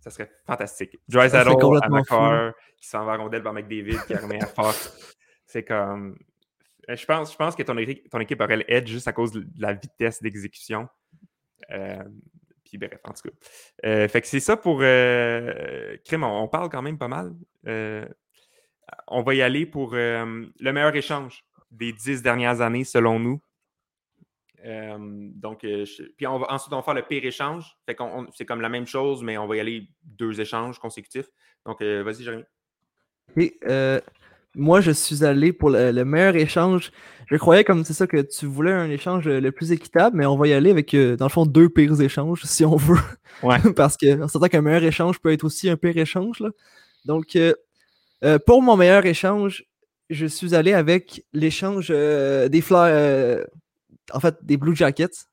Ça 0.00 0.10
serait 0.10 0.30
fantastique. 0.46 0.98
Dry 1.08 1.28
Saddle 1.30 1.50
à 1.82 1.88
McCarr, 1.88 2.52
qui 2.76 2.88
s'en 2.88 3.04
va 3.04 3.12
à 3.12 3.16
rondelle 3.16 3.42
par 3.42 3.52
McDavid, 3.52 3.98
qui 4.06 4.14
remet 4.14 4.42
à 4.42 4.46
Fox. 4.46 5.16
C'est 5.46 5.64
comme. 5.64 6.16
Euh, 6.88 6.96
Je 6.96 7.04
pense, 7.04 7.32
je 7.32 7.36
pense 7.36 7.54
que 7.54 7.62
ton, 7.62 7.76
équipe- 7.76 8.08
ton 8.08 8.18
équipe 8.20 8.40
aurait 8.40 8.56
le 8.56 8.70
edge 8.72 8.88
juste 8.88 9.08
à 9.08 9.12
cause 9.12 9.32
de 9.32 9.44
la 9.58 9.74
vitesse 9.74 10.22
d'exécution. 10.22 10.88
Euh, 11.70 12.02
puis 12.64 12.78
bref, 12.78 12.98
en 13.04 13.12
tout 13.12 13.28
cas. 13.28 13.34
Euh, 13.84 14.08
fait 14.08 14.20
que 14.22 14.26
c'est 14.26 14.40
ça 14.40 14.56
pour 14.56 14.78
euh. 14.82 15.96
On, 16.12 16.22
on 16.22 16.48
parle 16.48 16.70
quand 16.70 16.82
même 16.82 16.98
pas 16.98 17.08
mal. 17.08 17.34
Euh, 17.66 18.06
on 19.08 19.22
va 19.22 19.34
y 19.34 19.42
aller 19.42 19.66
pour 19.66 19.92
le 19.92 20.50
meilleur 20.60 20.94
échange 20.96 21.44
des 21.70 21.92
dix 21.92 22.22
dernières 22.22 22.60
années, 22.60 22.84
selon 22.84 23.18
nous. 23.20 23.40
Euh, 24.64 24.96
donc, 25.00 25.64
euh, 25.64 25.84
je- 25.84 26.02
puis 26.16 26.26
on 26.26 26.38
va, 26.38 26.46
ensuite, 26.52 26.72
on 26.72 26.76
va 26.76 26.82
faire 26.82 26.94
le 26.94 27.02
pire 27.02 27.24
échange. 27.24 27.76
Fait 27.86 27.94
qu'on, 27.94 28.04
on- 28.22 28.26
c'est 28.34 28.44
comme 28.44 28.60
la 28.60 28.68
même 28.68 28.86
chose, 28.86 29.22
mais 29.22 29.38
on 29.38 29.46
va 29.46 29.56
y 29.56 29.60
aller 29.60 29.88
deux 30.04 30.40
échanges 30.40 30.78
consécutifs. 30.78 31.28
Donc, 31.66 31.80
euh, 31.82 32.02
vas-y, 32.02 32.22
Jérémy. 32.24 32.44
Et, 33.36 33.58
euh, 33.66 34.00
moi, 34.54 34.80
je 34.80 34.90
suis 34.90 35.24
allé 35.24 35.52
pour 35.52 35.70
le, 35.70 35.92
le 35.92 36.04
meilleur 36.04 36.36
échange. 36.36 36.90
Je 37.30 37.36
croyais 37.36 37.62
comme 37.62 37.84
c'est 37.84 37.92
ça 37.92 38.06
que 38.06 38.20
tu 38.20 38.46
voulais 38.46 38.72
un 38.72 38.90
échange 38.90 39.28
le 39.28 39.52
plus 39.52 39.70
équitable, 39.70 40.16
mais 40.16 40.26
on 40.26 40.36
va 40.36 40.48
y 40.48 40.52
aller 40.52 40.70
avec, 40.70 40.94
dans 40.94 41.26
le 41.26 41.30
fond, 41.30 41.46
deux 41.46 41.68
pires 41.68 42.00
échanges, 42.00 42.42
si 42.44 42.64
on 42.64 42.74
veut. 42.76 42.98
Ouais. 43.42 43.56
Parce 43.76 43.96
que 43.96 44.06
c'est 44.06 44.28
certain 44.28 44.48
qu'un 44.48 44.62
meilleur 44.62 44.82
échange 44.82 45.20
peut 45.20 45.32
être 45.32 45.44
aussi 45.44 45.70
un 45.70 45.76
pire 45.76 45.96
échange. 45.96 46.40
Là. 46.40 46.50
Donc, 47.04 47.36
euh, 47.36 48.38
pour 48.46 48.60
mon 48.62 48.76
meilleur 48.76 49.06
échange, 49.06 49.64
je 50.10 50.26
suis 50.26 50.56
allé 50.56 50.72
avec 50.72 51.24
l'échange 51.32 51.86
euh, 51.90 52.48
des 52.48 52.64
euh, 52.72 53.44
en 54.12 54.20
fait, 54.20 54.36
des 54.42 54.56
Blue 54.56 54.74
Jackets, 54.76 55.26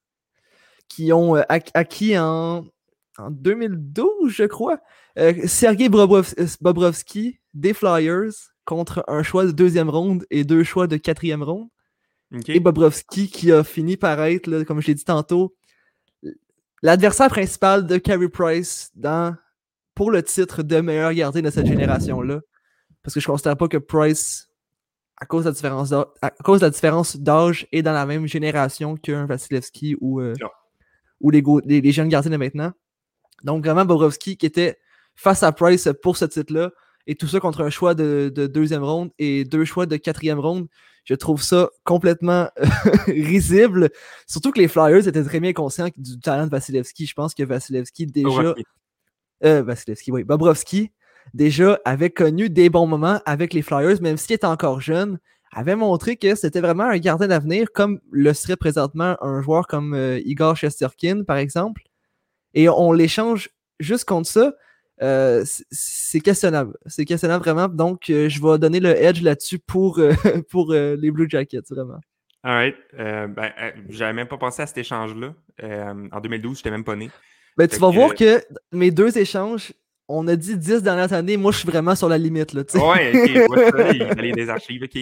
qui 0.87 1.11
ont 1.13 1.35
euh, 1.35 1.41
ac- 1.49 1.71
acquis 1.73 2.17
en, 2.17 2.65
en 3.17 3.31
2012, 3.31 4.31
je 4.31 4.43
crois, 4.45 4.79
euh, 5.17 5.33
Sergei 5.47 5.85
euh, 5.93 6.47
Bobrovski 6.61 7.39
des 7.53 7.73
Flyers 7.73 8.31
contre 8.65 9.03
un 9.07 9.23
choix 9.23 9.45
de 9.45 9.51
deuxième 9.51 9.89
ronde 9.89 10.25
et 10.29 10.43
deux 10.43 10.63
choix 10.63 10.87
de 10.87 10.97
quatrième 10.97 11.43
ronde. 11.43 11.67
Et 12.55 12.59
Bobrovski 12.59 13.29
qui 13.29 13.51
a 13.51 13.63
fini 13.63 13.95
par 13.97 14.21
être, 14.21 14.47
là, 14.47 14.65
comme 14.65 14.81
je 14.81 14.87
l'ai 14.87 14.95
dit 14.95 15.05
tantôt, 15.05 15.55
l'adversaire 16.83 17.29
principal 17.29 17.87
de 17.87 17.97
Carey 17.97 18.29
Price 18.29 18.91
dans, 18.95 19.35
pour 19.95 20.11
le 20.11 20.21
titre 20.21 20.61
de 20.63 20.81
meilleur 20.81 21.13
gardien 21.13 21.41
de 21.41 21.49
cette 21.49 21.65
génération-là. 21.65 22.41
Parce 23.01 23.13
que 23.13 23.19
je 23.21 23.27
ne 23.27 23.31
considère 23.31 23.55
pas 23.57 23.67
que 23.69 23.77
Price, 23.77 24.46
à 25.19 25.25
cause 25.25 25.43
de 25.45 25.49
la 25.49 25.53
différence 25.53 25.89
d'âge, 25.89 26.05
à 26.21 26.29
cause 26.29 26.59
de 26.61 26.65
la 26.65 26.69
différence 26.69 27.17
d'âge, 27.17 27.67
est 27.71 27.81
dans 27.81 27.93
la 27.93 28.05
même 28.05 28.27
génération 28.27 28.95
qu'un 28.95 29.25
Vasilevski 29.25 29.95
ou, 29.99 30.19
euh, 30.21 30.33
ou 31.21 31.29
les, 31.31 31.41
go- 31.41 31.61
les- 31.65 31.81
les 31.81 31.91
jeunes 31.91 32.09
gardiens 32.09 32.31
de 32.31 32.37
maintenant. 32.37 32.71
Donc 33.43 33.63
vraiment 33.63 33.85
Bobrovski 33.85 34.37
qui 34.37 34.45
était 34.45 34.77
face 35.15 35.43
à 35.43 35.51
Price 35.51 35.89
pour 36.01 36.17
ce 36.17 36.25
titre-là. 36.25 36.71
Et 37.07 37.15
tout 37.15 37.27
ça 37.27 37.39
contre 37.39 37.61
un 37.61 37.69
choix 37.69 37.95
de, 37.95 38.31
de 38.33 38.47
deuxième 38.47 38.83
ronde 38.83 39.11
et 39.17 39.45
deux 39.45 39.63
choix 39.65 39.85
de 39.85 39.95
quatrième 39.97 40.39
ronde. 40.39 40.67
Je 41.05 41.13
trouve 41.15 41.41
ça 41.41 41.69
complètement 41.85 42.49
risible. 43.07 43.89
Surtout 44.27 44.51
que 44.51 44.59
les 44.59 44.67
Flyers 44.67 45.07
étaient 45.07 45.23
très 45.23 45.39
bien 45.39 45.53
conscients 45.53 45.87
du 45.95 46.19
talent 46.19 46.45
de 46.45 46.51
Vasilevski. 46.51 47.05
Je 47.05 47.13
pense 47.13 47.33
que 47.33 47.43
Vasilevski 47.43 48.07
déjà. 48.07 48.27
Bobrovski. 48.29 48.63
Euh, 49.45 49.63
Vasilevski, 49.63 50.11
oui. 50.11 50.23
Bobrovski, 50.25 50.91
déjà, 51.33 51.79
avait 51.85 52.09
connu 52.09 52.49
des 52.49 52.69
bons 52.69 52.87
moments 52.87 53.19
avec 53.25 53.53
les 53.53 53.61
Flyers, 53.61 54.01
même 54.01 54.17
s'il 54.17 54.33
était 54.35 54.45
encore 54.45 54.81
jeune, 54.81 55.19
avait 55.51 55.75
montré 55.75 56.17
que 56.17 56.35
c'était 56.35 56.61
vraiment 56.61 56.83
un 56.83 56.97
gardien 56.97 57.27
d'avenir, 57.27 57.71
comme 57.73 57.99
le 58.11 58.33
serait 58.33 58.57
présentement 58.57 59.17
un 59.21 59.41
joueur 59.41 59.65
comme 59.67 59.93
euh, 59.93 60.19
Igor 60.25 60.55
Shesterkin, 60.55 61.23
par 61.23 61.37
exemple. 61.37 61.83
Et 62.53 62.69
on 62.69 62.91
l'échange 62.91 63.49
juste 63.79 64.05
contre 64.05 64.29
ça. 64.29 64.53
Euh, 65.01 65.43
c'est 65.71 66.19
questionnable. 66.19 66.75
C'est 66.87 67.05
questionnable 67.05 67.43
vraiment. 67.43 67.67
Donc, 67.67 68.09
euh, 68.09 68.29
je 68.29 68.41
vais 68.41 68.57
donner 68.57 68.79
le 68.79 68.89
edge 68.89 69.21
là-dessus 69.21 69.59
pour, 69.59 69.99
pour 70.49 70.73
les 70.73 71.11
Blue 71.11 71.29
Jackets, 71.29 71.63
vraiment. 71.69 71.99
All 72.43 72.53
right. 72.53 72.75
Ben, 72.93 73.51
j'avais 73.89 74.13
même 74.13 74.27
pas 74.27 74.37
pensé 74.37 74.61
à 74.61 74.67
cet 74.67 74.77
échange-là. 74.77 75.33
En 76.11 76.19
2012, 76.19 76.55
je 76.55 76.59
n'étais 76.59 76.71
même 76.71 76.83
pas 76.83 76.95
né. 76.95 77.09
Ben, 77.57 77.67
tu 77.67 77.77
vas 77.79 77.89
que- 77.89 77.95
voir 77.95 78.15
que 78.15 78.41
mes 78.71 78.91
deux 78.91 79.17
échanges, 79.17 79.73
on 80.07 80.27
a 80.27 80.35
dit 80.35 80.57
10 80.57 80.83
dernières 80.83 81.13
années. 81.13 81.37
Moi, 81.37 81.51
je 81.51 81.59
suis 81.59 81.67
vraiment 81.67 81.95
sur 81.95 82.09
la 82.09 82.17
limite. 82.17 82.53
Là. 82.53 82.63
Ouais, 82.75 83.09
ok, 83.09 83.49
ouais, 83.51 83.71
ça, 83.71 83.91
il 83.91 84.07
fallait 84.15 84.31
des 84.31 84.49
archives, 84.49 84.83
ok. 84.83 84.97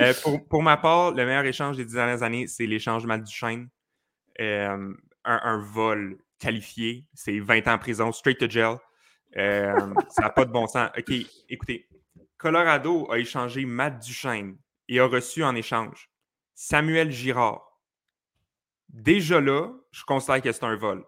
Euh, 0.00 0.14
pour, 0.22 0.46
pour 0.48 0.62
ma 0.62 0.76
part, 0.76 1.12
le 1.12 1.24
meilleur 1.24 1.44
échange 1.44 1.76
des 1.76 1.84
dix 1.84 1.94
dernières 1.94 2.22
années, 2.22 2.46
c'est 2.46 2.66
l'échange 2.66 3.06
Matt 3.06 3.22
Duchesne. 3.24 3.68
Euh, 4.40 4.94
un, 5.24 5.40
un 5.42 5.58
vol 5.58 6.18
qualifié, 6.38 7.04
c'est 7.14 7.38
20 7.38 7.66
ans 7.68 7.72
en 7.74 7.78
prison, 7.78 8.12
straight 8.12 8.38
to 8.38 8.48
jail. 8.48 8.76
Euh, 9.36 9.74
ça 10.08 10.22
n'a 10.22 10.30
pas 10.30 10.44
de 10.44 10.52
bon 10.52 10.66
sens. 10.66 10.90
Ok, 10.96 11.12
écoutez, 11.48 11.88
Colorado 12.36 13.10
a 13.10 13.18
échangé 13.18 13.64
Matt 13.64 14.02
Duchesne 14.02 14.56
et 14.88 15.00
a 15.00 15.06
reçu 15.06 15.44
en 15.44 15.54
échange 15.54 16.08
Samuel 16.54 17.10
Girard. 17.10 17.64
Déjà 18.88 19.40
là, 19.40 19.70
je 19.90 20.04
considère 20.04 20.40
que 20.40 20.52
c'est 20.52 20.64
un 20.64 20.76
vol. 20.76 21.04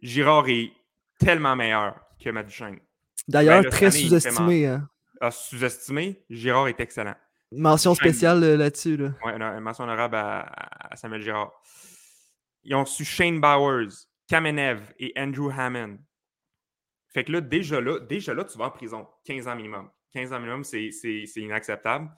Girard 0.00 0.48
est 0.48 0.70
tellement 1.18 1.56
meilleur 1.56 1.98
que 2.22 2.30
Matt 2.30 2.46
Duchesne. 2.46 2.78
D'ailleurs, 3.26 3.62
Ben, 3.62 3.70
très 3.70 3.90
sous-estimé. 3.90 4.66
hein. 4.66 4.88
À 5.20 5.30
sous-estimé, 5.30 6.24
Girard 6.30 6.68
est 6.68 6.80
excellent. 6.80 7.14
Mention 7.50 7.94
spéciale 7.94 8.42
euh, 8.44 8.56
là-dessus. 8.56 8.96
Là. 8.96 9.10
Ouais, 9.24 9.32
une, 9.34 9.60
mention 9.60 9.84
honorable 9.84 10.16
à, 10.16 10.40
à 10.90 10.96
Samuel 10.96 11.22
Girard. 11.22 11.52
Ils 12.62 12.74
ont 12.74 12.84
reçu 12.84 13.04
Shane 13.04 13.40
Bowers, 13.40 13.88
Kamenev 14.28 14.92
et 14.98 15.12
Andrew 15.16 15.50
Hammond. 15.50 15.98
Fait 17.12 17.24
que 17.24 17.32
là, 17.32 17.40
déjà 17.40 17.80
là, 17.80 17.98
déjà 18.00 18.34
là, 18.34 18.44
tu 18.44 18.58
vas 18.58 18.66
en 18.66 18.70
prison. 18.70 19.06
15 19.24 19.48
ans 19.48 19.56
minimum. 19.56 19.88
15 20.12 20.32
ans 20.32 20.38
minimum, 20.40 20.64
c'est 20.64 20.90
inacceptable. 21.36 22.10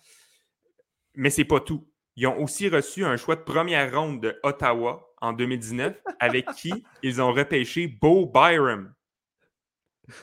Mais 1.14 1.30
c'est 1.30 1.44
pas 1.44 1.60
tout. 1.60 1.88
Ils 2.16 2.26
ont 2.26 2.42
aussi 2.42 2.68
reçu 2.68 3.04
un 3.04 3.16
choix 3.16 3.36
de 3.36 3.42
première 3.42 3.94
ronde 3.94 4.20
de 4.20 4.38
Ottawa 4.42 5.06
en 5.20 5.32
2019, 5.32 5.96
avec 6.18 6.46
qui 6.52 6.72
ils 7.02 7.22
ont 7.22 7.32
repêché 7.32 7.86
Bo 7.86 8.26
Byram. 8.26 8.92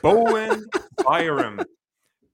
Bowen 0.02 0.64
Byram. 1.06 1.62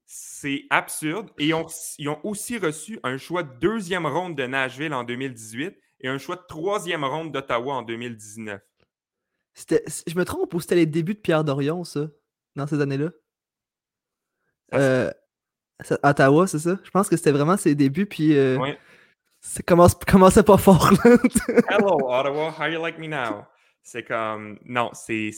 C'est 0.05 0.63
absurde. 0.69 1.29
Et 1.39 1.47
ils 1.47 1.53
ont, 1.53 1.65
ils 1.97 2.09
ont 2.09 2.19
aussi 2.23 2.57
reçu 2.57 2.99
un 3.03 3.17
choix 3.17 3.43
de 3.43 3.53
deuxième 3.59 4.05
ronde 4.05 4.35
de 4.35 4.45
Nashville 4.45 4.93
en 4.93 5.03
2018 5.03 5.75
et 6.01 6.07
un 6.07 6.17
choix 6.17 6.35
de 6.35 6.43
troisième 6.47 7.03
ronde 7.03 7.31
d'Ottawa 7.31 7.75
en 7.75 7.81
2019. 7.81 8.61
C'était- 9.53 9.83
Je 10.07 10.15
me 10.15 10.23
trompe 10.25 10.53
ou 10.53 10.59
c'était 10.59 10.75
les 10.75 10.85
débuts 10.85 11.15
de 11.15 11.19
Pierre 11.19 11.43
Dorion, 11.43 11.83
ça, 11.83 12.07
dans 12.55 12.67
ces 12.67 12.79
années-là? 12.81 13.09
Euh, 14.73 15.11
Ottawa, 16.03 16.47
c'est 16.47 16.59
ça? 16.59 16.77
Je 16.83 16.89
pense 16.91 17.09
que 17.09 17.17
c'était 17.17 17.31
vraiment 17.31 17.57
ses 17.57 17.75
débuts, 17.75 18.05
puis 18.05 18.35
euh, 18.37 18.57
Ouais. 18.57 18.77
ça 19.41 19.61
commence, 19.63 19.95
commençait 19.95 20.43
pas 20.43 20.57
fort. 20.57 20.91
Hello, 21.69 21.97
Ottawa, 22.07 22.53
how 22.59 22.65
you 22.67 22.81
like 22.81 22.97
me 22.99 23.07
now? 23.07 23.45
C'est 23.81 24.03
comme. 24.03 24.59
Non, 24.65 24.89
c'est 24.93 25.31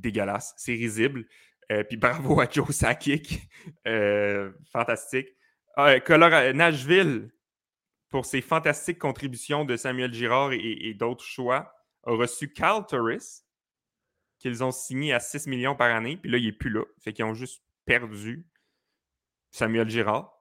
dégueulasse. 0.00 0.54
C'est 0.56 0.74
risible. 0.74 1.26
Euh, 1.72 1.82
puis 1.84 1.96
bravo 1.96 2.40
à 2.40 2.48
Joe 2.48 2.70
Sakic. 2.70 3.40
Euh, 3.86 4.52
fantastique. 4.70 5.28
Ah, 5.76 5.98
Colora- 5.98 6.52
Nashville, 6.52 7.32
pour 8.08 8.24
ses 8.24 8.40
fantastiques 8.40 8.98
contributions 8.98 9.64
de 9.64 9.76
Samuel 9.76 10.14
Girard 10.14 10.52
et, 10.52 10.94
d'autres 10.94 11.24
choix, 11.24 11.74
a 12.04 12.12
reçu 12.12 12.52
Cal 12.52 12.86
Torres, 12.86 13.42
qu'ils 14.38 14.62
ont 14.62 14.70
signé 14.70 15.12
à 15.12 15.18
6 15.20 15.48
millions 15.48 15.74
par 15.74 15.92
année. 15.94 16.16
Puis 16.16 16.30
là, 16.30 16.38
il 16.38 16.46
n'est 16.46 16.52
plus 16.52 16.70
là. 16.70 16.84
Fait 17.00 17.12
qu'ils 17.12 17.24
ont 17.24 17.34
juste 17.34 17.62
perdu 17.84 18.46
Samuel 19.50 19.88
Girard. 19.90 20.32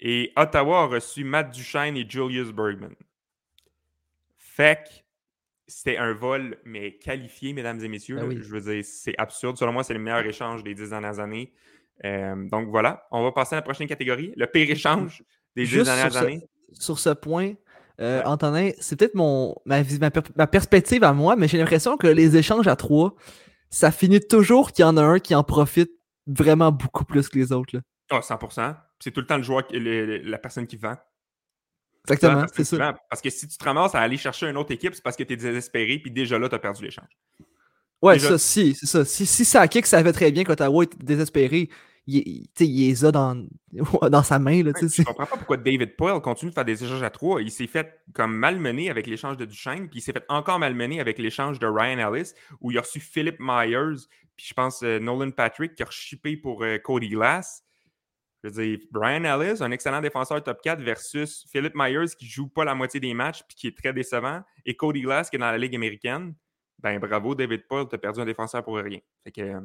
Et 0.00 0.32
Ottawa 0.36 0.82
a 0.82 0.86
reçu 0.86 1.22
Matt 1.22 1.50
Duchesne 1.52 1.96
et 1.96 2.08
Julius 2.08 2.50
Bergman. 2.50 2.94
Fait 4.36 4.82
que 4.84 5.03
c'était 5.66 5.96
un 5.96 6.12
vol, 6.12 6.58
mais 6.64 6.96
qualifié, 6.96 7.52
mesdames 7.52 7.80
et 7.82 7.88
messieurs. 7.88 8.16
Ben 8.16 8.26
oui. 8.28 8.38
Je 8.42 8.48
veux 8.50 8.60
dire, 8.60 8.84
c'est 8.84 9.14
absurde. 9.18 9.56
Selon 9.56 9.72
moi, 9.72 9.82
c'est 9.84 9.94
le 9.94 10.00
meilleur 10.00 10.24
échange 10.24 10.62
des 10.62 10.74
dix 10.74 10.90
dernières 10.90 11.18
années. 11.20 11.52
Euh, 12.04 12.34
donc 12.48 12.68
voilà, 12.68 13.06
on 13.12 13.22
va 13.22 13.32
passer 13.32 13.54
à 13.54 13.58
la 13.58 13.62
prochaine 13.62 13.86
catégorie. 13.86 14.32
Le 14.36 14.46
pire 14.46 14.68
échange 14.70 15.22
des 15.56 15.64
dix 15.64 15.82
dernières 15.84 16.10
sur 16.10 16.20
ce- 16.20 16.24
années. 16.26 16.48
Sur 16.72 16.98
ce 16.98 17.10
point, 17.10 17.52
euh, 18.00 18.18
Ouais. 18.20 18.26
Antonin, 18.26 18.70
c'est 18.80 18.96
peut-être 18.98 19.14
mon 19.14 19.54
ma, 19.64 19.82
ma, 20.00 20.10
per- 20.10 20.22
ma 20.36 20.46
perspective 20.48 21.04
à 21.04 21.12
moi, 21.12 21.36
mais 21.36 21.46
j'ai 21.48 21.58
l'impression 21.58 21.96
que 21.96 22.08
les 22.08 22.36
échanges 22.36 22.66
à 22.66 22.74
trois, 22.76 23.14
ça 23.70 23.90
finit 23.92 24.20
toujours 24.20 24.72
qu'il 24.72 24.82
y 24.84 24.88
en 24.88 24.96
a 24.96 25.02
un 25.02 25.18
qui 25.20 25.34
en 25.34 25.44
profite 25.44 25.92
vraiment 26.26 26.72
beaucoup 26.72 27.04
plus 27.04 27.28
que 27.28 27.38
les 27.38 27.52
autres. 27.52 27.76
Ah, 28.10 28.20
100%. 28.20 28.74
C'est 28.98 29.10
tout 29.12 29.20
le 29.20 29.26
temps 29.26 29.36
le 29.36 29.42
joueur, 29.42 29.62
le- 29.70 30.18
la 30.18 30.38
personne 30.38 30.66
qui 30.66 30.76
vend. 30.76 30.96
Exactement, 32.08 32.46
c'est 32.54 32.64
ça. 32.64 32.94
Parce 33.08 33.22
que 33.22 33.30
si 33.30 33.48
tu 33.48 33.56
te 33.56 33.64
ramasses 33.64 33.94
à 33.94 34.00
aller 34.00 34.16
chercher 34.16 34.48
une 34.48 34.56
autre 34.56 34.72
équipe, 34.72 34.94
c'est 34.94 35.02
parce 35.02 35.16
que 35.16 35.22
tu 35.22 35.32
es 35.32 35.36
désespéré, 35.36 35.98
puis 35.98 36.10
déjà 36.10 36.38
là, 36.38 36.48
tu 36.48 36.54
as 36.54 36.58
perdu 36.58 36.84
l'échange. 36.84 37.08
Ouais, 38.02 38.14
Déjà- 38.14 38.30
ça, 38.30 38.38
si, 38.38 38.74
c'est 38.74 38.86
ça. 38.86 39.04
Si, 39.04 39.24
si 39.24 39.44
ça 39.44 39.66
kick 39.66 39.86
savait 39.86 40.12
très 40.12 40.30
bien 40.30 40.44
qu'Ottawa 40.44 40.84
était 40.84 40.98
désespéré, 41.02 41.70
il, 42.06 42.46
il, 42.60 42.88
les 42.88 43.04
a 43.06 43.10
dans, 43.10 43.46
dans 44.10 44.22
sa 44.22 44.38
main. 44.38 44.62
Là, 44.62 44.74
tu 44.74 44.88
sais, 44.90 45.02
Je 45.02 45.06
comprends 45.06 45.24
pas 45.24 45.36
pourquoi 45.38 45.56
David 45.56 45.96
Poyle 45.96 46.20
continue 46.20 46.50
de 46.50 46.54
faire 46.54 46.66
des 46.66 46.84
échanges 46.84 47.02
à 47.02 47.08
trois. 47.08 47.40
Il 47.40 47.50
s'est 47.50 47.66
fait 47.66 48.00
comme 48.12 48.34
malmené 48.36 48.90
avec 48.90 49.06
l'échange 49.06 49.38
de 49.38 49.46
Duchesne, 49.46 49.88
puis 49.88 50.00
il 50.00 50.02
s'est 50.02 50.12
fait 50.12 50.24
encore 50.28 50.58
malmené 50.58 51.00
avec 51.00 51.18
l'échange 51.18 51.58
de 51.58 51.66
Ryan 51.66 52.12
Ellis, 52.12 52.32
où 52.60 52.70
il 52.70 52.76
a 52.76 52.82
reçu 52.82 53.00
Philip 53.00 53.36
Myers, 53.40 54.02
puis 54.36 54.46
je 54.48 54.54
pense 54.54 54.82
euh, 54.82 54.98
Nolan 54.98 55.30
Patrick 55.30 55.74
qui 55.74 55.82
a 55.82 55.86
rechippé 55.86 56.36
pour 56.36 56.62
euh, 56.62 56.76
Cody 56.78 57.08
Glass. 57.08 57.63
Je 58.44 58.50
veux 58.50 58.62
dire, 58.62 58.78
Ryan 58.92 59.24
Ellis, 59.24 59.62
un 59.62 59.70
excellent 59.70 60.02
défenseur 60.02 60.42
top 60.42 60.60
4, 60.62 60.82
versus 60.82 61.46
Philip 61.50 61.72
Myers 61.74 62.14
qui 62.18 62.26
joue 62.26 62.46
pas 62.46 62.66
la 62.66 62.74
moitié 62.74 63.00
des 63.00 63.14
matchs, 63.14 63.42
puis 63.48 63.56
qui 63.56 63.66
est 63.68 63.76
très 63.76 63.94
décevant, 63.94 64.42
et 64.66 64.76
Cody 64.76 65.00
Glass 65.00 65.30
qui 65.30 65.36
est 65.36 65.38
dans 65.38 65.50
la 65.50 65.56
Ligue 65.56 65.74
américaine. 65.74 66.34
Ben 66.78 66.98
bravo, 66.98 67.34
David 67.34 67.66
Poyle, 67.66 67.86
t'as 67.90 67.96
perdu 67.96 68.20
un 68.20 68.26
défenseur 68.26 68.62
pour 68.62 68.76
rien. 68.76 68.98
Fait 69.24 69.32
que, 69.32 69.60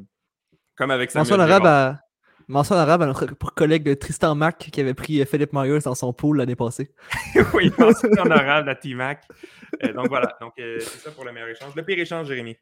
comme 0.77 0.91
avec 0.91 1.13
Mention 1.13 1.35
Samuel 1.35 1.51
arabe 1.51 1.63
Girard. 1.63 1.95
à, 1.95 1.99
mention 2.47 2.75
arabe 2.75 3.01
à 3.01 3.07
notre 3.07 3.25
collègue 3.53 3.83
de 3.83 3.95
Tristan 3.95 4.33
Mack 4.33 4.69
qui 4.71 4.79
avait 4.79 4.93
pris 4.93 5.19
euh, 5.19 5.25
Philip 5.25 5.51
Myers 5.51 5.81
dans 5.83 5.95
son 5.95 6.13
pool 6.13 6.37
l'année 6.37 6.55
passée. 6.55 6.93
oui, 7.53 7.73
mention 7.77 8.07
honorable 8.17 8.69
à 8.69 8.75
T-Mac. 8.75 9.25
Euh, 9.83 9.91
donc 9.91 10.07
voilà, 10.07 10.37
donc 10.39 10.53
euh, 10.57 10.79
c'est 10.79 10.99
ça 10.99 11.11
pour 11.11 11.25
le 11.25 11.33
meilleur 11.33 11.49
échange. 11.49 11.75
Le 11.75 11.83
pire 11.83 11.99
échange, 11.99 12.27
Jérémy. 12.27 12.55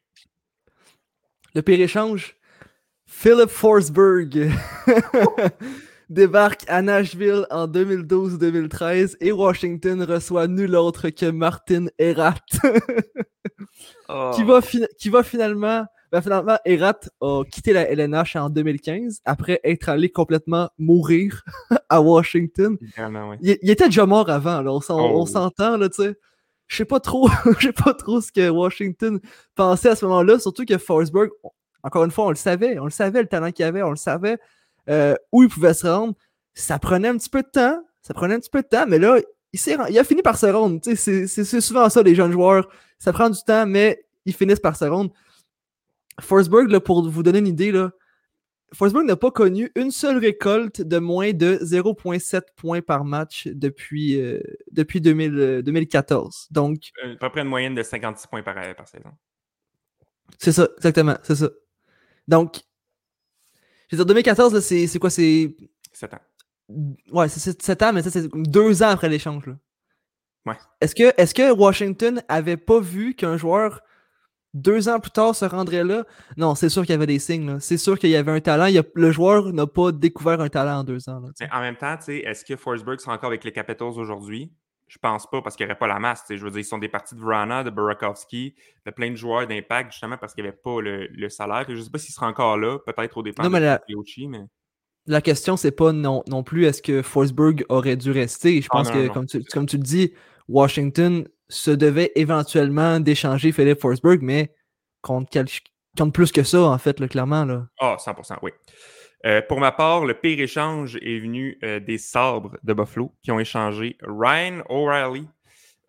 Le 1.54 1.62
pire 1.62 1.80
échange, 1.80 2.34
Philip 3.06 3.50
Forsberg 3.50 4.50
débarque 6.08 6.64
à 6.68 6.82
Nashville 6.82 7.46
en 7.50 7.66
2012-2013 7.68 9.16
et 9.20 9.32
Washington 9.32 10.02
reçoit 10.02 10.46
nul 10.48 10.74
autre 10.76 11.10
que 11.10 11.30
Martin 11.30 11.86
Erat, 11.98 12.34
Oh. 14.08 14.30
qui, 14.34 14.42
va 14.42 14.60
qui 14.98 15.08
va 15.10 15.22
finalement. 15.22 15.84
ben, 16.10 16.22
finalement, 16.22 16.56
Erat 16.64 16.98
a 17.20 17.42
quitté 17.44 17.72
la 17.74 17.82
LNH 17.90 18.36
en 18.36 18.48
2015 18.48 19.20
après 19.26 19.60
être 19.64 19.88
allé 19.90 20.08
complètement 20.10 20.70
mourir 20.78 21.44
à 21.90 22.00
Washington. 22.00 22.76
Vraiment, 22.96 23.30
ouais. 23.30 23.36
Il, 23.42 23.58
il 23.60 23.70
était 23.70 23.84
déjà 23.86 24.06
mort 24.06 24.30
avant, 24.30 24.62
là, 24.62 24.72
on 24.72 24.80
Oh. 24.90 25.26
s'entend, 25.26 25.76
là, 25.76 25.88
tu 25.90 26.02
sais. 26.02 26.16
Je 26.68 26.76
sais 26.76 26.84
pas 26.86 27.00
trop, 27.00 27.28
je 27.58 27.66
sais 27.68 27.72
pas 27.72 27.92
trop 27.94 28.20
ce 28.22 28.32
que 28.32 28.48
Washington 28.48 29.20
pensait 29.54 29.90
à 29.90 29.96
ce 29.96 30.04
moment-là, 30.06 30.38
surtout 30.38 30.64
que 30.64 30.78
Forsberg, 30.78 31.30
encore 31.82 32.04
une 32.04 32.10
fois, 32.10 32.26
on 32.26 32.30
le 32.30 32.34
savait, 32.36 32.78
on 32.78 32.84
le 32.84 32.90
savait, 32.90 33.20
le 33.22 33.28
talent 33.28 33.52
qu'il 33.52 33.64
avait, 33.66 33.82
on 33.82 33.90
le 33.90 33.96
savait 33.96 34.38
euh, 34.88 35.14
où 35.32 35.42
il 35.42 35.48
pouvait 35.48 35.74
se 35.74 35.86
rendre. 35.86 36.14
Ça 36.54 36.78
prenait 36.78 37.08
un 37.08 37.16
petit 37.16 37.30
peu 37.30 37.42
de 37.42 37.48
temps, 37.48 37.82
ça 38.02 38.14
prenait 38.14 38.34
un 38.34 38.40
petit 38.40 38.50
peu 38.50 38.62
de 38.62 38.68
temps, 38.68 38.86
mais 38.86 38.98
là, 38.98 39.18
il, 39.52 39.60
il 39.90 39.98
a 39.98 40.04
fini 40.04 40.22
par 40.22 40.38
se 40.38 40.46
rendre. 40.46 40.80
C'est 40.82 41.60
souvent 41.60 41.88
ça, 41.88 42.02
les 42.02 42.14
jeunes 42.14 42.32
joueurs. 42.32 42.68
Ça 42.98 43.12
prend 43.12 43.30
du 43.30 43.38
temps, 43.46 43.66
mais 43.66 44.04
ils 44.24 44.34
finissent 44.34 44.60
par 44.60 44.76
se 44.76 44.84
rendre. 44.84 45.12
Forsberg, 46.20 46.70
là, 46.70 46.80
pour 46.80 47.08
vous 47.08 47.22
donner 47.22 47.38
une 47.38 47.46
idée, 47.46 47.70
là, 47.70 47.92
Forsberg 48.74 49.06
n'a 49.06 49.16
pas 49.16 49.30
connu 49.30 49.70
une 49.76 49.90
seule 49.90 50.18
récolte 50.18 50.82
de 50.82 50.98
moins 50.98 51.32
de 51.32 51.58
0,7 51.62 52.42
points 52.56 52.82
par 52.82 53.04
match 53.04 53.48
depuis, 53.48 54.20
euh, 54.20 54.40
depuis 54.72 55.00
2000, 55.00 55.38
euh, 55.38 55.62
2014. 55.62 56.48
Donc, 56.50 56.90
À 57.02 57.16
peu 57.16 57.30
près 57.30 57.40
une 57.40 57.48
moyenne 57.48 57.74
de 57.74 57.82
56 57.82 58.26
points 58.26 58.42
par, 58.42 58.54
par 58.76 58.88
saison. 58.88 59.10
c'est 60.38 60.52
ça, 60.52 60.68
exactement, 60.76 61.16
c'est 61.22 61.36
ça. 61.36 61.50
Donc, 62.26 62.60
je 63.88 63.96
veux 63.96 64.04
dire, 64.04 64.06
2014, 64.06 64.54
là, 64.54 64.60
c'est 64.60 64.86
c'est 64.86 64.98
quoi? 64.98 65.10
C'est. 65.10 65.56
7 65.92 66.14
ans. 66.14 66.20
Ouais, 67.12 67.28
c'est 67.28 67.60
7 67.62 67.82
ans, 67.82 67.92
mais 67.92 68.02
ça, 68.02 68.10
c'est 68.10 68.28
deux 68.34 68.82
ans 68.82 68.88
après 68.90 69.08
l'échange. 69.08 69.46
là. 69.46 69.56
Ouais. 70.46 70.56
Est-ce 70.80 70.94
que, 70.94 71.12
est 71.20 71.32
que 71.34 71.50
Washington 71.52 72.22
avait 72.28 72.56
pas 72.56 72.80
vu 72.80 73.14
qu'un 73.14 73.36
joueur, 73.36 73.80
deux 74.54 74.88
ans 74.88 75.00
plus 75.00 75.10
tard, 75.10 75.34
se 75.34 75.44
rendrait 75.44 75.84
là? 75.84 76.04
Non, 76.36 76.54
c'est 76.54 76.68
sûr 76.68 76.82
qu'il 76.82 76.92
y 76.92 76.94
avait 76.94 77.06
des 77.06 77.18
signes. 77.18 77.46
là. 77.46 77.60
C'est 77.60 77.76
sûr 77.78 77.98
qu'il 77.98 78.10
y 78.10 78.16
avait 78.16 78.32
un 78.32 78.40
talent. 78.40 78.66
Il 78.66 78.74
y 78.74 78.78
a- 78.78 78.84
le 78.94 79.10
joueur 79.12 79.52
n'a 79.52 79.66
pas 79.66 79.92
découvert 79.92 80.40
un 80.40 80.48
talent 80.48 80.80
en 80.80 80.84
deux 80.84 81.08
ans. 81.08 81.20
là. 81.20 81.28
Mais 81.40 81.48
en 81.52 81.60
même 81.60 81.76
temps, 81.76 81.96
tu 81.96 82.04
sais, 82.04 82.18
est-ce 82.18 82.44
que 82.44 82.56
Forsberg 82.56 83.00
sera 83.00 83.14
encore 83.14 83.28
avec 83.28 83.44
les 83.44 83.52
Capitals 83.52 83.88
aujourd'hui? 83.88 84.52
Je 84.88 84.98
pense 84.98 85.28
pas 85.30 85.42
parce 85.42 85.54
qu'il 85.54 85.66
n'y 85.66 85.70
aurait 85.70 85.78
pas 85.78 85.86
la 85.86 85.98
masse. 85.98 86.24
Je 86.30 86.36
veux 86.42 86.50
dire, 86.50 86.60
ils 86.60 86.64
sont 86.64 86.78
des 86.78 86.88
parties 86.88 87.14
de 87.14 87.20
Vrana, 87.20 87.62
de 87.62 87.70
Burakovsky, 87.70 88.54
de 88.86 88.90
plein 88.90 89.10
de 89.10 89.16
joueurs 89.16 89.46
d'impact, 89.46 89.92
justement 89.92 90.16
parce 90.16 90.34
qu'il 90.34 90.42
n'y 90.44 90.48
avait 90.48 90.56
pas 90.56 90.80
le, 90.80 91.06
le 91.08 91.28
salaire. 91.28 91.64
Je 91.68 91.74
ne 91.74 91.80
sais 91.82 91.90
pas 91.90 91.98
s'il 91.98 92.14
sera 92.14 92.26
encore 92.26 92.56
là, 92.56 92.78
peut-être 92.78 93.16
au 93.18 93.22
départ 93.22 93.48
de 93.50 93.56
la- 93.58 93.78
Pagliucci, 93.78 94.26
mais 94.28 94.40
La 95.06 95.20
question, 95.20 95.56
c'est 95.56 95.70
pas 95.72 95.92
non, 95.92 96.22
non 96.28 96.42
plus 96.42 96.64
est-ce 96.66 96.82
que 96.82 97.02
Forsberg 97.02 97.64
aurait 97.68 97.96
dû 97.96 98.10
rester? 98.10 98.60
Je 98.62 98.68
Ah, 98.70 98.78
pense 98.78 98.88
non, 98.88 98.94
que, 98.94 99.06
non, 99.06 99.12
comme, 99.12 99.26
tu, 99.26 99.44
comme 99.44 99.66
tu 99.66 99.76
le 99.76 99.82
dis, 99.82 100.12
Washington 100.48 101.26
se 101.48 101.70
devait 101.70 102.12
éventuellement 102.14 103.00
d'échanger 103.00 103.52
Philip 103.52 103.80
Forsberg, 103.80 104.20
mais 104.22 104.54
quel- 105.30 105.46
compte 105.96 106.12
plus 106.14 106.30
que 106.32 106.42
ça, 106.42 106.62
en 106.62 106.78
fait, 106.78 107.00
là, 107.00 107.08
clairement. 107.08 107.44
Là. 107.44 107.66
Ah, 107.80 107.96
100%, 107.98 108.36
oui. 108.42 108.50
Euh, 109.26 109.42
pour 109.42 109.58
ma 109.58 109.72
part, 109.72 110.04
le 110.04 110.14
pire 110.14 110.40
échange 110.40 110.96
est 110.96 111.18
venu 111.18 111.58
euh, 111.64 111.80
des 111.80 111.98
sabres 111.98 112.56
de 112.62 112.72
Buffalo 112.72 113.12
qui 113.22 113.32
ont 113.32 113.40
échangé 113.40 113.96
Ryan 114.02 114.62
O'Reilly 114.68 115.28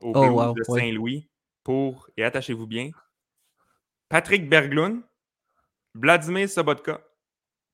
au 0.01 0.13
Oh, 0.15 0.21
Blues 0.21 0.31
wow, 0.31 0.53
de 0.53 0.63
ouais. 0.67 0.79
Saint-Louis 0.79 1.29
pour, 1.63 2.09
et 2.17 2.23
attachez-vous 2.23 2.65
bien, 2.65 2.89
Patrick 4.07 4.49
Berglund, 4.49 5.01
Vladimir 5.93 6.49
Sobotka, 6.49 7.01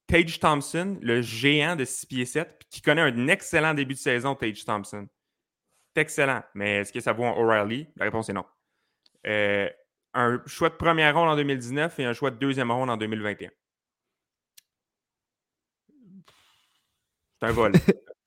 Tage 0.08 0.40
Thompson, 0.40 0.98
le 1.02 1.22
géant 1.22 1.76
de 1.76 1.86
6 1.86 2.06
pieds 2.06 2.26
7, 2.26 2.64
qui 2.70 2.82
connaît 2.82 3.02
un 3.02 3.28
excellent 3.28 3.74
début 3.74 3.94
de 3.94 4.00
saison, 4.00 4.36
Tage 4.36 4.66
Thompson. 4.66 5.08
C'est 5.94 6.02
excellent, 6.02 6.44
mais 6.54 6.78
est-ce 6.78 6.92
que 6.92 7.00
ça 7.00 7.14
vaut 7.14 7.24
un 7.24 7.32
O'Reilly? 7.32 7.88
La 7.96 8.06
réponse 8.06 8.28
est 8.30 8.34
non. 8.34 8.46
Euh, 9.26 9.70
un 10.14 10.42
choix 10.46 10.70
de 10.70 10.76
première 10.76 11.16
ronde 11.16 11.30
en 11.30 11.36
2019 11.36 12.00
et 12.00 12.06
un 12.06 12.14
choix 12.14 12.32
de 12.32 12.38
deuxième 12.38 12.72
ronde 12.72 12.90
en 12.90 12.98
2021. 12.98 13.50
C'est 17.42 17.48
un 17.50 17.52
vol. 17.52 17.74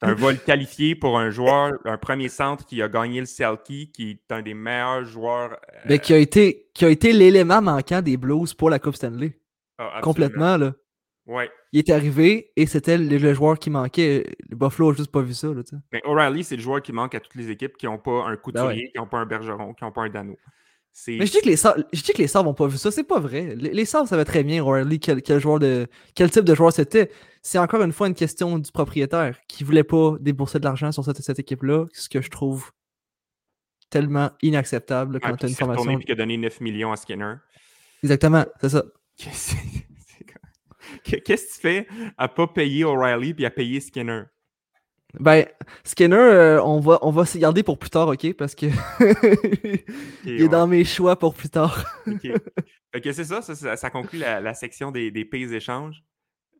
C'est 0.00 0.06
un 0.08 0.14
vol 0.14 0.38
qualifié 0.38 0.94
pour 0.94 1.18
un 1.18 1.30
joueur, 1.30 1.72
un 1.84 1.98
premier 1.98 2.28
centre 2.28 2.64
qui 2.66 2.80
a 2.82 2.88
gagné 2.88 3.20
le 3.20 3.26
Selkie, 3.26 3.90
qui 3.90 4.10
est 4.10 4.32
un 4.32 4.42
des 4.42 4.54
meilleurs 4.54 5.04
joueurs. 5.04 5.52
euh, 5.52 5.78
Mais 5.88 5.98
qui 5.98 6.12
a 6.14 6.18
été, 6.18 6.68
qui 6.74 6.84
a 6.84 6.88
été 6.90 7.12
l'élément 7.12 7.60
manquant 7.60 8.00
des 8.00 8.16
Blues 8.16 8.54
pour 8.54 8.70
la 8.70 8.78
Coupe 8.78 8.94
Stanley. 8.96 9.38
ah. 9.78 10.00
Complètement, 10.02 10.56
là. 10.56 10.72
Ouais. 11.26 11.50
Il 11.72 11.80
est 11.80 11.90
arrivé 11.90 12.52
et 12.56 12.64
c'était 12.66 12.96
le, 12.96 13.18
le 13.18 13.34
joueur 13.34 13.58
qui 13.58 13.68
manquait. 13.70 14.24
Le 14.48 14.56
Buffalo 14.56 14.92
a 14.92 14.94
juste 14.94 15.10
pas 15.10 15.20
vu 15.20 15.34
ça, 15.34 15.48
là. 15.48 15.62
Mais 15.92 16.00
O'Reilly, 16.04 16.42
c'est 16.44 16.56
le 16.56 16.62
joueur 16.62 16.80
qui 16.80 16.92
manque 16.92 17.14
à 17.14 17.20
toutes 17.20 17.34
les 17.34 17.50
équipes 17.50 17.76
qui 17.76 17.84
n'ont 17.86 17.98
pas 17.98 18.24
un 18.26 18.36
couturier, 18.36 18.68
Ben 18.68 18.76
ouais. 18.84 18.90
qui 18.92 18.98
n'ont 18.98 19.06
pas 19.06 19.18
un 19.18 19.26
Bergeron, 19.26 19.74
qui 19.74 19.84
n'ont 19.84 19.92
pas 19.92 20.02
un 20.04 20.08
Dano. 20.08 20.36
Mais 21.06 21.26
je 21.26 21.32
dis 21.32 21.40
que 21.40 21.46
les 21.46 21.56
Sabres, 21.56 21.84
je 21.92 22.02
dis 22.02 22.12
que 22.12 22.18
les 22.18 22.26
Sabres 22.26 22.50
ont 22.50 22.54
pas 22.54 22.66
vu 22.66 22.76
ça, 22.76 22.90
c'est 22.90 23.04
pas 23.04 23.20
vrai. 23.20 23.54
Les, 23.56 23.70
les 23.70 23.84
Sabres 23.84 24.08
savaient 24.08 24.24
très 24.24 24.42
bien 24.42 24.62
O'Reilly 24.64 24.98
quel, 25.00 25.22
quel 25.22 25.40
joueur 25.40 25.58
de 25.58 25.86
quel 26.14 26.30
type 26.30 26.44
de 26.44 26.54
joueur 26.54 26.72
c'était. 26.72 27.10
C'est 27.42 27.58
encore 27.58 27.82
une 27.82 27.92
fois 27.92 28.08
une 28.08 28.14
question 28.14 28.58
du 28.58 28.70
propriétaire 28.72 29.38
qui 29.46 29.64
voulait 29.64 29.84
pas 29.84 30.16
débourser 30.20 30.58
de 30.58 30.64
l'argent 30.64 30.92
sur 30.92 31.04
cette, 31.04 31.18
cette 31.18 31.38
équipe-là, 31.38 31.86
ce 31.92 32.08
que 32.08 32.20
je 32.20 32.30
trouve 32.30 32.72
tellement 33.90 34.30
inacceptable 34.42 35.20
quand 35.20 35.36
tu 35.36 35.46
as 35.46 35.48
une 35.48 35.54
formation. 35.54 35.98
qui 35.98 36.12
a 36.12 36.14
donné 36.14 36.36
9 36.36 36.60
millions 36.60 36.92
à 36.92 36.96
Skinner. 36.96 37.34
Exactement, 38.02 38.44
c'est 38.60 38.68
ça. 38.68 38.84
Qu'est-ce 39.16 39.54
que 41.22 41.54
tu 41.54 41.60
fais 41.60 41.86
à 42.16 42.28
pas 42.28 42.46
payer 42.46 42.84
O'Reilly 42.84 43.34
puis 43.34 43.44
à 43.46 43.50
payer 43.50 43.80
Skinner? 43.80 44.24
Ben, 45.14 45.46
Skinner, 45.84 46.16
euh, 46.16 46.62
on 46.62 46.80
va, 46.80 46.98
on 47.02 47.10
va 47.10 47.24
se 47.24 47.38
garder 47.38 47.62
pour 47.62 47.78
plus 47.78 47.90
tard, 47.90 48.08
ok? 48.08 48.34
Parce 48.34 48.54
que 48.54 48.66
il 50.24 50.32
est 50.40 50.42
ouais, 50.42 50.48
dans 50.48 50.66
mes 50.66 50.84
choix 50.84 51.18
pour 51.18 51.34
plus 51.34 51.48
tard. 51.48 51.84
ok. 52.06 52.32
Que 53.02 53.12
c'est 53.12 53.24
ça, 53.24 53.42
ça, 53.42 53.90
conclut 53.90 54.18
la, 54.18 54.40
la 54.40 54.54
section 54.54 54.90
des, 54.90 55.12
des 55.12 55.24
pays 55.24 55.54
échanges. 55.54 56.02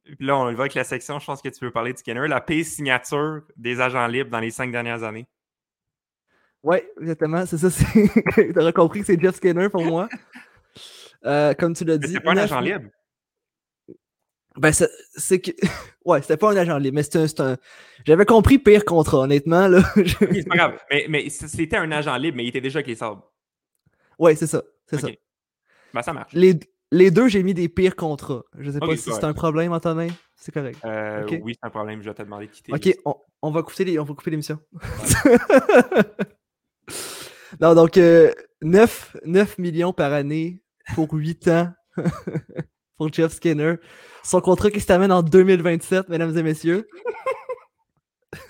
Puis 0.05 0.17
là, 0.21 0.37
on 0.37 0.45
va 0.53 0.61
avec 0.61 0.75
la 0.75 0.85
section, 0.85 1.19
je 1.19 1.27
pense 1.27 1.43
que 1.43 1.49
tu 1.49 1.65
veux 1.65 1.73
parler 1.73 1.93
de 1.93 1.99
Skinner, 1.99 2.29
la 2.29 2.41
pays 2.41 2.65
signature 2.65 3.43
des 3.57 3.81
agents 3.81 4.07
libres 4.07 4.31
dans 4.31 4.39
les 4.39 4.51
cinq 4.51 4.71
dernières 4.71 5.03
années. 5.03 5.27
Ouais, 6.63 6.89
exactement, 7.01 7.45
c'est 7.47 7.59
ça. 7.59 7.69
T'auras 8.55 8.73
compris 8.73 9.01
que 9.01 9.07
c'est 9.07 9.21
Jeff 9.21 9.37
Skinner 9.37 9.69
pour 9.69 9.85
moi. 9.85 10.09
Euh, 11.25 11.55
comme 11.55 11.75
tu 11.75 11.85
l'as 11.85 11.99
dit. 11.99 12.13
c'est 12.13 12.21
pas 12.21 12.33
un 12.33 12.37
agent 12.37 12.61
libre. 12.61 12.89
Ben, 14.59 14.73
c'est- 14.73 15.39
que. 15.41 15.51
Ouais, 16.05 16.23
c'était 16.23 16.39
pas 16.39 16.53
un 16.53 16.57
agent 16.57 16.79
libre, 16.79 16.95
mais 16.95 17.03
c'est 17.03 17.41
un. 17.41 17.57
J'avais 18.07 18.25
compris 18.25 18.59
pire 18.59 18.85
contrat, 18.87 19.19
honnêtement. 19.19 19.69
Là. 19.69 19.83
C'est 19.97 20.49
pas 20.49 20.57
grave. 20.57 20.79
Mais, 20.91 21.05
mais 21.09 21.29
c'était 21.29 21.77
un 21.77 21.91
agent 21.93 22.17
libre, 22.17 22.39
mais 22.39 22.45
il 22.45 22.49
était 22.49 22.63
déjà 22.63 22.79
avec 22.79 22.87
les 22.87 22.95
sabres. 22.95 23.31
ouais, 24.19 24.35
c'est 24.35 24.47
ça. 24.47 24.63
C'est 24.87 24.99
ça. 24.99 25.09
Ben, 25.93 26.03
ça 26.03 26.15
marche. 26.15 26.33
Les, 26.33 26.59
les 26.93 27.11
deux, 27.11 27.29
j'ai 27.29 27.43
mis 27.43 27.53
des 27.53 27.69
pires 27.69 27.95
contrats. 27.95 28.43
Je 28.59 28.71
sais 28.71 28.79
pas 28.79 28.97
si 28.97 29.13
c'est 29.13 29.25
un 29.25 29.35
problème, 29.35 29.73
Antonin. 29.73 30.09
C'est 30.37 30.53
correct. 30.53 30.79
Euh. 30.87 31.27
Oui, 31.43 31.55
c'est 31.61 31.67
un 31.67 31.71
problème, 31.71 32.01
je 32.03 32.09
vais 32.09 32.15
te 32.15 32.23
demander 32.23 32.47
de 32.47 32.53
quitter. 32.53 32.73
Ok, 32.73 32.97
on, 33.05 33.15
on 33.43 33.51
va 33.51 33.63
couper 33.63 33.85
les, 33.85 33.99
on 33.99 34.05
va 34.05 34.15
couper 34.15 34.31
l'émission. 34.31 34.59
non, 37.61 37.75
donc 37.75 37.97
euh, 37.99 38.33
9, 38.63 39.17
9 39.27 39.59
millions 39.59 39.93
par 39.93 40.13
année 40.13 40.63
pour 40.95 41.13
8 41.13 41.49
ans 41.49 41.73
pour 42.99 43.13
Jeff 43.13 43.33
Skinner. 43.33 43.77
Son 44.23 44.41
contrat 44.41 44.71
qui 44.71 44.81
se 44.81 44.87
termine 44.87 45.13
en 45.13 45.23
2027, 45.23 46.09
mesdames 46.09 46.37
et 46.37 46.43
messieurs. 46.43 46.87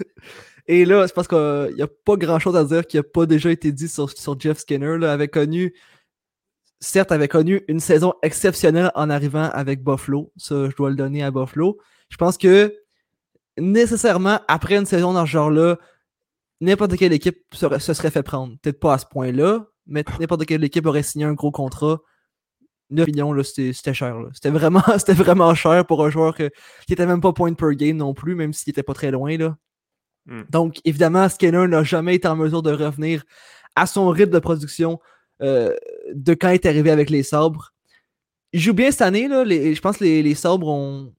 Et 0.67 0.85
là, 0.85 1.07
c'est 1.07 1.15
parce 1.15 1.29
qu'il 1.29 1.75
n'y 1.77 1.83
a 1.83 1.89
pas 2.05 2.17
grand 2.17 2.39
chose 2.39 2.57
à 2.57 2.65
dire 2.65 2.87
qui 2.87 2.99
n'a 2.99 3.03
pas 3.03 3.25
déjà 3.25 3.51
été 3.51 3.73
dit 3.73 3.89
sur, 3.89 4.11
sur 4.11 4.39
Jeff 4.39 4.59
Skinner. 4.59 4.99
Là, 4.99 5.13
avait 5.13 5.29
connu, 5.29 5.75
certes, 6.81 7.11
avait 7.11 7.29
connu 7.29 7.63
une 7.69 7.81
saison 7.81 8.13
exceptionnelle 8.23 8.91
en 8.95 9.09
arrivant 9.09 9.49
avec 9.53 9.83
Buffalo. 9.83 10.31
Ça, 10.37 10.69
je 10.69 10.77
dois 10.77 10.91
le 10.91 10.97
donner 10.97 11.23
à 11.23 11.31
Buffalo. 11.31 11.79
Je 12.11 12.19
pense 12.19 12.37
que 12.37 12.75
nécessairement, 13.57 14.41
après 14.47 14.77
une 14.77 14.85
saison 14.85 15.15
dans 15.15 15.25
ce 15.25 15.31
genre-là, 15.31 15.79
n'importe 16.61 16.97
quelle 16.97 17.15
équipe 17.15 17.39
se 17.53 17.95
serait 17.95 18.11
fait 18.11 18.23
prendre. 18.23 18.55
Peut-être 18.61 18.81
pas 18.81 18.95
à 18.95 18.99
ce 18.99 19.07
point-là, 19.07 19.67
mais 19.87 20.05
n'importe 20.21 20.45
quelle 20.45 20.65
équipe 20.65 20.85
aurait 20.85 21.03
signé 21.03 21.25
un 21.25 21.33
gros 21.33 21.51
contrat. 21.51 22.01
9 22.91 23.07
millions, 23.07 23.33
là, 23.33 23.43
c'était 23.45 23.95
cher. 23.95 24.17
C'était 24.33 24.51
vraiment, 24.51 24.83
c'était 24.99 25.13
vraiment 25.15 25.55
cher 25.55 25.85
pour 25.87 26.05
un 26.05 26.11
joueur 26.11 26.35
que- 26.35 26.51
qui 26.87 26.93
était 26.93 27.07
même 27.07 27.21
pas 27.21 27.33
point 27.33 27.53
per 27.55 27.75
game 27.75 27.97
non 27.97 28.15
plus, 28.15 28.35
même 28.35 28.53
s'il 28.53 28.71
était 28.71 28.83
pas 28.83 28.95
très 28.95 29.11
loin. 29.11 29.37
Là. 29.37 29.57
Hmm. 30.27 30.43
Donc, 30.51 30.77
évidemment, 30.85 31.29
Skinner 31.29 31.67
n'a 31.69 31.83
jamais 31.85 32.15
été 32.15 32.29
en 32.29 32.37
mesure 32.37 32.63
de 32.63 32.73
revenir 32.73 33.25
à 33.77 33.87
son 33.87 34.09
rythme 34.09 34.33
de 34.33 34.39
production 34.39 34.99
euh, 35.43 35.75
de 36.15 36.35
quand 36.35 36.49
il 36.51 36.55
est 36.55 36.67
arrivé 36.67 36.91
avec 36.91 37.11
les 37.11 37.23
sabres. 37.23 37.73
Il 38.53 38.61
joue 38.61 38.73
bien 38.75 38.91
cette 38.91 39.03
année. 39.03 39.29
Là. 39.29 39.45
Les- 39.45 39.75
je 39.75 39.81
pense 39.81 39.99
que 39.99 40.05
les, 40.05 40.23
les 40.23 40.35
sabres 40.35 40.69
ont, 40.69 41.13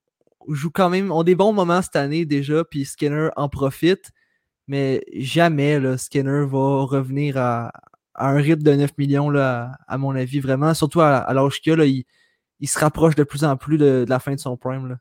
jouent 0.48 0.72
quand 0.72 0.90
même, 0.90 1.12
ont 1.12 1.24
des 1.24 1.36
bons 1.36 1.54
moments 1.54 1.82
cette 1.82 1.96
année 1.96 2.26
déjà, 2.26 2.64
puis 2.64 2.86
Skinner 2.86 3.30
en 3.36 3.48
profite. 3.50 4.12
Mais 4.68 5.04
jamais 5.14 5.80
là, 5.80 5.98
Skinner 5.98 6.46
va 6.46 6.84
revenir 6.84 7.38
à, 7.38 7.72
à 8.20 8.30
un 8.30 8.38
rythme 8.38 8.64
de 8.64 8.74
9 8.74 8.98
millions, 8.98 9.30
là, 9.30 9.72
à, 9.88 9.96
à 9.96 9.98
mon 9.98 10.16
avis, 10.16 10.40
vraiment. 10.40 10.74
Surtout 10.74 11.02
à, 11.02 11.18
à 11.18 11.34
l'âge 11.34 11.62
qu'il 11.62 11.74
a, 11.74 11.76
là, 11.78 11.86
il, 11.86 12.06
il 12.60 12.68
se 12.68 12.78
rapproche 12.78 13.16
de 13.16 13.24
plus 13.24 13.44
en 13.44 13.58
plus 13.58 13.78
de, 13.78 14.06
de 14.06 14.10
la 14.10 14.20
fin 14.20 14.34
de 14.34 14.40
son 14.40 14.58
prime. 14.58 14.88
Là. 14.88 14.98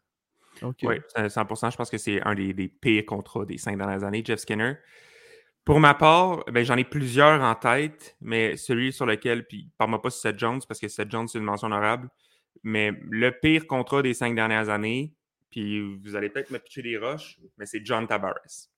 Donc, 0.63 0.83
euh, 0.85 0.89
Oui, 0.89 0.97
100%. 1.17 1.73
Je 1.73 1.77
pense 1.77 1.91
que 1.91 1.99
c'est 1.99 2.21
un 2.23 2.35
des, 2.35 2.53
des 2.53 2.69
pires 2.69 3.05
contrats 3.05 3.45
des 3.45 3.59
cinq 3.59 3.77
dernières 3.77 4.05
années, 4.05 4.23
Jeff 4.25 4.41
Skinner. 4.41 4.75
Pour 5.65 5.81
ma 5.81 5.93
part, 5.95 6.45
ben, 6.51 6.65
j'en 6.65 6.77
ai 6.77 6.85
plusieurs 6.85 7.43
en 7.43 7.55
tête, 7.55 8.17
mais 8.21 8.57
celui 8.57 8.93
sur 8.93 9.05
lequel, 9.05 9.47
puis 9.47 9.69
parle-moi 9.77 10.01
pas 10.01 10.09
sur 10.11 10.23
Seth 10.23 10.39
Jones, 10.39 10.61
parce 10.67 10.81
que 10.81 10.89
Seth 10.89 11.11
Jones, 11.11 11.29
c'est 11.29 11.39
une 11.39 11.45
mention 11.45 11.67
honorable, 11.67 12.09
mais 12.63 12.93
le 13.11 13.31
pire 13.33 13.67
contrat 13.67 14.01
des 14.01 14.15
cinq 14.15 14.35
dernières 14.35 14.71
années, 14.71 15.13
puis 15.51 15.81
vous 15.99 16.17
allez 16.17 16.31
peut-être 16.31 16.51
me 16.51 16.59
pitcher 16.59 16.83
des 16.83 16.97
roches, 16.97 17.39
mais 17.59 17.67
c'est 17.67 17.85
John 17.85 18.07
Tavares. 18.07 18.69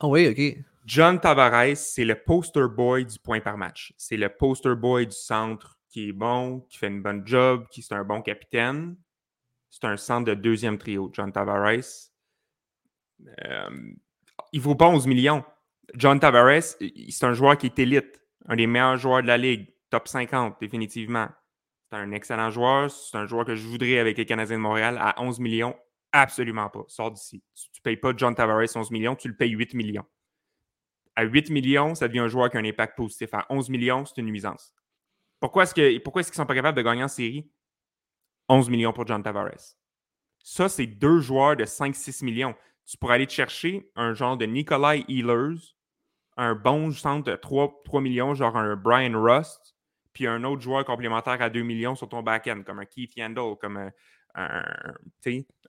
Ah 0.00 0.08
oui, 0.08 0.28
ok. 0.28 0.64
John 0.86 1.18
Tavares, 1.18 1.76
c'est 1.76 2.04
le 2.04 2.14
poster 2.14 2.68
boy 2.68 3.04
du 3.04 3.18
point 3.18 3.40
par 3.40 3.58
match. 3.58 3.92
C'est 3.96 4.16
le 4.16 4.28
poster 4.28 4.76
boy 4.76 5.08
du 5.08 5.16
centre 5.16 5.80
qui 5.88 6.08
est 6.08 6.12
bon, 6.12 6.60
qui 6.60 6.78
fait 6.78 6.86
une 6.86 7.02
bonne 7.02 7.26
job, 7.26 7.66
qui 7.72 7.80
est 7.80 7.92
un 7.92 8.04
bon 8.04 8.22
capitaine. 8.22 8.96
C'est 9.68 9.84
un 9.84 9.96
centre 9.96 10.26
de 10.26 10.34
deuxième 10.34 10.78
trio, 10.78 11.10
John 11.12 11.32
Tavares. 11.32 12.12
Euh, 13.20 13.70
il 14.52 14.60
vaut 14.60 14.76
pas 14.76 14.86
11 14.86 15.08
millions. 15.08 15.44
John 15.94 16.20
Tavares, 16.20 16.62
c'est 16.62 17.24
un 17.24 17.32
joueur 17.32 17.58
qui 17.58 17.66
est 17.66 17.78
élite, 17.80 18.20
un 18.46 18.54
des 18.54 18.68
meilleurs 18.68 18.96
joueurs 18.96 19.22
de 19.22 19.26
la 19.26 19.38
ligue, 19.38 19.74
top 19.90 20.06
50 20.06 20.60
définitivement. 20.60 21.28
C'est 21.90 21.96
un 21.96 22.12
excellent 22.12 22.50
joueur, 22.50 22.92
c'est 22.92 23.16
un 23.16 23.26
joueur 23.26 23.44
que 23.44 23.56
je 23.56 23.66
voudrais 23.66 23.98
avec 23.98 24.18
les 24.18 24.26
Canadiens 24.26 24.56
de 24.56 24.62
Montréal 24.62 24.98
à 25.00 25.20
11 25.20 25.40
millions. 25.40 25.74
Absolument 26.12 26.70
pas. 26.70 26.84
Sors 26.86 27.10
d'ici. 27.10 27.42
Tu 27.54 27.80
ne 27.80 27.82
payes 27.82 27.96
pas 27.96 28.12
John 28.16 28.36
Tavares 28.36 28.68
11 28.72 28.92
millions, 28.92 29.16
tu 29.16 29.26
le 29.26 29.34
payes 29.34 29.50
8 29.50 29.74
millions. 29.74 30.06
À 31.16 31.24
8 31.24 31.50
millions, 31.50 31.94
ça 31.94 32.08
devient 32.08 32.20
un 32.20 32.28
joueur 32.28 32.50
qui 32.50 32.58
a 32.58 32.60
un 32.60 32.64
impact 32.64 32.96
positif. 32.96 33.32
À 33.32 33.46
11 33.48 33.70
millions, 33.70 34.04
c'est 34.04 34.20
une 34.20 34.26
nuisance. 34.26 34.74
Pourquoi 35.40 35.62
est-ce 35.64 35.74
qu'ils 35.74 36.02
ne 36.02 36.22
sont 36.22 36.46
pas 36.46 36.54
capables 36.54 36.76
de 36.76 36.82
gagner 36.82 37.04
en 37.04 37.08
série? 37.08 37.50
11 38.48 38.70
millions 38.70 38.92
pour 38.92 39.06
John 39.06 39.22
Tavares. 39.22 39.76
Ça, 40.42 40.68
c'est 40.68 40.86
deux 40.86 41.20
joueurs 41.20 41.56
de 41.56 41.64
5-6 41.64 42.24
millions. 42.24 42.54
Tu 42.84 42.96
pourrais 42.96 43.16
aller 43.16 43.26
te 43.26 43.32
chercher 43.32 43.90
un 43.96 44.14
genre 44.14 44.36
de 44.36 44.46
Nikolai 44.46 45.04
Ehlers, 45.08 45.74
un 46.36 46.54
bon 46.54 46.92
centre 46.92 47.30
de 47.30 47.36
3, 47.36 47.82
3 47.84 48.00
millions, 48.00 48.34
genre 48.34 48.56
un 48.56 48.76
Brian 48.76 49.20
Rust, 49.20 49.74
puis 50.12 50.26
un 50.26 50.44
autre 50.44 50.62
joueur 50.62 50.84
complémentaire 50.84 51.42
à 51.42 51.50
2 51.50 51.62
millions 51.62 51.96
sur 51.96 52.08
ton 52.08 52.22
back-end, 52.22 52.62
comme 52.64 52.78
un 52.78 52.84
Keith 52.84 53.16
Yandel, 53.16 53.56
comme 53.60 53.76
un, 53.76 53.90
un, 54.34 54.64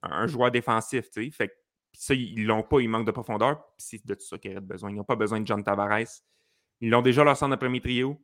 un 0.03 0.27
joueur 0.27 0.51
défensif. 0.51 1.09
tu 1.09 1.25
sais. 1.25 1.31
Fait 1.31 1.47
que 1.47 1.53
ça, 1.99 2.13
ils 2.13 2.45
l'ont 2.45 2.61
pas, 2.61 2.79
il 2.79 2.87
manque 2.89 3.07
de 3.07 3.11
profondeur. 3.11 3.63
C'est 3.77 4.05
de 4.05 4.13
tout 4.13 4.21
ça 4.25 4.37
qu'ils 4.37 4.51
auraient 4.51 4.61
besoin. 4.61 4.91
Ils 4.91 4.95
n'ont 4.95 5.03
pas 5.03 5.15
besoin 5.15 5.39
de 5.39 5.47
John 5.47 5.63
Tavares. 5.63 6.21
Ils 6.79 6.93
ont 6.93 7.01
déjà 7.01 7.23
leur 7.23 7.35
centre 7.35 7.55
de 7.55 7.59
premier 7.59 7.81
trio. 7.81 8.21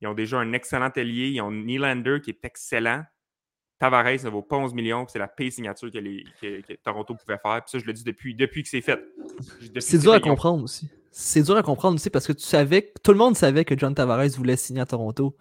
Ils 0.00 0.08
ont 0.08 0.14
déjà 0.14 0.38
un 0.38 0.52
excellent 0.54 0.90
ailier. 0.96 1.28
Ils 1.28 1.40
ont 1.42 1.50
Nylander 1.52 2.20
qui 2.22 2.30
est 2.30 2.42
excellent. 2.44 3.04
Tavares 3.78 4.24
ne 4.24 4.30
vaut 4.30 4.40
pas 4.42 4.56
11 4.56 4.72
millions. 4.72 5.06
C'est 5.06 5.18
la 5.18 5.28
paye 5.28 5.52
signature 5.52 5.90
que, 5.90 5.98
les- 5.98 6.24
que- 6.40 6.62
que 6.62 6.72
Toronto 6.82 7.14
pouvait 7.14 7.36
faire. 7.38 7.62
Puis 7.62 7.70
ça, 7.72 7.78
je 7.78 7.84
le 7.84 7.92
dis 7.92 8.04
depuis, 8.04 8.34
depuis 8.34 8.62
que 8.62 8.68
c'est 8.70 8.80
fait. 8.80 8.98
C'est 9.80 9.98
dur 9.98 10.12
à 10.12 10.16
ils 10.16 10.22
comprendre 10.22 10.64
aussi. 10.64 10.88
C'est 11.10 11.42
dur 11.42 11.56
à 11.56 11.62
comprendre 11.62 11.96
aussi 11.96 12.08
parce 12.08 12.26
que 12.26 12.32
tu 12.32 12.44
savais, 12.44 12.82
que- 12.82 12.98
tout 13.02 13.12
le 13.12 13.18
monde 13.18 13.36
savait 13.36 13.64
que 13.66 13.76
John 13.76 13.94
Tavares 13.94 14.28
voulait 14.30 14.56
signer 14.56 14.80
à 14.80 14.86
Toronto. 14.86 15.36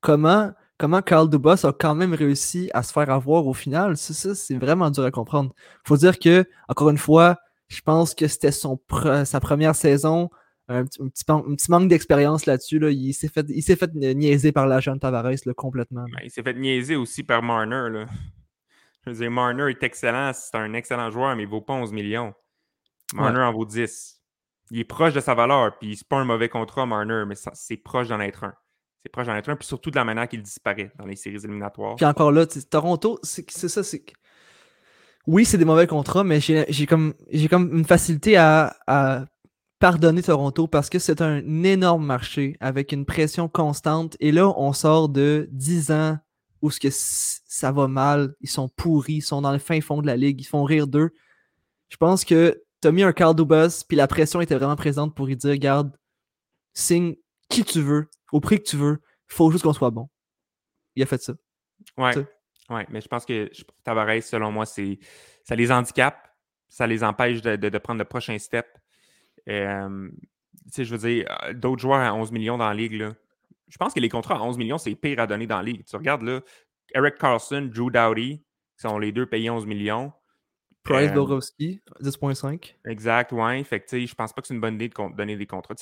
Comment 0.00 0.52
comment 0.78 1.02
Carl 1.02 1.28
Dubas 1.28 1.60
a 1.64 1.72
quand 1.72 1.94
même 1.94 2.14
réussi 2.14 2.70
à 2.72 2.82
se 2.82 2.92
faire 2.92 3.10
avoir 3.10 3.46
au 3.46 3.54
final, 3.54 3.96
ça, 3.96 4.14
ça 4.14 4.34
c'est 4.34 4.56
vraiment 4.56 4.90
dur 4.90 5.04
à 5.04 5.10
comprendre. 5.10 5.52
Faut 5.84 5.96
dire 5.96 6.18
que, 6.18 6.46
encore 6.68 6.90
une 6.90 6.98
fois, 6.98 7.36
je 7.68 7.80
pense 7.82 8.14
que 8.14 8.28
c'était 8.28 8.52
son 8.52 8.80
sa 9.24 9.40
première 9.40 9.74
saison, 9.74 10.30
un, 10.68 10.84
petit, 10.84 11.24
un 11.28 11.54
petit, 11.54 11.70
manque 11.70 11.88
d'expérience 11.88 12.46
là-dessus. 12.46 12.78
Là. 12.78 12.90
Il 12.90 13.12
s'est 13.12 13.28
fait, 13.28 13.46
il 13.48 13.62
fait 13.62 13.94
niaiser 13.94 14.52
par 14.52 14.66
l'agent 14.66 14.96
Tavares 14.98 15.32
là, 15.44 15.54
complètement. 15.54 16.04
Ben, 16.12 16.20
il 16.24 16.30
s'est 16.30 16.42
fait 16.42 16.54
niaiser 16.54 16.96
aussi 16.96 17.22
par 17.22 17.42
Marner. 17.42 17.88
Là. 17.90 18.06
Je 19.04 19.10
veux 19.10 19.16
dire, 19.16 19.30
Marner 19.30 19.70
est 19.70 19.82
excellent, 19.82 20.32
c'est 20.34 20.56
un 20.56 20.74
excellent 20.74 21.10
joueur, 21.10 21.34
mais 21.36 21.44
il 21.44 21.48
vaut 21.48 21.62
pas 21.62 21.74
11 21.74 21.92
millions. 21.92 22.34
Marner 23.14 23.40
en 23.40 23.52
vaut 23.52 23.64
10. 23.64 24.22
Il 24.70 24.80
est 24.80 24.84
proche 24.84 25.14
de 25.14 25.20
sa 25.20 25.34
valeur, 25.34 25.78
puis 25.78 25.96
c'est 25.96 26.06
pas 26.06 26.18
un 26.18 26.24
mauvais 26.24 26.50
contrat, 26.50 26.84
Marner, 26.84 27.24
mais 27.26 27.34
c'est 27.54 27.78
proche 27.78 28.08
d'en 28.08 28.20
être 28.20 28.44
un. 28.44 28.54
Proche 29.12 29.26
d'en 29.26 29.34
être 29.34 29.54
puis 29.54 29.66
surtout 29.66 29.90
de 29.90 29.96
la 29.96 30.04
manière 30.04 30.28
qu'il 30.28 30.42
disparaît 30.42 30.92
dans 30.98 31.06
les 31.06 31.16
séries 31.16 31.44
éliminatoires. 31.44 31.96
Puis 31.96 32.04
encore 32.04 32.32
là, 32.32 32.46
Toronto, 32.46 33.18
c'est 33.22 33.50
ça, 33.50 33.82
c'est. 33.82 34.04
Oui, 35.26 35.44
c'est 35.44 35.58
des 35.58 35.64
mauvais 35.64 35.86
contrats, 35.86 36.24
mais 36.24 36.40
j'ai 36.40 36.86
comme, 36.86 37.14
comme 37.50 37.76
une 37.76 37.84
facilité 37.84 38.36
à, 38.36 39.26
pardonner 39.78 40.22
Toronto 40.22 40.66
parce 40.66 40.90
que 40.90 40.98
c'est 40.98 41.22
un 41.22 41.62
énorme 41.62 42.04
marché 42.04 42.56
avec 42.58 42.90
une 42.90 43.04
pression 43.04 43.48
constante. 43.48 44.16
Et 44.18 44.32
là, 44.32 44.48
on 44.56 44.72
sort 44.72 45.08
de 45.08 45.48
10 45.52 45.92
ans 45.92 46.18
où 46.62 46.70
ce 46.70 46.80
que 46.80 46.88
ça 46.90 47.70
va 47.70 47.86
mal, 47.86 48.34
ils 48.40 48.50
sont 48.50 48.68
pourris, 48.68 49.14
ils 49.14 49.20
sont 49.20 49.40
dans 49.40 49.52
le 49.52 49.58
fin 49.58 49.80
fond 49.80 50.02
de 50.02 50.06
la 50.06 50.16
ligue, 50.16 50.40
ils 50.40 50.46
font 50.46 50.64
rire 50.64 50.88
d'eux. 50.88 51.10
Je 51.88 51.96
pense 51.96 52.24
que 52.24 52.60
tu 52.82 52.88
as 52.88 52.92
mis 52.92 53.02
un 53.02 53.12
Carl 53.12 53.36
Dubas, 53.36 53.84
puis 53.86 53.96
la 53.96 54.08
pression 54.08 54.40
était 54.40 54.56
vraiment 54.56 54.76
présente 54.76 55.14
pour 55.14 55.26
lui 55.26 55.36
dire 55.36 55.56
Garde, 55.56 55.92
signe 56.74 57.14
qui 57.48 57.64
tu 57.64 57.80
veux, 57.80 58.08
au 58.32 58.40
prix 58.40 58.58
que 58.58 58.68
tu 58.68 58.76
veux, 58.76 59.00
il 59.30 59.34
faut 59.34 59.50
juste 59.50 59.64
qu'on 59.64 59.72
soit 59.72 59.90
bon. 59.90 60.08
Il 60.94 61.02
a 61.02 61.06
fait 61.06 61.22
ça. 61.22 61.34
Ouais. 61.96 62.12
Ouais, 62.70 62.86
mais 62.90 63.00
je 63.00 63.08
pense 63.08 63.24
que 63.24 63.50
Tavares, 63.82 64.22
selon 64.22 64.52
moi, 64.52 64.66
c'est 64.66 64.98
ça 65.42 65.56
les 65.56 65.72
handicape, 65.72 66.28
ça 66.68 66.86
les 66.86 67.02
empêche 67.02 67.40
de, 67.40 67.78
prendre 67.78 67.98
le 67.98 68.04
prochain 68.04 68.38
step. 68.38 68.66
Euh, 69.48 70.10
je 70.76 70.94
veux 70.94 70.98
dire, 70.98 71.26
euh, 71.44 71.54
d'autres 71.54 71.80
joueurs 71.80 72.00
à 72.00 72.14
11 72.14 72.30
millions 72.30 72.58
dans 72.58 72.68
la 72.68 72.74
ligue, 72.74 72.92
là, 72.92 73.14
je 73.68 73.76
pense 73.78 73.94
que 73.94 74.00
les 74.00 74.10
contrats 74.10 74.36
à 74.36 74.42
11 74.42 74.58
millions, 74.58 74.76
c'est 74.76 74.94
pire 74.94 75.20
à 75.20 75.26
donner 75.26 75.46
dans 75.46 75.56
la 75.56 75.62
ligue. 75.62 75.84
Tu 75.84 75.96
regardes 75.96 76.22
là, 76.22 76.40
Eric 76.94 77.16
Carlson, 77.16 77.70
Drew 77.72 77.90
Dowdy, 77.90 78.38
qui 78.38 78.44
sont 78.76 78.98
les 78.98 79.12
deux 79.12 79.26
payés 79.26 79.50
11 79.50 79.66
millions. 79.66 80.12
Price 80.84 81.10
euh, 81.10 81.14
10.5. 82.02 82.74
Exact, 82.86 83.32
ouais. 83.32 83.64
Fait 83.64 83.80
que, 83.80 83.98
je 83.98 84.14
pense 84.14 84.32
pas 84.32 84.40
que 84.40 84.48
c'est 84.48 84.54
une 84.54 84.60
bonne 84.60 84.74
idée 84.74 84.88
de 84.88 85.16
donner 85.16 85.36
des 85.36 85.46
contrats. 85.46 85.74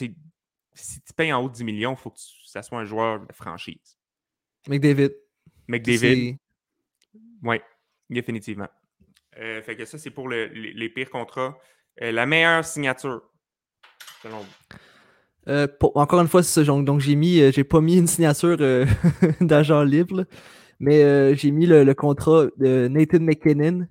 Si 0.76 1.00
tu 1.00 1.12
payes 1.12 1.32
en 1.32 1.42
haut 1.42 1.48
de 1.48 1.54
10 1.54 1.64
millions, 1.64 1.92
il 1.92 1.96
faut 1.96 2.10
que 2.10 2.20
ça 2.44 2.62
soit 2.62 2.78
un 2.78 2.84
joueur 2.84 3.20
de 3.26 3.32
franchise. 3.32 3.98
McDavid. 4.68 5.12
McDavid. 5.68 6.36
Oui, 7.42 7.56
définitivement. 8.10 8.68
Euh, 9.38 9.62
fait 9.62 9.76
que 9.76 9.84
ça, 9.84 9.98
c'est 9.98 10.10
pour 10.10 10.28
les, 10.28 10.88
pires 10.94 11.10
contrats. 11.10 11.58
Euh, 12.02 12.12
la 12.12 12.26
meilleure 12.26 12.64
signature, 12.64 13.22
selon 14.22 14.38
vous? 14.38 14.78
Euh, 15.48 15.68
encore 15.94 16.20
une 16.20 16.28
fois, 16.28 16.42
c'est 16.42 16.64
ça. 16.64 16.82
Donc, 16.82 17.00
j'ai 17.00 17.14
mis, 17.14 17.52
j'ai 17.52 17.64
pas 17.64 17.80
mis 17.80 17.98
une 17.98 18.06
signature 18.06 18.56
d'agent 19.40 19.82
libre, 19.82 20.24
mais 20.80 21.34
j'ai 21.36 21.50
mis 21.50 21.66
le, 21.66 21.94
contrat 21.94 22.46
de 22.56 22.88
Nathan 22.88 23.20
McKinnon. 23.20 23.86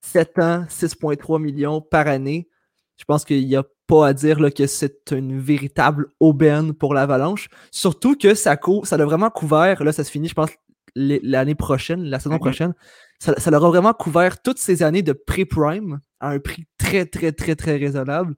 7 0.00 0.38
ans, 0.38 0.64
6,3 0.68 1.40
millions 1.40 1.80
par 1.80 2.08
année. 2.08 2.48
Je 2.96 3.04
pense 3.04 3.24
qu'il 3.24 3.46
n'y 3.46 3.56
a 3.56 3.64
pas 3.86 4.08
à 4.08 4.12
dire 4.12 4.40
là, 4.40 4.50
que 4.50 4.66
c'est 4.66 5.12
une 5.12 5.38
véritable 5.38 6.08
aubaine 6.20 6.72
pour 6.72 6.94
l'Avalanche. 6.94 7.48
Surtout 7.70 8.16
que 8.16 8.34
ça, 8.34 8.56
ça 8.84 8.96
l'a 8.96 9.04
vraiment 9.04 9.30
couvert. 9.30 9.82
Là, 9.82 9.92
ça 9.92 10.04
se 10.04 10.10
finit, 10.10 10.28
je 10.28 10.34
pense, 10.34 10.50
l'année 10.94 11.54
prochaine, 11.54 12.04
la 12.04 12.20
saison 12.20 12.38
prochaine. 12.38 12.74
Ça, 13.18 13.34
ça 13.38 13.50
leur 13.50 13.64
a 13.64 13.68
vraiment 13.68 13.92
couvert 13.92 14.42
toutes 14.42 14.58
ces 14.58 14.82
années 14.82 15.02
de 15.02 15.12
pré-prime 15.12 16.00
à 16.20 16.30
un 16.30 16.38
prix 16.38 16.66
très, 16.78 17.06
très, 17.06 17.32
très, 17.32 17.56
très 17.56 17.76
raisonnable. 17.76 18.34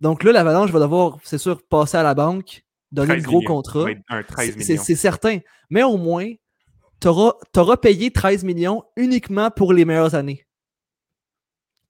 Donc 0.00 0.24
là, 0.24 0.32
l'Avalanche 0.32 0.70
va 0.70 0.80
devoir, 0.80 1.18
c'est 1.24 1.38
sûr, 1.38 1.62
passer 1.62 1.96
à 1.96 2.02
la 2.02 2.14
banque, 2.14 2.64
donner 2.90 3.16
le 3.16 3.22
gros 3.22 3.42
contrat. 3.42 3.84
C'est 4.58 4.96
certain. 4.96 5.38
Mais 5.68 5.82
au 5.82 5.96
moins, 5.96 6.28
tu 7.00 7.08
auras, 7.08 7.76
payé 7.76 8.10
13 8.10 8.44
millions 8.44 8.82
uniquement 8.96 9.50
pour 9.50 9.72
les 9.72 9.84
meilleures 9.84 10.14
années. 10.14 10.46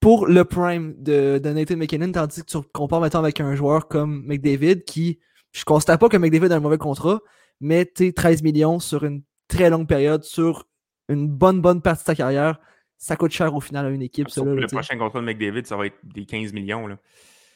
Pour 0.01 0.26
le 0.26 0.44
prime 0.44 0.94
de, 0.98 1.38
Nathan 1.44 1.76
McKinnon, 1.76 2.12
tandis 2.12 2.42
que 2.42 2.46
tu 2.46 2.59
compares 2.72 3.01
maintenant 3.01 3.20
avec 3.20 3.40
un 3.40 3.55
joueur 3.55 3.88
comme 3.88 4.24
McDavid 4.26 4.84
qui, 4.84 5.20
je 5.53 5.61
ne 5.61 5.64
constate 5.64 6.01
pas 6.01 6.09
que 6.09 6.16
McDavid 6.16 6.53
a 6.53 6.57
un 6.57 6.61
mauvais 6.61 6.78
contrat, 6.78 7.20
mais 7.61 7.84
tu 7.84 8.14
13 8.14 8.42
millions 8.42 8.78
sur 8.78 9.05
une 9.05 9.22
très 9.48 9.68
longue 9.68 9.86
période, 9.86 10.24
sur 10.24 10.66
une 11.09 11.28
bonne, 11.28 11.61
bonne 11.61 11.82
partie 11.82 12.03
de 12.03 12.07
ta 12.07 12.14
carrière, 12.14 12.59
ça 12.96 13.16
coûte 13.16 13.32
cher 13.32 13.55
au 13.55 13.61
final 13.61 13.86
à 13.86 13.90
une 13.90 14.03
équipe. 14.03 14.28
le 14.36 14.66
prochain 14.66 14.96
contrat 14.96 15.20
de 15.20 15.24
McDavid, 15.26 15.66
ça 15.66 15.76
va 15.76 15.86
être 15.86 15.98
des 16.03 16.24
15 16.24 16.53
millions. 16.53 16.86
Là. 16.86 16.98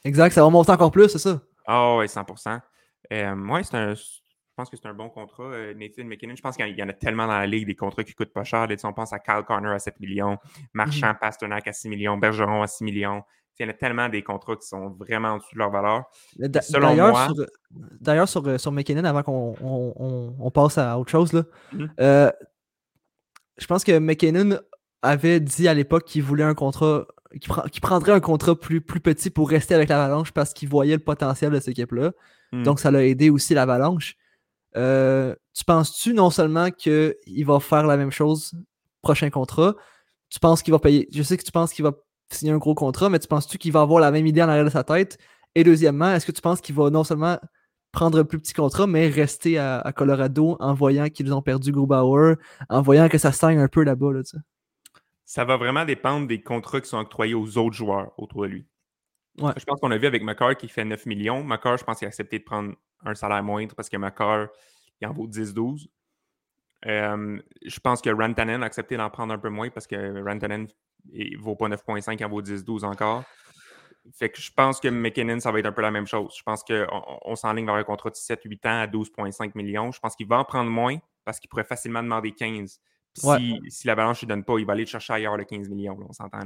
Exact, 0.04 0.32
ça 0.32 0.42
va 0.42 0.50
monter 0.50 0.72
encore 0.72 0.90
plus, 0.90 1.08
c'est 1.08 1.18
ça? 1.18 1.40
Ah 1.66 1.96
oui, 1.96 2.06
100% 2.06 2.60
euh, 3.12 3.34
Moi, 3.36 3.62
c'est 3.62 3.76
un. 3.76 3.94
Je 4.54 4.62
pense 4.62 4.70
que 4.70 4.76
c'est 4.76 4.86
un 4.86 4.94
bon 4.94 5.08
contrat. 5.08 5.42
Euh, 5.42 5.74
Nathan 5.74 6.04
McKinnon, 6.04 6.36
je 6.36 6.40
pense 6.40 6.56
qu'il 6.56 6.78
y 6.78 6.82
en 6.84 6.88
a 6.88 6.92
tellement 6.92 7.26
dans 7.26 7.38
la 7.38 7.46
ligue 7.46 7.66
des 7.66 7.74
contrats 7.74 8.04
qui 8.04 8.14
coûtent 8.14 8.32
pas 8.32 8.44
cher. 8.44 8.68
on 8.84 8.92
pense 8.92 9.12
à 9.12 9.18
Kyle 9.18 9.42
Connor 9.44 9.72
à 9.72 9.80
7 9.80 9.98
millions, 9.98 10.38
Marchand, 10.72 11.08
mhm. 11.08 11.16
Pasternak 11.20 11.66
à 11.66 11.72
6 11.72 11.88
millions, 11.88 12.16
Bergeron 12.16 12.62
à 12.62 12.68
6 12.68 12.84
millions. 12.84 13.24
Il 13.58 13.64
y 13.64 13.66
en 13.66 13.70
a 13.70 13.72
tellement 13.72 14.08
des 14.08 14.22
contrats 14.22 14.54
qui 14.54 14.68
sont 14.68 14.90
vraiment 14.90 15.30
en 15.30 15.38
dessous 15.38 15.54
de 15.54 15.58
leur 15.58 15.72
valeur. 15.72 16.04
D'ailleurs, 18.00 18.28
sur, 18.28 18.46
euh, 18.46 18.56
sur, 18.56 18.70
McKinnon, 18.70 19.02
avant 19.02 19.24
qu'on 19.24 19.56
on, 20.38 20.50
passe 20.52 20.78
à 20.78 20.96
autre 21.00 21.10
chose, 21.10 21.32
là, 21.32 21.42
mhm. 21.72 21.90
je 23.58 23.66
pense 23.66 23.82
que 23.82 23.98
McKinnon 23.98 24.60
avait 25.02 25.40
dit 25.40 25.66
à 25.66 25.74
l'époque 25.74 26.04
qu'il 26.04 26.22
voulait 26.22 26.44
un 26.44 26.54
contrat 26.54 27.08
qui, 27.72 27.80
prendrait 27.80 28.12
un 28.12 28.20
contrat 28.20 28.54
plus, 28.54 28.80
plus 28.80 29.00
petit 29.00 29.30
pour 29.30 29.50
rester 29.50 29.74
avec 29.74 29.88
l'Avalanche 29.88 30.30
parce 30.30 30.54
qu'il 30.54 30.68
voyait 30.68 30.94
le 30.94 31.02
potentiel 31.02 31.50
de 31.50 31.58
cette 31.58 31.70
équipe-là. 31.70 32.12
Hmm. 32.52 32.62
Donc, 32.62 32.78
ça 32.78 32.92
l'a 32.92 33.04
aidé 33.04 33.30
aussi 33.30 33.52
l'Avalanche. 33.52 34.16
Euh, 34.76 35.34
tu 35.54 35.64
penses-tu 35.64 36.14
non 36.14 36.30
seulement 36.30 36.70
qu'il 36.70 37.44
va 37.44 37.60
faire 37.60 37.86
la 37.86 37.96
même 37.96 38.10
chose 38.10 38.52
prochain 39.02 39.30
contrat, 39.30 39.74
tu 40.30 40.40
penses 40.40 40.62
qu'il 40.62 40.72
va 40.72 40.78
payer. 40.78 41.08
Je 41.12 41.22
sais 41.22 41.36
que 41.36 41.44
tu 41.44 41.52
penses 41.52 41.72
qu'il 41.72 41.84
va 41.84 41.92
signer 42.30 42.52
un 42.52 42.58
gros 42.58 42.74
contrat, 42.74 43.10
mais 43.10 43.18
tu 43.18 43.28
penses-tu 43.28 43.58
qu'il 43.58 43.72
va 43.72 43.82
avoir 43.82 44.00
la 44.00 44.10
même 44.10 44.26
idée 44.26 44.42
en 44.42 44.48
arrière 44.48 44.64
de 44.64 44.70
sa 44.70 44.82
tête? 44.82 45.18
Et 45.54 45.62
deuxièmement, 45.62 46.12
est-ce 46.12 46.26
que 46.26 46.32
tu 46.32 46.40
penses 46.40 46.60
qu'il 46.60 46.74
va 46.74 46.90
non 46.90 47.04
seulement 47.04 47.38
prendre 47.92 48.18
un 48.18 48.24
plus 48.24 48.40
petit 48.40 48.54
contrat, 48.54 48.88
mais 48.88 49.08
rester 49.08 49.58
à, 49.58 49.92
Colorado 49.94 50.56
en 50.58 50.74
voyant 50.74 51.08
qu'ils 51.08 51.32
ont 51.32 51.42
perdu 51.42 51.70
Grubauer, 51.70 52.34
en 52.68 52.82
voyant 52.82 53.08
que 53.08 53.18
ça 53.18 53.30
saigne 53.30 53.58
un 53.58 53.68
peu 53.68 53.84
là-bas? 53.84 54.12
Là, 54.12 54.22
ça 55.24 55.44
va 55.44 55.56
vraiment 55.56 55.84
dépendre 55.84 56.26
des 56.26 56.42
contrats 56.42 56.80
qui 56.80 56.88
sont 56.88 56.98
octroyés 56.98 57.34
aux 57.34 57.56
autres 57.56 57.76
joueurs 57.76 58.12
autour 58.18 58.42
de 58.42 58.48
lui. 58.48 58.66
Je 59.38 59.64
pense 59.64 59.80
qu'on 59.80 59.90
a 59.90 59.98
vu 59.98 60.06
avec 60.06 60.22
McCarr 60.22 60.56
qui 60.56 60.68
fait 60.68 60.84
9 60.84 61.06
millions. 61.06 61.42
McCarr, 61.42 61.78
je 61.78 61.84
pense 61.84 61.98
qu'il 61.98 62.06
a 62.06 62.08
accepté 62.08 62.38
de 62.38 62.44
prendre 62.44 62.74
un 63.04 63.14
salaire 63.14 63.42
moindre 63.42 63.74
parce 63.74 63.88
que 63.88 63.96
McCarr, 63.96 64.48
il 65.00 65.06
en 65.06 65.12
vaut 65.12 65.26
10-12. 65.26 65.88
Euh, 66.86 67.40
je 67.64 67.80
pense 67.80 68.02
que 68.02 68.10
Rantanen 68.10 68.62
a 68.62 68.66
accepté 68.66 68.96
d'en 68.96 69.08
prendre 69.10 69.32
un 69.32 69.38
peu 69.38 69.48
moins 69.48 69.70
parce 69.70 69.86
que 69.86 70.22
Rantanen 70.22 70.66
ne 71.12 71.38
vaut 71.38 71.56
pas 71.56 71.68
9.5, 71.68 72.16
il 72.18 72.24
en 72.24 72.28
vaut 72.28 72.42
10-12 72.42 72.84
encore. 72.84 73.24
Fait 74.12 74.28
que 74.28 74.38
je 74.40 74.52
pense 74.52 74.80
que 74.80 74.88
McKinnon, 74.88 75.40
ça 75.40 75.50
va 75.50 75.60
être 75.60 75.66
un 75.66 75.72
peu 75.72 75.80
la 75.80 75.90
même 75.90 76.06
chose. 76.06 76.34
Je 76.36 76.42
pense 76.42 76.62
qu'on 76.62 76.86
on, 77.24 77.36
s'enligne 77.36 77.64
vers 77.64 77.76
un 77.76 77.84
contrat 77.84 78.10
de 78.10 78.16
7-8 78.16 78.68
ans 78.68 78.80
à 78.82 78.86
12,5 78.86 79.52
millions. 79.54 79.92
Je 79.92 80.00
pense 80.00 80.14
qu'il 80.14 80.26
va 80.26 80.38
en 80.38 80.44
prendre 80.44 80.70
moins 80.70 80.98
parce 81.24 81.40
qu'il 81.40 81.48
pourrait 81.48 81.64
facilement 81.64 82.02
demander 82.02 82.32
15 82.32 82.80
si, 83.14 83.60
si 83.68 83.86
la 83.86 83.94
balance 83.94 84.22
ne 84.22 84.28
donne 84.28 84.44
pas, 84.44 84.58
il 84.58 84.66
va 84.66 84.72
aller 84.72 84.84
le 84.84 84.88
chercher 84.88 85.12
ailleurs 85.14 85.36
le 85.36 85.44
15 85.44 85.68
millions, 85.68 85.98
on 86.08 86.12
s'entend. 86.12 86.40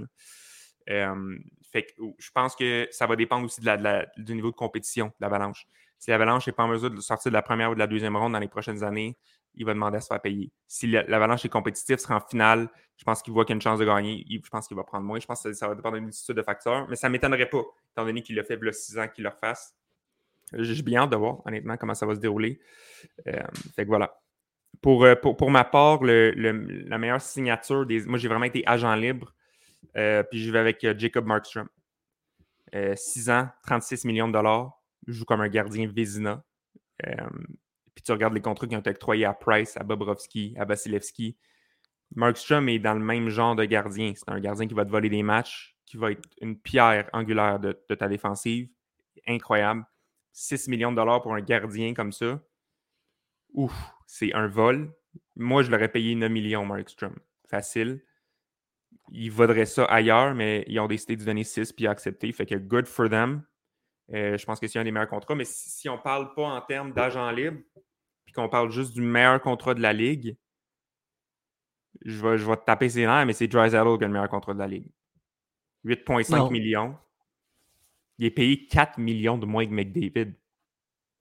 fait 0.86 1.82
que 1.84 2.02
je 2.18 2.30
pense 2.32 2.54
que 2.54 2.88
ça 2.90 3.06
va 3.06 3.16
dépendre 3.16 3.46
aussi 3.46 3.60
de 3.60 3.66
la, 3.66 4.06
du 4.16 4.34
niveau 4.34 4.50
de 4.50 4.56
compétition 4.56 5.06
de 5.06 5.12
l'Avalanche. 5.20 5.66
Si 5.98 6.10
l'Avalanche 6.10 6.46
n'est 6.46 6.52
pas 6.52 6.64
en 6.64 6.68
mesure 6.68 6.90
de 6.90 7.00
sortir 7.00 7.30
de 7.30 7.34
la 7.34 7.42
première 7.42 7.70
ou 7.70 7.74
de 7.74 7.78
la 7.78 7.86
deuxième 7.86 8.16
ronde 8.16 8.32
dans 8.32 8.38
les 8.38 8.48
prochaines 8.48 8.84
années, 8.84 9.16
il 9.54 9.64
va 9.64 9.74
demander 9.74 9.96
à 9.96 10.00
se 10.00 10.06
faire 10.06 10.20
payer. 10.20 10.52
Si 10.66 10.86
l'Avalanche 10.86 11.44
est 11.44 11.48
compétitif, 11.48 11.98
sera 11.98 12.16
en 12.16 12.20
finale, 12.20 12.68
je 12.96 13.04
pense 13.04 13.22
qu'il 13.22 13.32
voit 13.32 13.44
qu'il 13.44 13.52
y 13.52 13.54
a 13.54 13.56
une 13.56 13.62
chance 13.62 13.78
de 13.78 13.84
gagner. 13.84 14.24
Je 14.28 14.48
pense 14.48 14.68
qu'il 14.68 14.76
va 14.76 14.84
prendre 14.84 15.04
moins. 15.04 15.18
Je 15.18 15.26
pense 15.26 15.42
que 15.42 15.52
ça 15.52 15.68
va 15.68 15.74
dépendre 15.74 15.96
d'une 15.96 16.04
multitude 16.04 16.36
de 16.36 16.42
facteurs. 16.42 16.88
Mais 16.88 16.96
ça 16.96 17.08
ne 17.08 17.12
m'étonnerait 17.12 17.48
pas, 17.48 17.62
étant 17.92 18.04
donné 18.04 18.22
qu'il 18.22 18.36
l'a 18.36 18.44
fait 18.44 18.58
il 18.60 18.72
6 18.72 18.98
ans 18.98 19.08
qu'il 19.08 19.24
le 19.24 19.30
refasse. 19.30 19.74
J'ai 20.52 20.82
bien 20.82 21.02
hâte 21.02 21.10
de 21.10 21.16
voir, 21.16 21.44
honnêtement, 21.46 21.76
comment 21.76 21.94
ça 21.94 22.06
va 22.06 22.14
se 22.14 22.20
dérouler. 22.20 22.60
fait 23.24 23.84
que 23.84 23.88
voilà. 23.88 24.18
Euh, 24.86 25.16
pour, 25.16 25.36
pour, 25.36 25.50
ma 25.50 25.64
part, 25.64 26.02
la 26.02 26.98
meilleure 26.98 27.20
signature, 27.20 27.86
des, 27.86 28.04
moi 28.06 28.18
j'ai 28.18 28.28
vraiment 28.28 28.44
été 28.44 28.62
agent 28.66 28.94
libre. 28.94 29.34
Euh, 29.96 30.22
puis 30.22 30.42
je 30.42 30.50
vais 30.50 30.58
avec 30.58 30.82
euh, 30.84 30.94
Jacob 30.96 31.26
Markstrom. 31.26 31.68
6 32.72 33.30
ans, 33.30 33.48
36 33.62 34.04
millions 34.04 34.28
de 34.28 34.34
dollars. 34.34 34.77
Joue 35.08 35.24
comme 35.24 35.40
un 35.40 35.48
gardien 35.48 35.88
Vézina. 35.88 36.44
puis 37.02 38.02
tu 38.04 38.12
regardes 38.12 38.34
les 38.34 38.40
contrats 38.40 38.66
qui 38.66 38.76
ont 38.76 38.80
été 38.80 38.90
octroyés 38.90 39.24
à 39.24 39.34
Price, 39.34 39.76
à 39.76 39.82
Bobrovski, 39.82 40.54
à 40.58 40.64
Vasilevski. 40.64 41.36
Markstrom 42.14 42.68
est 42.68 42.78
dans 42.78 42.94
le 42.94 43.04
même 43.04 43.28
genre 43.28 43.56
de 43.56 43.64
gardien. 43.64 44.12
C'est 44.14 44.28
un 44.28 44.40
gardien 44.40 44.66
qui 44.66 44.74
va 44.74 44.84
te 44.84 44.90
voler 44.90 45.08
des 45.08 45.22
matchs, 45.22 45.76
qui 45.84 45.96
va 45.96 46.12
être 46.12 46.28
une 46.40 46.58
pierre 46.58 47.08
angulaire 47.12 47.58
de, 47.58 47.72
ta 47.72 48.08
défensive. 48.08 48.68
Incroyable. 49.26 49.84
6 50.32 50.68
millions 50.68 50.92
de 50.92 50.96
dollars 50.96 51.22
pour 51.22 51.34
un 51.34 51.40
gardien 51.40 51.92
comme 51.94 52.12
ça 52.12 52.40
ouf, 53.54 53.92
c'est 54.06 54.32
un 54.34 54.46
vol. 54.46 54.92
Moi, 55.36 55.62
je 55.62 55.70
l'aurais 55.70 55.88
payé 55.90 56.14
9 56.14 56.30
millions, 56.30 56.64
Markstrom. 56.64 57.14
Facile. 57.48 58.02
Il 59.10 59.30
vaudrait 59.30 59.66
ça 59.66 59.84
ailleurs, 59.84 60.34
mais 60.34 60.64
ils 60.68 60.78
ont 60.80 60.86
décidé 60.86 61.16
de 61.16 61.24
donner 61.24 61.44
6 61.44 61.72
puis 61.72 61.86
accepté. 61.86 62.30
Fait 62.32 62.46
que 62.46 62.56
good 62.56 62.86
for 62.86 63.08
them. 63.08 63.42
Euh, 64.14 64.38
je 64.38 64.44
pense 64.46 64.58
que 64.58 64.66
c'est 64.66 64.78
un 64.78 64.84
des 64.84 64.90
meilleurs 64.90 65.08
contrats. 65.08 65.34
Mais 65.34 65.44
si, 65.44 65.70
si 65.70 65.88
on 65.88 65.96
ne 65.96 66.00
parle 66.02 66.32
pas 66.34 66.44
en 66.48 66.60
termes 66.62 66.92
d'agent 66.92 67.30
libre, 67.30 67.58
puis 68.24 68.32
qu'on 68.32 68.48
parle 68.48 68.70
juste 68.70 68.94
du 68.94 69.02
meilleur 69.02 69.40
contrat 69.40 69.74
de 69.74 69.80
la 69.80 69.92
Ligue, 69.92 70.36
je 72.04 72.20
vais, 72.22 72.38
je 72.38 72.46
vais 72.46 72.56
te 72.56 72.64
taper 72.64 72.88
ses 72.88 73.06
nerfs, 73.06 73.26
mais 73.26 73.32
c'est 73.32 73.48
Drysdale 73.48 73.98
qui 73.98 74.04
a 74.04 74.06
le 74.06 74.12
meilleur 74.12 74.28
contrat 74.28 74.54
de 74.54 74.58
la 74.58 74.66
Ligue. 74.68 74.86
8,5 75.84 76.36
Non. 76.36 76.50
millions. 76.50 76.96
Il 78.18 78.26
est 78.26 78.30
payé 78.30 78.66
4 78.66 78.98
millions 78.98 79.38
de 79.38 79.46
moins 79.46 79.64
que 79.64 79.70
McDavid. 79.70 80.34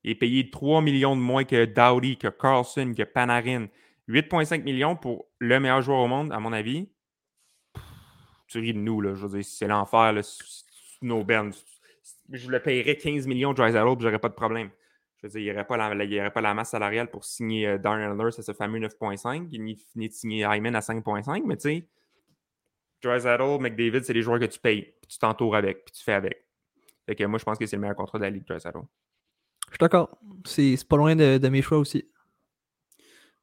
Il 0.03 0.11
est 0.11 0.15
payé 0.15 0.49
3 0.49 0.81
millions 0.81 1.15
de 1.15 1.21
moins 1.21 1.43
que 1.43 1.65
Dowdy, 1.65 2.17
que 2.17 2.27
Carlson, 2.27 2.93
que 2.95 3.03
Panarin. 3.03 3.67
8,5 4.07 4.63
millions 4.63 4.95
pour 4.95 5.25
le 5.39 5.59
meilleur 5.59 5.81
joueur 5.81 5.99
au 5.99 6.07
monde, 6.07 6.31
à 6.31 6.39
mon 6.39 6.53
avis. 6.53 6.87
Pff, 7.73 7.83
Tu 8.47 8.59
ris 8.59 8.73
de 8.73 8.79
nous, 8.79 9.01
là. 9.01 9.13
Je 9.15 9.25
veux 9.25 9.37
dire, 9.37 9.45
c'est 9.45 9.67
l'enfer, 9.67 10.13
là. 10.13 10.21
Aubaine. 11.11 11.51
Je 12.31 12.49
le 12.49 12.59
payerais 12.61 12.95
15 12.97 13.27
millions 13.27 13.51
de 13.51 13.57
Drysdale, 13.57 13.85
puis 13.95 14.03
j'aurais 14.03 14.19
pas 14.19 14.29
de 14.29 14.33
problème. 14.33 14.69
Je 15.17 15.27
veux 15.27 15.31
dire, 15.31 15.39
il 15.41 15.43
n'y 15.45 15.51
aurait, 15.51 15.65
pas 15.65 15.77
la- 15.77 16.03
il 16.03 16.13
y 16.13 16.19
aurait 16.19 16.31
pas 16.31 16.41
la 16.41 16.53
masse 16.53 16.69
salariale 16.69 17.09
pour 17.09 17.25
signer 17.25 17.67
euh, 17.67 17.77
Darren 17.77 18.13
Ehlers 18.13 18.37
à 18.37 18.41
ce 18.43 18.53
fameux 18.53 18.79
9,5. 18.79 19.47
Il 19.51 19.63
ni 19.63 19.83
ni 19.95 20.09
de 20.09 20.13
signer 20.13 20.41
Hyman 20.43 20.75
à 20.75 20.81
5,5, 20.81 21.43
mais 21.45 21.55
tu 21.57 21.61
sais, 21.63 21.87
Drysdale, 23.01 23.59
McDavid, 23.59 24.03
c'est 24.03 24.13
les 24.13 24.21
joueurs 24.21 24.39
que 24.39 24.45
tu 24.45 24.59
payes, 24.59 24.81
puis 25.01 25.07
tu 25.07 25.17
t'entoures 25.19 25.55
avec, 25.55 25.85
puis 25.85 25.93
tu 25.93 26.03
fais 26.03 26.13
avec. 26.13 26.43
Fait 27.05 27.15
que 27.15 27.23
moi, 27.23 27.39
je 27.39 27.45
pense 27.45 27.57
que 27.57 27.65
c'est 27.65 27.75
le 27.77 27.81
meilleur 27.81 27.95
contrat 27.95 28.17
de 28.19 28.23
la 28.23 28.29
Ligue, 28.29 28.45
Drysdale. 28.45 28.73
Je 28.75 29.71
suis 29.71 29.77
d'accord. 29.79 30.17
C'est 30.45 30.75
c'est 30.77 30.87
pas 30.87 30.97
loin 30.97 31.15
de, 31.15 31.37
de 31.37 31.49
mes 31.49 31.61
choix 31.61 31.77
aussi. 31.77 32.07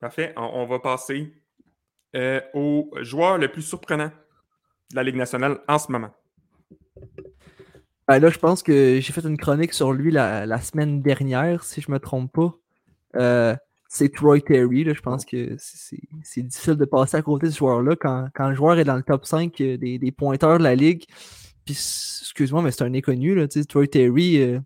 Parfait. 0.01 0.33
On, 0.37 0.43
on 0.43 0.67
va 0.67 0.79
passer 0.81 1.33
euh, 2.15 2.41
au 2.55 2.91
joueur 3.01 3.39
le 3.39 3.51
plus 3.51 3.63
surprenant 3.63 4.09
de 4.91 4.97
la 4.97 5.03
Ligue 5.03 5.17
nationale 5.17 5.61
en 5.67 5.79
ce 5.79 5.91
moment. 5.91 6.15
Ben 8.09 8.19
là, 8.19 8.29
je 8.29 8.39
pense 8.39 8.63
que 8.63 9.01
j'ai 9.01 9.13
fait 9.13 9.25
une 9.25 9.37
chronique 9.39 9.73
sur 9.73 9.93
lui 9.93 10.11
la, 10.11 10.45
la 10.47 10.61
semaine 10.61 11.01
dernière, 11.01 11.65
si 11.65 11.81
je 11.81 11.91
me 11.91 11.99
trompe 11.99 12.33
pas. 12.33 12.55
Euh, 13.17 13.57
c'est 13.89 14.13
Troy 14.13 14.41
Terry. 14.41 14.85
Là. 14.85 14.93
Je 14.93 15.01
pense 15.01 15.25
que 15.25 15.57
c'est- 15.59 16.43
difficile 16.43 16.75
de 16.75 16.85
passer 16.85 17.17
à 17.17 17.23
côté 17.23 17.47
de 17.47 17.53
ce 17.53 17.59
joueur-là 17.59 17.97
quand, 17.97 18.29
quand 18.35 18.49
le 18.49 18.55
joueur 18.55 18.79
est 18.79 18.85
dans 18.85 18.97
le 18.97 19.03
top 19.03 19.25
5 19.25 19.59
euh, 19.61 19.77
des, 19.79 19.99
des 19.99 20.13
pointeurs 20.13 20.59
de 20.59 20.65
la 20.65 20.75
ligue. 20.75 21.05
Puis, 21.65 21.73
excuse-moi, 21.75 22.61
mais 22.61 22.73
c'est 22.73 22.85
un 22.85 22.93
inconnu. 22.93 23.35
Là, 23.35 23.47
Troy 23.69 23.87
Terry, 23.87 24.43
euh, 24.43 24.61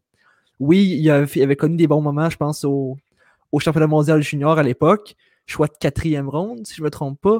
oui, 0.58 0.96
il 0.98 1.08
avait, 1.10 1.30
il 1.36 1.42
avait 1.42 1.56
connu 1.56 1.76
des 1.76 1.86
bons 1.86 2.00
moments, 2.00 2.30
je 2.30 2.36
pense, 2.36 2.64
au, 2.64 2.96
au 3.52 3.60
championnat 3.60 3.86
mondial 3.86 4.20
junior 4.22 4.58
à 4.58 4.62
l'époque. 4.64 5.14
Choix 5.46 5.68
de 5.68 5.74
quatrième 5.78 6.28
ronde, 6.28 6.66
si 6.66 6.74
je 6.74 6.82
me 6.82 6.90
trompe 6.90 7.20
pas. 7.20 7.38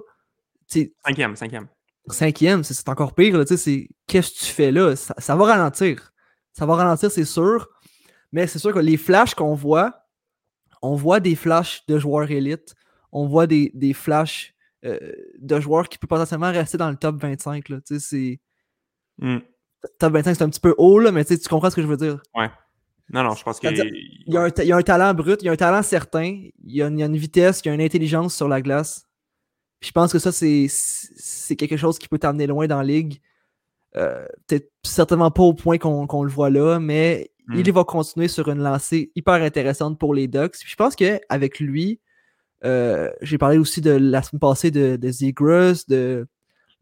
Tu 0.69 0.81
sais, 0.81 0.93
Cinquième, 1.05 1.35
cinquième. 1.35 1.67
Cinquième, 2.15 2.63
c'est- 2.65 2.89
encore 2.89 3.15
pire. 3.15 3.37
là, 3.39 3.45
tu 3.45 3.57
sais, 3.57 3.63
c'est 3.63 3.89
Qu'est-ce 4.07 4.33
que 4.33 4.39
tu 4.47 4.53
fais 4.53 4.71
là? 4.73 4.97
Ça, 4.97 5.15
ça 5.19 5.37
va 5.37 5.45
ralentir. 5.45 6.13
Ça 6.53 6.65
va 6.67 6.75
ralentir, 6.77 7.11
c'est 7.11 7.25
sûr. 7.27 7.69
Mais 8.33 8.47
c'est 8.47 8.59
sûr 8.59 8.73
que 8.73 8.79
les 8.79 8.97
flashs 8.97 9.35
qu'on 9.35 9.55
voit, 9.55 10.07
on 10.83 10.95
voit 10.95 11.21
des 11.21 11.35
flashs 11.35 11.85
de 11.87 11.99
joueurs 11.99 12.31
élites. 12.31 12.75
On 13.13 13.27
voit 13.27 13.47
des, 13.47 13.71
des 13.75 13.93
flashs 13.93 14.55
euh, 14.85 14.99
de 15.41 15.59
joueurs 15.61 15.89
qui 15.89 15.99
peuvent 15.99 16.09
potentiellement 16.09 16.53
rester 16.53 16.79
dans 16.79 16.89
le 16.91 16.97
top 16.97 17.21
25. 17.21 17.69
Là, 17.69 17.79
c'est- 17.99 18.39
Hmm. 19.19 19.39
top 19.99 20.13
25, 20.13 20.35
c'est 20.37 20.43
un 20.45 20.49
petit 20.51 20.61
peu 20.61 20.75
haut, 20.79 20.99
là, 21.01 21.11
mais 21.11 21.25
tu 21.25 21.37
comprends 21.49 21.69
ce 21.71 21.77
que 21.77 21.83
je 21.83 21.87
veux 21.89 21.97
dire. 21.97 22.23
Non, 23.11 23.25
non, 23.25 23.35
je 23.35 23.43
pense 23.43 23.59
que. 23.59 23.69
C'est-à-dire, 23.69 23.93
Il 24.27 24.35
y, 24.35 24.37
a 24.37 24.43
un, 24.43 24.51
ta- 24.51 24.63
il 24.65 24.69
y 24.69 24.73
a 24.73 24.77
un 24.77 24.83
talent 24.83 25.13
brut, 25.15 25.43
il 25.43 25.47
y 25.47 25.49
a 25.49 25.53
un 25.53 25.57
talent 25.57 25.83
certain, 25.83 26.25
il 26.25 26.53
y 26.65 26.81
a, 26.83 26.87
une- 26.89 26.99
il 26.99 27.01
y 27.01 27.03
a 27.03 27.07
une 27.07 27.17
vitesse, 27.17 27.61
il 27.65 27.69
y 27.69 27.71
a 27.71 27.75
une 27.75 27.81
intelligence 27.81 28.35
sur 28.37 28.47
la 28.49 28.61
glace. 28.63 29.05
Puis 29.81 29.89
je 29.89 29.93
pense 29.93 30.13
que 30.13 30.19
ça, 30.19 30.33
c'est 30.33 31.57
quelque 31.57 31.77
chose 31.77 31.99
qui 31.99 32.09
peut 32.09 32.19
t'amener 32.19 32.47
loin 32.47 32.67
dans 32.67 32.79
la 32.79 32.85
ligue. 32.85 33.21
Euh, 33.97 34.27
Peut-être 34.47 34.71
certainement 34.83 35.31
pas 35.31 35.43
au 35.43 35.55
point 35.55 35.79
qu'on 35.79 36.23
le 36.23 36.31
voit 36.31 36.51
là, 36.51 36.79
mais 36.79 37.31
Mm. 37.47 37.61
il 37.65 37.73
va 37.73 37.85
continuer 37.85 38.29
sur 38.29 38.49
une 38.49 38.59
lancée 38.59 39.11
hyper 39.17 39.35
intéressante 39.43 39.99
pour 39.99 40.13
les 40.15 40.29
Ducks. 40.29 40.59
Puis 40.59 40.69
je 40.69 40.77
pense 40.77 40.95
qu'avec 40.95 41.61
lui, 41.61 41.99
euh, 42.65 43.11
j'ai 43.23 43.39
parlé 43.39 43.57
aussi 43.57 43.81
de 43.81 43.93
la 43.93 44.23
semaine 44.23 44.41
passée 44.41 44.71
de, 44.71 44.97
de 44.97 45.11
Zegras, 45.11 45.85
de, 45.89 46.27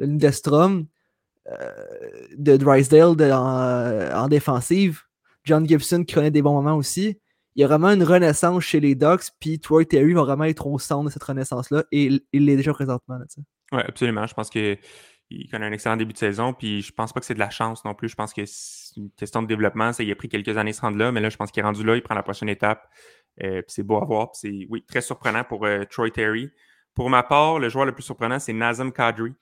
de 0.00 0.04
Lindestrom, 0.06 0.86
euh, 1.48 1.70
de 2.36 2.56
Drysdale 2.56 3.14
de- 3.14 3.30
en, 3.30 4.24
en 4.24 4.26
défensive. 4.28 5.02
John 5.44 5.68
Gibson 5.68 6.02
qui 6.02 6.14
connaît 6.14 6.32
des 6.32 6.42
bons 6.42 6.54
moments 6.54 6.74
aussi. 6.76 7.16
Il 7.56 7.62
y 7.62 7.64
a 7.64 7.68
vraiment 7.68 7.88
une 7.88 8.02
renaissance 8.02 8.64
chez 8.64 8.80
les 8.80 8.94
Ducks, 8.94 9.30
puis 9.40 9.58
Troy 9.58 9.86
Terry 9.86 10.12
va 10.12 10.22
vraiment 10.24 10.44
être 10.44 10.66
au 10.66 10.78
centre 10.78 11.06
de 11.06 11.10
cette 11.10 11.22
renaissance-là, 11.22 11.84
et 11.90 12.10
il 12.32 12.44
l'est 12.44 12.56
déjà 12.56 12.74
présentement. 12.74 13.18
Oui, 13.72 13.80
absolument. 13.80 14.26
Je 14.26 14.34
pense 14.34 14.50
qu'il 14.50 14.78
connaît 15.50 15.66
un 15.66 15.72
excellent 15.72 15.96
début 15.96 16.12
de 16.12 16.18
saison, 16.18 16.52
puis 16.52 16.82
je 16.82 16.92
pense 16.92 17.14
pas 17.14 17.20
que 17.20 17.26
c'est 17.26 17.34
de 17.34 17.38
la 17.38 17.48
chance 17.48 17.82
non 17.86 17.94
plus. 17.94 18.10
Je 18.10 18.14
pense 18.14 18.34
que 18.34 18.42
c'est 18.44 18.96
une 18.98 19.10
question 19.10 19.42
de 19.42 19.46
développement. 19.46 19.94
Ça, 19.94 20.02
il 20.02 20.12
a 20.12 20.14
pris 20.14 20.28
quelques 20.28 20.56
années 20.58 20.70
à 20.70 20.74
se 20.74 20.82
rendre 20.82 20.98
là, 20.98 21.10
mais 21.12 21.20
là, 21.20 21.30
je 21.30 21.36
pense 21.38 21.50
qu'il 21.50 21.62
est 21.62 21.64
rendu 21.64 21.82
là, 21.82 21.96
il 21.96 22.02
prend 22.02 22.14
la 22.14 22.22
prochaine 22.22 22.50
étape. 22.50 22.86
Euh, 23.42 23.62
puis 23.62 23.72
c'est 23.72 23.82
beau 23.82 23.96
à 23.96 24.04
voir. 24.04 24.30
C'est, 24.34 24.66
oui, 24.68 24.84
très 24.86 25.00
surprenant 25.00 25.42
pour 25.42 25.64
euh, 25.64 25.84
Troy 25.84 26.10
Terry. 26.10 26.50
Pour 26.94 27.08
ma 27.08 27.22
part, 27.22 27.58
le 27.58 27.70
joueur 27.70 27.86
le 27.86 27.92
plus 27.92 28.02
surprenant, 28.02 28.38
c'est 28.38 28.52
Nazem 28.52 28.92
Kadri. 28.92 29.32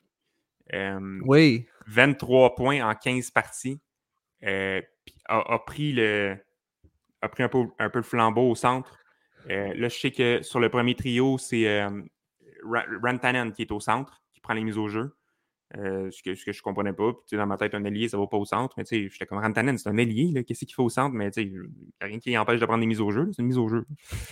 Euh, 0.73 1.21
Oui, 1.25 1.67
23 1.89 2.55
points 2.55 2.89
en 2.89 2.95
15 2.95 3.31
parties. 3.33 3.81
Euh, 4.45 4.81
puis 5.05 5.17
a, 5.27 5.55
a 5.55 5.59
pris 5.59 5.93
le 5.93 6.37
a 7.25 7.29
pris 7.29 7.43
un 7.43 7.49
peu, 7.49 7.65
un 7.79 7.91
peu 7.91 7.99
le 7.99 8.05
flambeau 8.05 8.51
au 8.51 8.55
centre. 8.55 8.99
Euh, 9.51 9.75
là, 9.75 9.89
je 9.89 9.99
sais 9.99 10.11
que 10.11 10.43
sur 10.43 10.61
le 10.61 10.69
premier 10.69 10.95
trio, 10.95 11.39
c'est 11.39 11.67
euh, 11.69 11.91
Ra- 12.63 12.87
Rantanen 13.03 13.53
qui 13.53 13.63
est 13.63 13.73
au 13.73 13.81
centre, 13.81 14.23
qui 14.33 14.41
prend 14.41 14.55
les 14.55 14.65
mises 14.65 14.79
au 14.79 14.89
jeu. 14.89 15.15
Euh, 15.77 16.09
ce, 16.13 16.23
que, 16.23 16.37
ce 16.37 16.45
que 16.45 16.53
je 16.53 16.63
comprenais 16.63 16.93
pas. 16.93 17.13
Puis, 17.27 17.37
dans 17.37 17.47
ma 17.47 17.57
tête, 17.57 17.75
un 17.75 17.83
ailier, 17.85 18.09
ça 18.09 18.17
va 18.17 18.27
pas 18.29 18.37
au 18.37 18.45
centre. 18.45 18.75
Mais 18.77 18.85
j'étais 18.89 19.27
comme 19.27 19.39
Rantanen, 19.39 19.77
c'est 19.77 19.89
un 19.89 19.93
là, 19.95 20.43
Qu'est-ce 20.45 20.65
qu'il 20.65 20.75
fait 20.75 20.83
au 20.83 20.89
centre? 20.89 21.15
Mais 21.15 21.31
il 21.37 21.51
n'y 21.53 21.59
a 22.01 22.07
rien 22.07 22.19
qui 22.21 22.39
empêche 22.39 22.61
de 22.61 22.67
prendre 22.67 22.81
des 22.81 22.87
mises 22.87 23.01
au 23.01 23.11
jeu. 23.11 23.29
C'est 23.33 23.43
une 23.43 23.49
mise 23.49 23.59
au 23.59 23.69
jeu. 23.69 23.85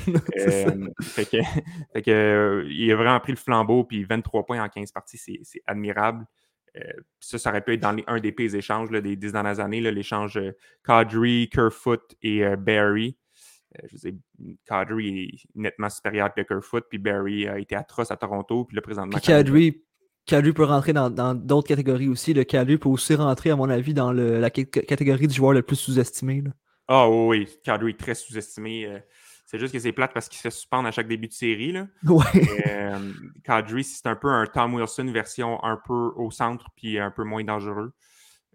Euh, 0.39 0.89
fait 1.03 1.29
que, 1.29 1.39
fait 1.93 2.03
que, 2.03 2.67
il 2.69 2.93
a 2.93 2.97
vraiment 2.97 3.19
pris 3.21 3.33
le 3.33 3.39
flambeau, 3.39 3.85
puis 3.85 4.05
23 4.05 4.45
points 4.45 4.63
en 4.63 4.69
15 4.69 4.93
parties, 4.93 5.19
c'est 5.19 5.41
c'est 5.43 5.63
admirable. 5.67 6.27
Euh, 6.79 6.81
ça, 7.21 7.39
ça 7.39 7.51
aurait 7.51 7.63
pu 7.63 7.75
être 7.75 7.81
dans 7.81 7.93
les- 7.93 8.05
un 8.07 8.19
des 8.19 8.33
pires 8.33 8.55
échanges 8.55 8.91
là, 8.91 9.01
des 9.01 9.15
dix 9.17 9.33
dernières 9.33 9.61
années, 9.61 9.81
l'échange 9.81 10.39
euh, 10.39 10.53
Kadri, 10.85 11.51
Kerfoot 11.51 12.15
et 12.23 12.45
euh, 12.45 12.57
Barry. 12.57 13.17
Je 13.91 13.97
veux 13.97 14.11
dire, 14.11 14.21
Kadri 14.67 15.19
est 15.25 15.39
nettement 15.55 15.89
supérieur 15.89 16.33
que 16.35 16.43
Kerfoot, 16.43 16.85
puis 16.89 16.99
Barry 16.99 17.49
a 17.49 17.59
été 17.59 17.75
atroce 17.75 18.11
à 18.11 18.17
Toronto, 18.17 18.65
puis 18.65 18.77
là, 18.77 18.83
présentement. 18.83 19.13
Puis 19.19 19.27
Kadri, 20.27 20.53
peut 20.53 20.65
rentrer 20.65 20.93
dans 20.93 21.35
d'autres 21.35 21.69
catégories 21.69 22.09
aussi. 22.09 22.33
Le 22.35 22.45
Kadri 22.45 22.77
peut 22.79 22.89
aussi 22.89 23.15
rentrer, 23.15 23.51
à 23.51 23.57
mon 23.57 23.69
avis, 23.71 23.95
dans 23.95 24.13
le- 24.13 24.41
la 24.41 24.51
cat- 24.51 24.65
catégorie 24.65 25.27
du 25.27 25.35
joueur 25.35 25.53
le 25.53 25.63
plus 25.63 25.77
sous-estimé. 25.77 26.45
Ah 26.87 27.09
oui, 27.09 27.27
oui, 27.47 27.49
Kadri 27.65 27.91
est 27.91 27.99
très 27.99 28.15
sous-estimé. 28.15 29.03
C'est 29.53 29.59
juste 29.59 29.75
que 29.75 29.79
c'est 29.79 29.93
plate 29.93 30.15
parce 30.15 30.31
qu'il 30.31 30.39
se 30.39 30.43
fait 30.43 30.51
suspendre 30.51 30.89
à 30.89 30.91
chaque 30.93 31.07
début 31.09 31.29
de 31.29 31.33
série. 31.35 31.73
Là. 31.73 31.87
Ouais. 32.07 32.25
Euh, 32.67 33.13
Kadri, 33.45 33.85
c'est 33.85 34.07
un 34.07 34.17
peu 34.17 34.29
un 34.29 34.47
Tom 34.47 34.73
Wilson 34.75 35.11
version 35.13 35.63
un 35.63 35.79
peu 35.87 36.11
au 36.17 36.31
centre 36.31 36.71
puis 36.75 36.99
un 36.99 37.11
peu 37.11 37.23
moins 37.23 37.45
dangereux. 37.45 37.93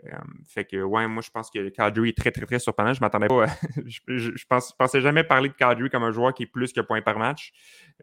Euh, 0.05 0.09
fait 0.47 0.65
que, 0.65 0.81
ouais, 0.81 1.07
moi, 1.07 1.21
je 1.23 1.29
pense 1.29 1.51
que 1.51 1.69
Kadri 1.69 2.09
est 2.09 2.17
très, 2.17 2.31
très, 2.31 2.45
très 2.47 2.57
surprenant. 2.59 2.93
Je 2.93 3.01
m'attendais 3.01 3.27
pas. 3.27 3.45
à- 3.45 3.47
je 3.85 3.99
je, 4.07 4.31
je 4.35 4.45
pense, 4.49 4.69
je 4.71 4.75
pensais 4.75 5.01
jamais 5.01 5.23
parler 5.23 5.49
de 5.49 5.53
Kadri 5.53 5.89
comme 5.91 6.03
un 6.03 6.11
joueur 6.11 6.33
qui 6.33 6.43
est 6.43 6.47
plus 6.47 6.73
que 6.73 6.81
point 6.81 7.01
par 7.03 7.19
match, 7.19 7.51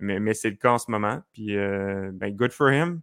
mais, 0.00 0.20
mais 0.20 0.34
c'est 0.34 0.50
le 0.50 0.56
cas 0.56 0.70
en 0.72 0.78
ce 0.78 0.88
moment. 0.90 1.20
Puis, 1.32 1.56
euh, 1.56 2.10
ben, 2.12 2.34
good 2.34 2.52
for 2.52 2.70
him. 2.70 3.00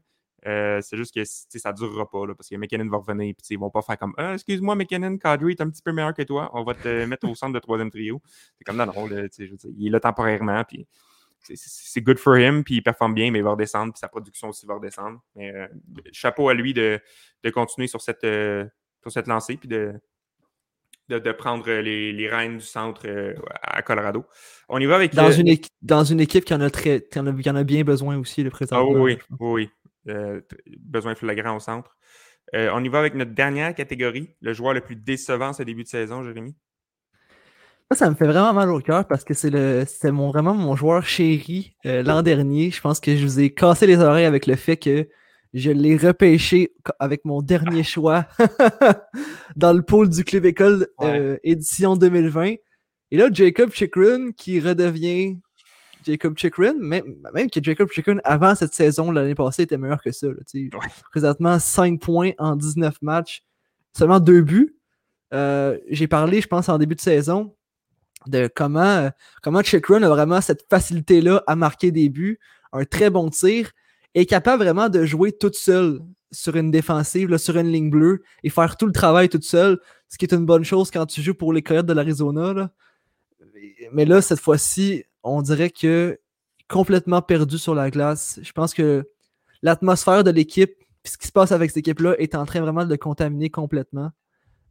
Euh, 0.48 0.80
c'est 0.82 0.98
juste 0.98 1.14
que 1.14 1.24
ça 1.24 1.72
ne 1.72 1.78
durera 1.78 2.10
pas 2.10 2.26
là, 2.26 2.34
parce 2.34 2.50
que 2.50 2.56
McKinnon 2.56 2.90
va 2.90 2.98
revenir 2.98 3.28
et 3.30 3.36
ils 3.52 3.60
vont 3.60 3.70
pas 3.70 3.82
faire 3.84 3.98
comme 3.98 4.14
Ah, 4.18 4.34
excuse-moi, 4.34 4.76
McKinnon, 4.76 5.18
Kadri 5.18 5.52
est 5.52 5.62
un 5.62 5.70
petit 5.70 5.82
peu 5.84 5.92
meilleur 5.92 6.14
que 6.14 6.24
toi. 6.24 6.50
On 6.54 6.64
va 6.64 6.74
te 6.74 7.06
mettre 7.06 7.28
au 7.30 7.36
centre 7.36 7.54
de 7.54 7.60
troisième 7.60 7.92
trio. 7.92 8.22
C'est 8.58 8.64
comme 8.64 8.78
dans 8.78 8.86
le 8.86 8.92
rôle, 8.92 9.30
je 9.38 9.44
veux 9.46 9.58
dire, 9.58 9.72
il 9.78 9.88
est 9.88 9.92
là 9.92 10.00
temporairement. 10.00 10.64
Puis 10.64 10.88
c'est- 11.44 12.02
good 12.02 12.18
for 12.20 12.38
him, 12.38 12.64
puis 12.64 12.76
il 12.76 12.82
performe 12.84 13.14
bien, 13.14 13.30
mais 13.32 13.40
il 13.40 13.44
va 13.44 13.52
redescendre, 13.52 13.94
puis 13.94 14.00
sa 14.00 14.08
production 14.08 14.50
aussi 14.50 14.66
va 14.66 14.76
redescendre. 14.76 15.20
Mais 15.36 15.52
euh, 15.54 15.68
chapeau 16.12 16.50
à 16.50 16.54
lui 16.54 16.74
de, 16.74 17.00
de 17.44 17.50
continuer 17.50 17.88
sur 17.88 18.02
cette, 18.02 18.24
euh, 18.24 18.66
sur 19.04 19.12
cette 19.12 19.28
lancée, 19.28 19.58
puis 19.58 19.68
de, 19.68 19.94
de, 21.10 21.20
de 21.20 21.32
prendre 21.32 21.70
les, 21.70 22.14
les 22.14 22.30
rênes 22.30 22.58
du 22.58 22.64
centre 22.66 23.02
euh, 23.06 23.34
à 23.62 23.82
Colorado. 23.82 24.24
On 24.70 24.80
y 24.80 24.86
va 24.86 24.96
avec. 24.96 25.14
Dans, 25.14 25.30
euh, 25.30 25.34
une 25.36 25.56
dans 25.82 26.04
une 26.04 26.20
équipe 26.20 26.46
qui 26.46 26.54
en 26.54 26.62
a, 26.62 26.70
très, 26.70 27.02
qui 27.12 27.20
en 27.20 27.28
a, 27.28 27.34
qui 27.34 27.50
en 27.50 27.56
a 27.56 27.64
bien 27.64 27.84
besoin 27.84 28.18
aussi, 28.18 28.44
le 28.44 28.48
Ah 28.48 28.52
présentement. 28.52 28.92
oui, 29.02 29.18
oui. 29.40 29.70
Euh, 30.10 30.42
besoin 30.80 31.14
flagrant 31.16 31.56
au 31.56 31.60
centre. 31.60 31.96
Euh, 32.56 32.70
on 32.74 32.84
y 32.84 32.90
va 32.90 33.00
avec 33.00 33.14
notre 33.14 33.32
dernière 33.32 33.74
catégorie, 33.76 34.36
le 34.42 34.54
joueur 34.54 34.74
le 34.74 34.82
plus 34.82 34.96
décevant 34.96 35.54
ce 35.54 35.64
début 35.64 35.84
de 35.84 35.88
saison, 35.88 36.24
Jérémy. 36.24 36.56
Ça, 37.92 38.10
me 38.10 38.16
fait 38.16 38.26
vraiment 38.26 38.54
mal 38.54 38.70
au 38.72 38.80
cœur 38.80 39.06
parce 39.06 39.26
que 39.26 39.34
c'est 39.34 39.50
le 39.50 39.86
mon, 40.12 40.30
vraiment 40.30 40.54
mon 40.54 40.78
joueur 40.78 41.06
chéri 41.06 41.76
euh, 41.86 42.02
l'an 42.04 42.22
dernier. 42.22 42.72
Je 42.72 42.80
pense 42.80 43.02
que 43.02 43.16
je 43.16 43.24
vous 43.24 43.40
ai 43.42 43.54
cassé 43.54 43.86
les 43.86 44.00
oreilles 44.00 44.26
avec 44.26 44.48
le 44.48 44.56
fait 44.56 44.78
que 44.78 45.10
je 45.54 45.72
l'ai 45.72 45.98
repêché 45.98 46.74
avec 47.00 47.26
mon 47.26 47.42
dernier 47.42 47.84
choix 47.84 48.26
dans 49.58 49.74
le 49.74 49.82
pôle 49.82 50.10
du 50.10 50.24
Club 50.24 50.46
École 50.46 50.88
euh, 51.02 51.38
édition 51.44 51.98
2020. 51.98 52.56
Et 53.12 53.18
là, 53.18 53.28
Jacob 53.32 53.72
Chikrin 53.74 54.32
qui 54.32 54.62
redevient 54.62 55.38
Jacob 56.06 56.38
Chikrin, 56.38 56.74
même, 56.80 57.16
même 57.34 57.50
que 57.50 57.62
Jacob 57.62 57.90
Chikrin, 57.92 58.18
avant 58.24 58.56
cette 58.56 58.74
saison, 58.74 59.12
l'année 59.12 59.36
passée, 59.36 59.64
était 59.64 59.78
meilleur 59.78 60.02
que 60.02 60.12
ça. 60.12 60.28
Là, 60.28 60.80
Présentement, 61.12 61.60
5 61.60 62.00
points 62.00 62.32
en 62.38 62.56
19 62.56 63.02
matchs, 63.02 63.44
seulement 63.96 64.20
2 64.20 64.42
buts. 64.42 64.76
Euh, 65.34 65.78
j'ai 65.90 66.08
parlé, 66.08 66.42
je 66.42 66.48
pense, 66.48 66.70
en 66.70 66.78
début 66.78 66.96
de 66.96 67.02
saison, 67.02 67.56
de 68.28 68.50
comment, 68.54 68.82
euh, 68.82 69.10
comment 69.42 69.62
Chikrin 69.62 70.04
a 70.04 70.10
vraiment 70.10 70.42
cette 70.42 70.66
facilité-là 70.70 71.44
à 71.48 71.56
marquer 71.56 71.92
des 71.92 72.10
buts, 72.10 72.40
un 72.74 72.86
très 72.86 73.10
bon 73.10 73.30
tir, 73.30 73.72
et 74.14 74.22
est 74.22 74.26
capable 74.26 74.64
vraiment 74.64 74.90
de 74.90 75.06
jouer 75.06 75.32
toute 75.32 75.56
seule 75.56 76.00
sur 76.32 76.56
une 76.56 76.72
défensive, 76.72 77.36
sur 77.38 77.58
une 77.58 77.72
ligne 77.72 77.90
bleue, 77.90 78.24
et 78.44 78.50
faire 78.50 78.78
tout 78.78 78.86
le 78.86 78.92
travail 78.94 79.30
toute 79.30 79.44
seule, 79.44 79.80
ce 80.10 80.18
qui 80.18 80.26
est 80.26 80.34
une 80.34 80.46
bonne 80.46 80.64
chose 80.64 80.92
quand 80.92 81.06
tu 81.06 81.22
joues 81.22 81.34
pour 81.34 81.54
les 81.54 81.62
Coyotes 81.62 81.86
de 81.86 81.94
l'Arizona. 81.94 82.72
Mais 83.94 84.06
là, 84.06 84.22
cette 84.22 84.40
fois-ci, 84.40 85.04
on 85.24 85.42
dirait 85.42 85.70
que 85.70 86.20
complètement 86.68 87.22
perdu 87.22 87.58
sur 87.58 87.76
la 87.76 87.92
glace. 87.92 88.40
Je 88.42 88.52
pense 88.54 88.74
que 88.74 89.08
l'atmosphère 89.62 90.24
de 90.24 90.32
l'équipe, 90.32 90.74
ce 91.06 91.18
qui 91.18 91.28
se 91.28 91.32
passe 91.32 91.52
avec 91.52 91.70
cette 91.70 91.78
équipe-là, 91.78 92.16
est 92.18 92.34
en 92.36 92.46
train 92.46 92.62
vraiment 92.62 92.86
de 92.86 92.90
le 92.90 92.98
contaminer 92.98 93.50
complètement. 93.50 94.12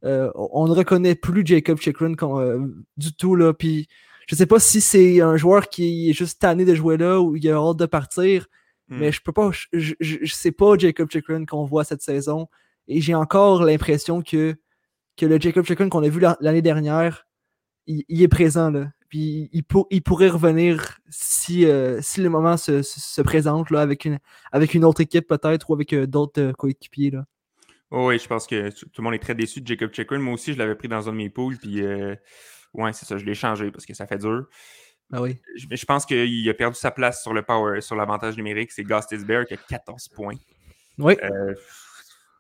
Euh, 0.05 0.31
on 0.35 0.67
ne 0.67 0.73
reconnaît 0.73 1.15
plus 1.15 1.45
Jacob 1.45 1.79
Chikrin 1.79 2.15
euh, 2.23 2.67
du 2.97 3.13
tout. 3.13 3.37
Là, 3.37 3.53
puis 3.53 3.87
je 4.27 4.35
sais 4.35 4.47
pas 4.47 4.59
si 4.59 4.81
c'est 4.81 5.21
un 5.21 5.37
joueur 5.37 5.69
qui 5.69 6.09
est 6.09 6.15
juste 6.15 6.41
tanné 6.41 6.65
de 6.65 6.75
jouer 6.75 6.97
là 6.97 7.21
ou 7.21 7.37
il 7.37 7.49
a 7.51 7.57
hâte 7.57 7.77
de 7.77 7.87
partir. 7.87 8.47
Hmm. 8.89 8.99
Mais 8.99 9.13
je 9.13 9.21
peux 9.21 9.33
pas. 9.33 9.51
Je, 9.73 9.95
je, 10.01 10.35
sais 10.35 10.53
pas 10.53 10.79
Jacob 10.79 11.11
Chikrin 11.11 11.45
qu'on 11.45 11.65
voit 11.65 11.85
cette 11.85 12.03
saison. 12.03 12.49
Et 12.89 13.03
j'ai 13.03 13.15
encore 13.15 13.63
l'impression 13.63 14.23
que, 14.23 14.57
que 15.19 15.27
le 15.27 15.39
Jacob 15.39 15.67
Chikrin 15.67 15.91
qu'on 15.91 16.03
a 16.03 16.09
vu 16.09 16.21
l'année 16.41 16.63
dernière, 16.63 17.27
il, 17.87 18.05
il, 18.09 18.23
est 18.23 18.29
présent. 18.29 18.71
Là 18.71 18.89
puis 19.11 19.51
il, 19.53 19.65
il, 19.91 20.03
pourrait 20.03 20.29
revenir 20.29 21.01
si, 21.11 21.67
euh, 21.67 22.01
si 22.01 22.23
le 22.23 22.31
moment 22.31 22.57
se, 22.57 23.21
présente 23.23 23.71
là, 23.71 23.81
avec, 23.81 24.05
une, 24.05 24.21
avec 24.53 24.73
une 24.73 24.85
autre 24.85 25.01
équipe 25.01 25.27
peut-être 25.27 25.69
ou 25.69 25.75
avec 25.75 25.93
euh, 25.93 26.07
d'autres 26.07 26.41
euh, 26.41 26.53
coéquipiers. 26.53 27.11
Là. 27.11 27.25
oui, 27.91 28.21
je 28.21 28.29
pense 28.29 28.47
que 28.47 28.71
tout 28.71 28.89
le 28.99 29.03
monde 29.03 29.15
est 29.15 29.19
très 29.19 29.35
déçu 29.35 29.61
de 29.61 29.67
Jacob 29.67 29.93
Chikrin. 29.93 30.21
Moi 30.21 30.35
aussi, 30.35 30.53
je 30.53 30.59
l'avais 30.59 30.77
pris 30.77 30.87
dans 30.87 31.09
un 31.09 31.13
de 31.13 31.17
mes 31.17 31.29
poules, 31.29 31.59
puis 31.59 31.83
ouais, 31.83 32.93
c'est 32.93 33.05
ça, 33.05 33.19
je 33.19 33.25
l'ai 33.25 33.35
changé 33.35 33.73
parce 33.73 33.85
que 33.85 33.95
ça 33.95 34.07
fait 34.07 34.19
dur. 34.19 34.47
Ah 35.13 35.21
oui. 35.21 35.41
Je, 35.57 35.67
je 35.75 35.85
pense 35.85 36.07
qu'il 36.07 36.49
a 36.49 36.55
perdu 36.55 36.77
sa 36.77 36.93
place 36.93 37.21
sur 37.21 37.35
le 37.35 37.43
power, 37.43 37.81
sur 37.81 37.97
l'avantage 37.97 38.37
numérique. 38.37 38.71
C'est 38.71 38.85
Gustis 38.85 39.25
Bear 39.25 39.45
qui 39.45 39.55
a 39.55 39.57
14 39.57 40.07
points. 40.11 40.37
Oui. 40.99 41.17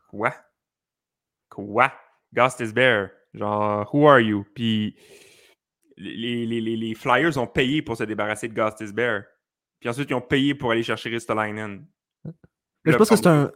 quoi? 0.08 0.34
Quoi? 1.48 1.92
Gustis 2.32 2.72
Bear. 2.72 3.10
Genre, 3.34 3.92
who 3.92 4.06
are 4.06 4.20
you? 4.20 4.44
Puis 4.54 4.94
les, 5.97 6.47
les, 6.47 6.61
les, 6.61 6.95
Flyers 6.95 7.36
ont 7.38 7.47
payé 7.47 7.82
pour 7.82 7.97
se 7.97 8.05
débarrasser 8.05 8.49
de 8.49 8.55
Gustis 8.55 8.93
Bear. 8.93 9.22
Puis 9.80 9.88
ensuite, 9.88 10.11
ils 10.11 10.14
ont 10.14 10.20
payé 10.20 10.55
pour 10.55 10.70
aller 10.70 10.82
chercher 10.82 11.11
Ristolainen. 11.11 11.84
Je 12.84 12.97
pense 12.97 13.09
que 13.09 13.16
c'est 13.16 13.26
un, 13.26 13.51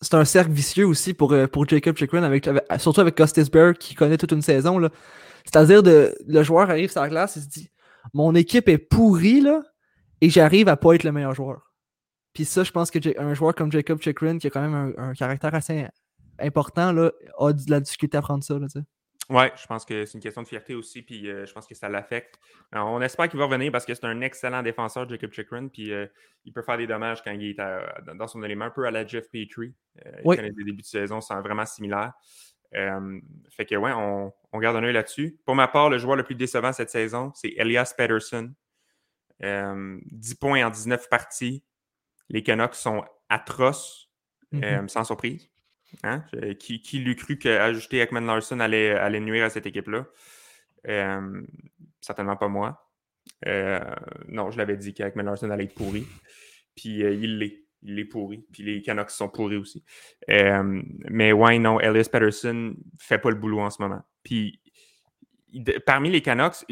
c'est 0.00 0.14
un 0.14 0.24
cercle 0.24 0.52
vicieux 0.52 0.86
aussi 0.86 1.14
pour, 1.14 1.32
euh, 1.32 1.46
pour 1.46 1.66
Jacob 1.68 1.96
Chikrin, 1.96 2.22
avec, 2.22 2.48
surtout 2.78 3.00
avec 3.00 3.16
Gustis 3.16 3.50
Bear 3.50 3.74
qui 3.74 3.94
connaît 3.94 4.18
toute 4.18 4.32
une 4.32 4.42
saison. 4.42 4.80
C'est-à-dire 5.44 5.82
de 5.82 6.14
le 6.26 6.42
joueur 6.42 6.70
arrive 6.70 6.90
sur 6.90 7.00
la 7.00 7.08
glace 7.08 7.36
et 7.36 7.40
se 7.40 7.48
dit 7.48 7.70
Mon 8.12 8.34
équipe 8.34 8.68
est 8.68 8.78
pourrie 8.78 9.40
là, 9.40 9.62
et 10.20 10.30
j'arrive 10.30 10.68
à 10.68 10.76
pas 10.76 10.94
être 10.94 11.04
le 11.04 11.12
meilleur 11.12 11.34
joueur. 11.34 11.72
Puis 12.32 12.44
ça, 12.44 12.64
je 12.64 12.70
pense 12.70 12.90
qu'un 12.90 13.34
joueur 13.34 13.54
comme 13.54 13.72
Jacob 13.72 14.00
Chikrin, 14.00 14.38
qui 14.38 14.48
a 14.48 14.50
quand 14.50 14.60
même 14.60 14.94
un, 14.98 15.14
caractère 15.14 15.54
assez 15.54 15.86
important, 16.38 16.92
là, 16.92 17.10
a 17.38 17.52
de 17.52 17.70
la 17.70 17.80
difficulté 17.80 18.18
à 18.18 18.22
prendre 18.22 18.44
ça. 18.44 18.58
Là, 18.58 18.66
oui, 19.28 19.44
je 19.56 19.66
pense 19.66 19.84
que 19.84 20.06
c'est 20.06 20.14
une 20.14 20.22
question 20.22 20.42
de 20.42 20.46
fierté 20.46 20.74
aussi, 20.74 21.02
puis 21.02 21.28
euh, 21.28 21.46
je 21.46 21.52
pense 21.52 21.66
que 21.66 21.74
ça 21.74 21.88
l'affecte. 21.88 22.38
On 22.72 23.00
espère 23.00 23.28
qu'il 23.28 23.38
va 23.38 23.46
revenir 23.46 23.72
parce 23.72 23.84
que 23.84 23.92
c'est 23.92 24.04
un 24.04 24.20
excellent 24.20 24.62
défenseur, 24.62 25.08
Jacob 25.08 25.32
Chikrin, 25.32 25.66
puis 25.68 25.92
euh, 25.92 26.06
il 26.44 26.52
peut 26.52 26.62
faire 26.62 26.78
des 26.78 26.86
dommages 26.86 27.22
quand 27.24 27.32
il 27.32 27.50
est 27.50 27.56
dans 28.14 28.28
son 28.28 28.42
élément, 28.44 28.66
un 28.66 28.70
peu 28.70 28.86
à 28.86 28.92
la 28.92 29.04
Jeff 29.04 29.28
Petrie. 29.30 29.74
Euh, 30.04 30.12
oui. 30.24 30.36
Les 30.36 30.52
débuts 30.52 30.82
de 30.82 30.82
saison 30.82 31.20
sont 31.20 31.40
vraiment 31.40 31.66
similaires. 31.66 32.12
fait 32.72 33.66
que, 33.66 33.74
ouais, 33.74 33.92
on, 33.92 34.32
garde 34.60 34.76
un 34.76 34.84
œil 34.84 34.92
là-dessus. 34.92 35.38
Pour 35.44 35.56
ma 35.56 35.66
part, 35.66 35.90
le 35.90 35.98
joueur 35.98 36.16
le 36.16 36.22
plus 36.22 36.36
décevant 36.36 36.72
cette 36.72 36.90
saison, 36.90 37.32
c'est 37.34 37.52
Elias 37.56 37.94
Pedersen. 37.96 38.54
10 39.40 40.34
points 40.36 40.64
en 40.64 40.70
19 40.70 41.08
parties. 41.08 41.64
Les 42.28 42.42
Canucks 42.42 42.74
sont 42.74 43.04
atroces, 43.28 44.08
mm-hmm. 44.52 44.88
sans 44.88 45.04
surprise. 45.04 45.50
Hein? 46.02 46.24
Qui, 46.58 46.80
qui 46.80 46.98
l'eût 46.98 47.16
cru 47.16 47.38
qu'ajouter 47.38 47.98
Ekman 47.98 48.26
Larson 48.26 48.60
allait, 48.60 48.90
allait 48.90 49.20
nuire 49.20 49.44
à 49.44 49.50
cette 49.50 49.66
équipe-là? 49.66 50.06
Euh, 50.88 51.42
certainement 52.00 52.36
pas 52.36 52.48
moi. 52.48 52.90
Euh, 53.46 53.80
non, 54.28 54.50
je 54.50 54.58
l'avais 54.58 54.76
dit 54.76 54.94
qu'Ekman 54.94 55.24
Larson 55.24 55.50
allait 55.50 55.64
être 55.64 55.74
pourri. 55.74 56.06
Puis 56.74 57.02
euh, 57.02 57.14
il 57.14 57.38
l'est. 57.38 57.62
Il 57.82 57.98
est 58.00 58.04
pourri. 58.04 58.44
Puis 58.52 58.64
les 58.64 58.82
Canucks 58.82 59.10
sont 59.10 59.28
pourris 59.28 59.58
aussi. 59.58 59.84
mais 60.26 61.32
ouais, 61.32 61.58
non, 61.58 61.78
Elias 61.78 62.08
Patterson 62.10 62.74
fait 62.98 63.18
pas 63.18 63.30
le 63.30 63.36
boulot 63.36 63.60
en 63.60 63.70
ce 63.70 63.80
moment. 63.80 64.02
Puis 64.24 64.60
parmi 65.84 66.10
les 66.10 66.20
Canucks, 66.20 66.64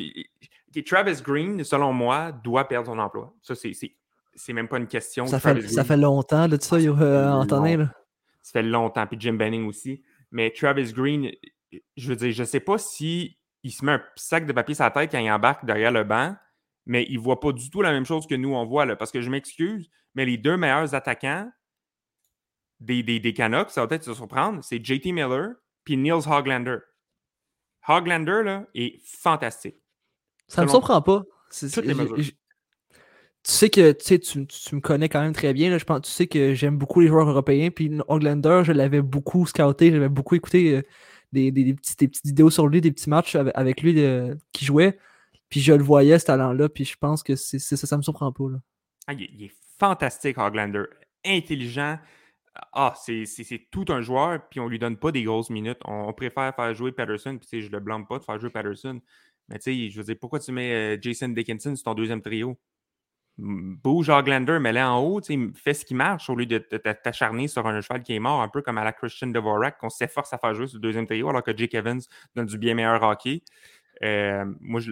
Travis 0.86 1.22
Green, 1.22 1.62
selon 1.62 1.92
moi, 1.92 2.32
doit 2.32 2.66
perdre 2.66 2.88
son 2.90 2.98
emploi. 2.98 3.32
Ça, 3.42 3.54
c'est 3.54 4.52
même 4.52 4.66
pas 4.66 4.78
une 4.78 4.88
question. 4.88 5.26
Ça, 5.26 5.38
fait, 5.38 5.60
ça 5.68 5.84
fait, 5.84 5.96
longtemps 5.96 6.48
de 6.48 6.60
ça, 6.60 6.76
Antonin. 6.76 7.76
Là 7.76 8.03
ça 8.44 8.52
fait 8.52 8.62
longtemps, 8.62 9.06
puis 9.06 9.16
Jim 9.18 9.32
Benning 9.32 9.66
aussi. 9.66 10.02
Mais 10.30 10.50
Travis 10.50 10.92
Green, 10.92 11.30
je 11.96 12.08
veux 12.08 12.16
dire, 12.16 12.30
je 12.30 12.42
ne 12.42 12.46
sais 12.46 12.60
pas 12.60 12.76
si 12.76 13.38
il 13.62 13.72
se 13.72 13.82
met 13.84 13.92
un 13.92 14.02
sac 14.16 14.46
de 14.46 14.52
papier 14.52 14.74
sur 14.74 14.84
la 14.84 14.90
tête 14.90 15.10
quand 15.10 15.18
il 15.18 15.30
embarque 15.30 15.64
derrière 15.64 15.90
le 15.90 16.04
banc, 16.04 16.36
mais 16.84 17.06
il 17.08 17.16
ne 17.16 17.22
voit 17.22 17.40
pas 17.40 17.52
du 17.52 17.70
tout 17.70 17.80
la 17.80 17.90
même 17.90 18.04
chose 18.04 18.26
que 18.26 18.34
nous, 18.34 18.54
on 18.54 18.66
voit. 18.66 18.84
Là, 18.84 18.96
parce 18.96 19.10
que 19.10 19.22
je 19.22 19.30
m'excuse, 19.30 19.88
mais 20.14 20.26
les 20.26 20.36
deux 20.36 20.58
meilleurs 20.58 20.94
attaquants 20.94 21.50
des, 22.80 23.02
des, 23.02 23.18
des 23.18 23.32
Canucks, 23.32 23.70
ça 23.70 23.80
va 23.80 23.86
peut-être 23.86 24.04
se 24.04 24.12
surprendre, 24.12 24.62
c'est 24.62 24.84
JT 24.84 25.12
Miller 25.12 25.54
puis 25.84 25.96
Niels 25.96 26.28
Hoglander. 26.28 26.78
Hoglander, 27.88 28.42
là, 28.44 28.66
est 28.74 29.00
fantastique. 29.06 29.76
Ça 30.48 30.60
ne 30.60 30.66
me 30.66 30.70
surprend 30.70 31.00
pas. 31.00 31.22
Les 31.82 31.94
mesures 31.94 32.34
tu 33.44 33.52
sais 33.52 33.68
que 33.68 33.92
tu, 33.92 34.18
tu, 34.46 34.74
me 34.74 34.80
connais 34.80 35.10
quand 35.10 35.20
même 35.20 35.34
très 35.34 35.52
bien. 35.52 35.68
Là, 35.68 35.76
je 35.76 35.84
pense, 35.84 36.00
tu 36.02 36.10
sais 36.10 36.26
que 36.26 36.54
j'aime 36.54 36.78
beaucoup 36.78 37.00
les 37.00 37.08
joueurs 37.08 37.28
européens. 37.28 37.70
Puis 37.70 37.90
Oglander, 38.08 38.62
je 38.64 38.72
l'avais 38.72 39.02
beaucoup 39.02 39.46
scouté, 39.46 39.90
j'avais 39.90 40.08
beaucoup 40.08 40.34
écouté 40.34 40.76
euh, 40.76 40.82
des, 41.32 41.52
des, 41.52 41.74
petites 41.74 42.24
vidéos 42.24 42.48
sur 42.48 42.66
lui, 42.68 42.80
des 42.80 42.90
petits 42.90 43.10
matchs 43.10 43.36
avec, 43.36 43.82
lui 43.82 43.94
qui 44.52 44.64
jouait. 44.64 44.98
Puis 45.50 45.60
je 45.60 45.74
le 45.74 45.82
voyais, 45.82 46.18
ce 46.18 46.24
talent-là. 46.26 46.70
Puis 46.70 46.86
je 46.86 46.96
pense 46.96 47.22
que 47.22 47.36
c'est 47.36 47.58
ça, 47.58 47.76
ça 47.76 47.96
me 47.98 48.02
surprend 48.02 48.32
pas. 48.32 48.50
Là. 48.50 48.58
Ah, 49.06 49.12
il, 49.12 49.44
est 49.44 49.52
fantastique, 49.78 50.38
Oglander. 50.38 50.84
Intelligent. 51.24 51.98
Ah, 52.72 52.94
c'est 52.96 53.68
tout 53.70 53.84
un 53.88 54.00
joueur, 54.00 54.48
puis 54.48 54.60
on 54.60 54.68
lui 54.68 54.78
donne 54.78 54.96
pas 54.96 55.12
des 55.12 55.22
grosses 55.22 55.50
minutes. 55.50 55.80
On, 55.84 56.12
préfère 56.14 56.54
faire 56.54 56.74
jouer 56.74 56.92
Patterson, 56.92 57.38
puis 57.38 57.60
je 57.60 57.70
le 57.70 57.80
blâme 57.80 58.06
pas 58.06 58.18
de 58.18 58.24
faire 58.24 58.38
jouer 58.40 58.50
Patterson. 58.50 59.00
Mais 59.48 59.58
tu 59.58 59.64
sais, 59.64 59.90
je 59.90 59.98
veux 59.98 60.04
dire, 60.04 60.16
pourquoi 60.18 60.38
tu 60.38 60.52
mets 60.52 60.72
euh, 60.72 60.98
Jason 61.00 61.28
Dickinson 61.28 61.76
sur 61.76 61.84
ton 61.84 61.94
deuxième 61.94 62.22
trio? 62.22 62.56
Bouge 63.36 64.10
Oglander, 64.10 64.58
mets-le 64.60 64.80
en 64.80 65.00
haut, 65.00 65.20
fais 65.54 65.74
ce 65.74 65.84
qui 65.84 65.94
marche 65.94 66.30
au 66.30 66.36
lieu 66.36 66.46
de 66.46 66.58
t'acharner 66.58 67.48
sur 67.48 67.66
un 67.66 67.80
cheval 67.80 68.02
qui 68.02 68.14
est 68.14 68.20
mort, 68.20 68.40
un 68.40 68.48
peu 68.48 68.62
comme 68.62 68.78
à 68.78 68.84
la 68.84 68.92
Christian 68.92 69.28
Dvorak, 69.28 69.78
qu'on 69.78 69.90
s'efforce 69.90 70.32
à 70.32 70.38
faire 70.38 70.54
jouer 70.54 70.66
sur 70.66 70.76
le 70.76 70.82
deuxième 70.82 71.06
trio, 71.06 71.28
alors 71.28 71.42
que 71.42 71.56
Jake 71.56 71.74
Evans 71.74 72.00
donne 72.36 72.46
du 72.46 72.58
bien 72.58 72.74
meilleur 72.74 73.02
hockey. 73.02 73.42
Euh, 74.02 74.44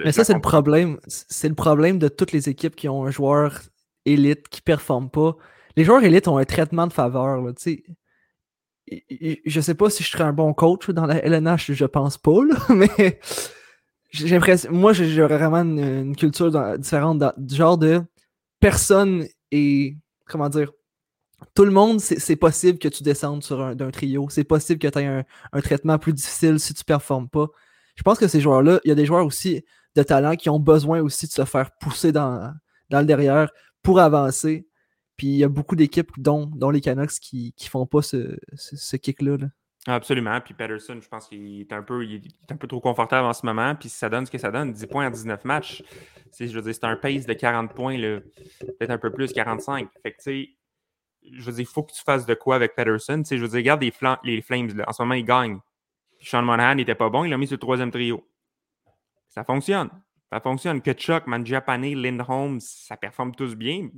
Mais 0.05 0.13
ça, 0.13 0.25
c'est 0.25 0.35
le 0.35 0.41
problème. 0.41 0.99
C'est 1.07 1.49
le 1.49 1.55
problème 1.55 1.99
de 1.99 2.09
toutes 2.09 2.33
les 2.33 2.49
équipes 2.49 2.77
qui 2.77 2.89
ont 2.89 3.05
un 3.05 3.11
joueur 3.11 3.61
élite 4.05 4.49
qui 4.49 4.61
ne 4.61 4.65
performe 4.65 5.11
pas. 5.11 5.37
Les 5.77 5.85
joueurs 5.85 6.03
élites 6.05 6.29
ont 6.29 6.39
un 6.39 6.45
traitement 6.45 6.87
de 6.87 6.93
faveur. 6.93 7.41
Là, 7.41 7.53
je 9.47 9.61
sais 9.61 9.75
pas 9.75 9.91
si 9.91 10.03
je 10.03 10.09
serais 10.09 10.25
un 10.25 10.33
bon 10.33 10.53
coach 10.53 10.91
dans 10.91 11.07
la 11.07 11.25
LNH, 11.25 11.73
je 11.73 11.85
pense 11.85 12.19
pas, 12.19 12.41
mais 12.69 13.21
j'ai 14.11 14.29
l'impression. 14.29 14.71
Moi, 14.73 14.93
j'aurais 14.93 15.39
vraiment 15.39 15.63
une, 15.63 16.15
culture 16.17 16.51
différente, 16.79 17.23
du 17.39 17.55
genre 17.55 17.79
de 17.79 18.03
personne 18.63 19.27
est. 19.51 19.99
Comment 20.25 20.49
dire 20.49 20.73
Tout 21.55 21.67
le 21.67 21.73
monde, 21.73 22.01
c'est 22.01 22.37
possible 22.37 22.79
que 22.79 22.89
tu 22.89 23.03
descendes 23.03 23.43
sur 23.43 23.61
un, 23.61 23.75
d'un 23.75 23.91
trio. 23.91 24.29
C'est 24.31 24.45
possible 24.45 24.79
que 24.79 24.89
tu 24.89 24.99
aies 25.01 25.25
un, 25.53 25.61
traitement 25.61 25.99
plus 25.99 26.15
difficile 26.15 26.59
si 26.59 26.73
tu 26.73 26.85
performes 26.85 27.29
pas. 27.29 27.49
Je 27.97 28.03
pense 28.03 28.19
que 28.19 28.29
ces 28.29 28.41
joueurs-là, 28.41 28.81
il 28.85 28.89
y 28.89 28.93
a 28.93 28.95
des 28.95 29.05
joueurs 29.05 29.27
aussi 29.27 29.63
de 29.97 30.03
talent 30.03 30.37
qui 30.37 30.49
ont 30.49 30.61
besoin 30.61 31.03
aussi 31.03 31.27
de 31.27 31.33
se 31.33 31.45
faire 31.45 31.73
pousser 31.79 32.13
dans, 32.13 32.55
le 32.91 33.05
derrière 33.05 33.51
pour 33.83 34.01
avancer. 34.01 34.67
Puis 35.19 35.27
il 35.27 35.37
y 35.37 35.45
a 35.45 35.49
beaucoup 35.49 35.77
d'équipes, 35.77 36.13
dont, 36.17 36.49
les 36.71 36.81
Canucks, 36.81 37.21
qui 37.21 37.55
ne 37.61 37.67
font 37.67 37.85
pas 37.85 38.01
ce, 38.01 38.39
ce, 38.55 38.97
kick-là. 38.97 39.37
là 39.37 39.49
Absolument. 39.87 40.41
Puis 40.41 40.55
Patterson, 40.55 40.99
je 41.01 41.09
pense 41.09 41.29
qu'il 41.29 41.61
est 41.61 41.73
un 41.73 41.83
peu, 41.83 42.05
il 42.05 42.15
est 42.17 42.53
un 42.53 42.57
peu 42.57 42.69
trop 42.69 42.81
confortable 42.81 43.27
en 43.27 43.33
ce 43.33 43.45
moment. 43.45 43.75
Puis 43.75 43.89
ça 43.89 44.09
donne 44.09 44.27
ce 44.27 44.31
que 44.31 44.39
ça 44.39 44.51
donne, 44.51 44.73
10 44.73 44.87
points 44.87 45.07
en 45.07 45.11
19 45.11 45.45
matchs. 45.45 45.83
Je 46.39 46.47
veux 46.47 46.63
dire, 46.63 46.75
c'est 46.75 46.85
un 46.85 46.97
pace 46.97 47.27
de 47.27 47.33
40 47.33 47.75
points, 47.75 47.97
peut-être 47.99 48.91
un 48.91 48.99
peu 48.99 49.13
plus, 49.13 49.33
45. 49.33 49.89
Fait 50.03 50.13
que, 50.13 50.17
tu 50.17 50.23
sais, 50.23 50.51
je 51.31 51.43
veux 51.43 51.53
dire, 51.53 51.61
il 51.69 51.73
faut 51.73 51.83
que 51.83 51.93
tu 51.93 52.03
fasses 52.03 52.27
de 52.27 52.35
quoi 52.35 52.57
avec 52.57 52.75
Patterson. 52.75 53.23
je 53.29 53.37
veux 53.37 53.49
dire, 53.49 53.57
regarde 53.59 53.83
les, 53.83 53.93
les 54.25 54.43
Flames, 54.43 54.71
en 54.87 54.93
ce 54.93 55.03
moment, 55.03 55.15
ils 55.15 55.25
gagnent. 55.25 55.59
Sean 56.21 56.43
Monahan 56.43 56.77
n'était 56.77 56.95
pas 56.95 57.11
bon, 57.11 57.25
il 57.25 57.31
l'a 57.31 57.37
mis 57.37 57.49
sur 57.49 57.55
le 57.55 57.61
troisième 57.61 57.91
trio. 57.91 58.25
Ça 59.29 59.45
fonctionne. 59.45 59.91
Ça 60.31 60.41
fonctionne. 60.41 60.81
Kutchuk, 60.81 61.27
Mangiapane, 61.27 61.95
Lindholm, 61.95 62.61
ça 62.61 62.97
performe 62.97 63.35
tous 63.35 63.57
bien. 63.57 63.91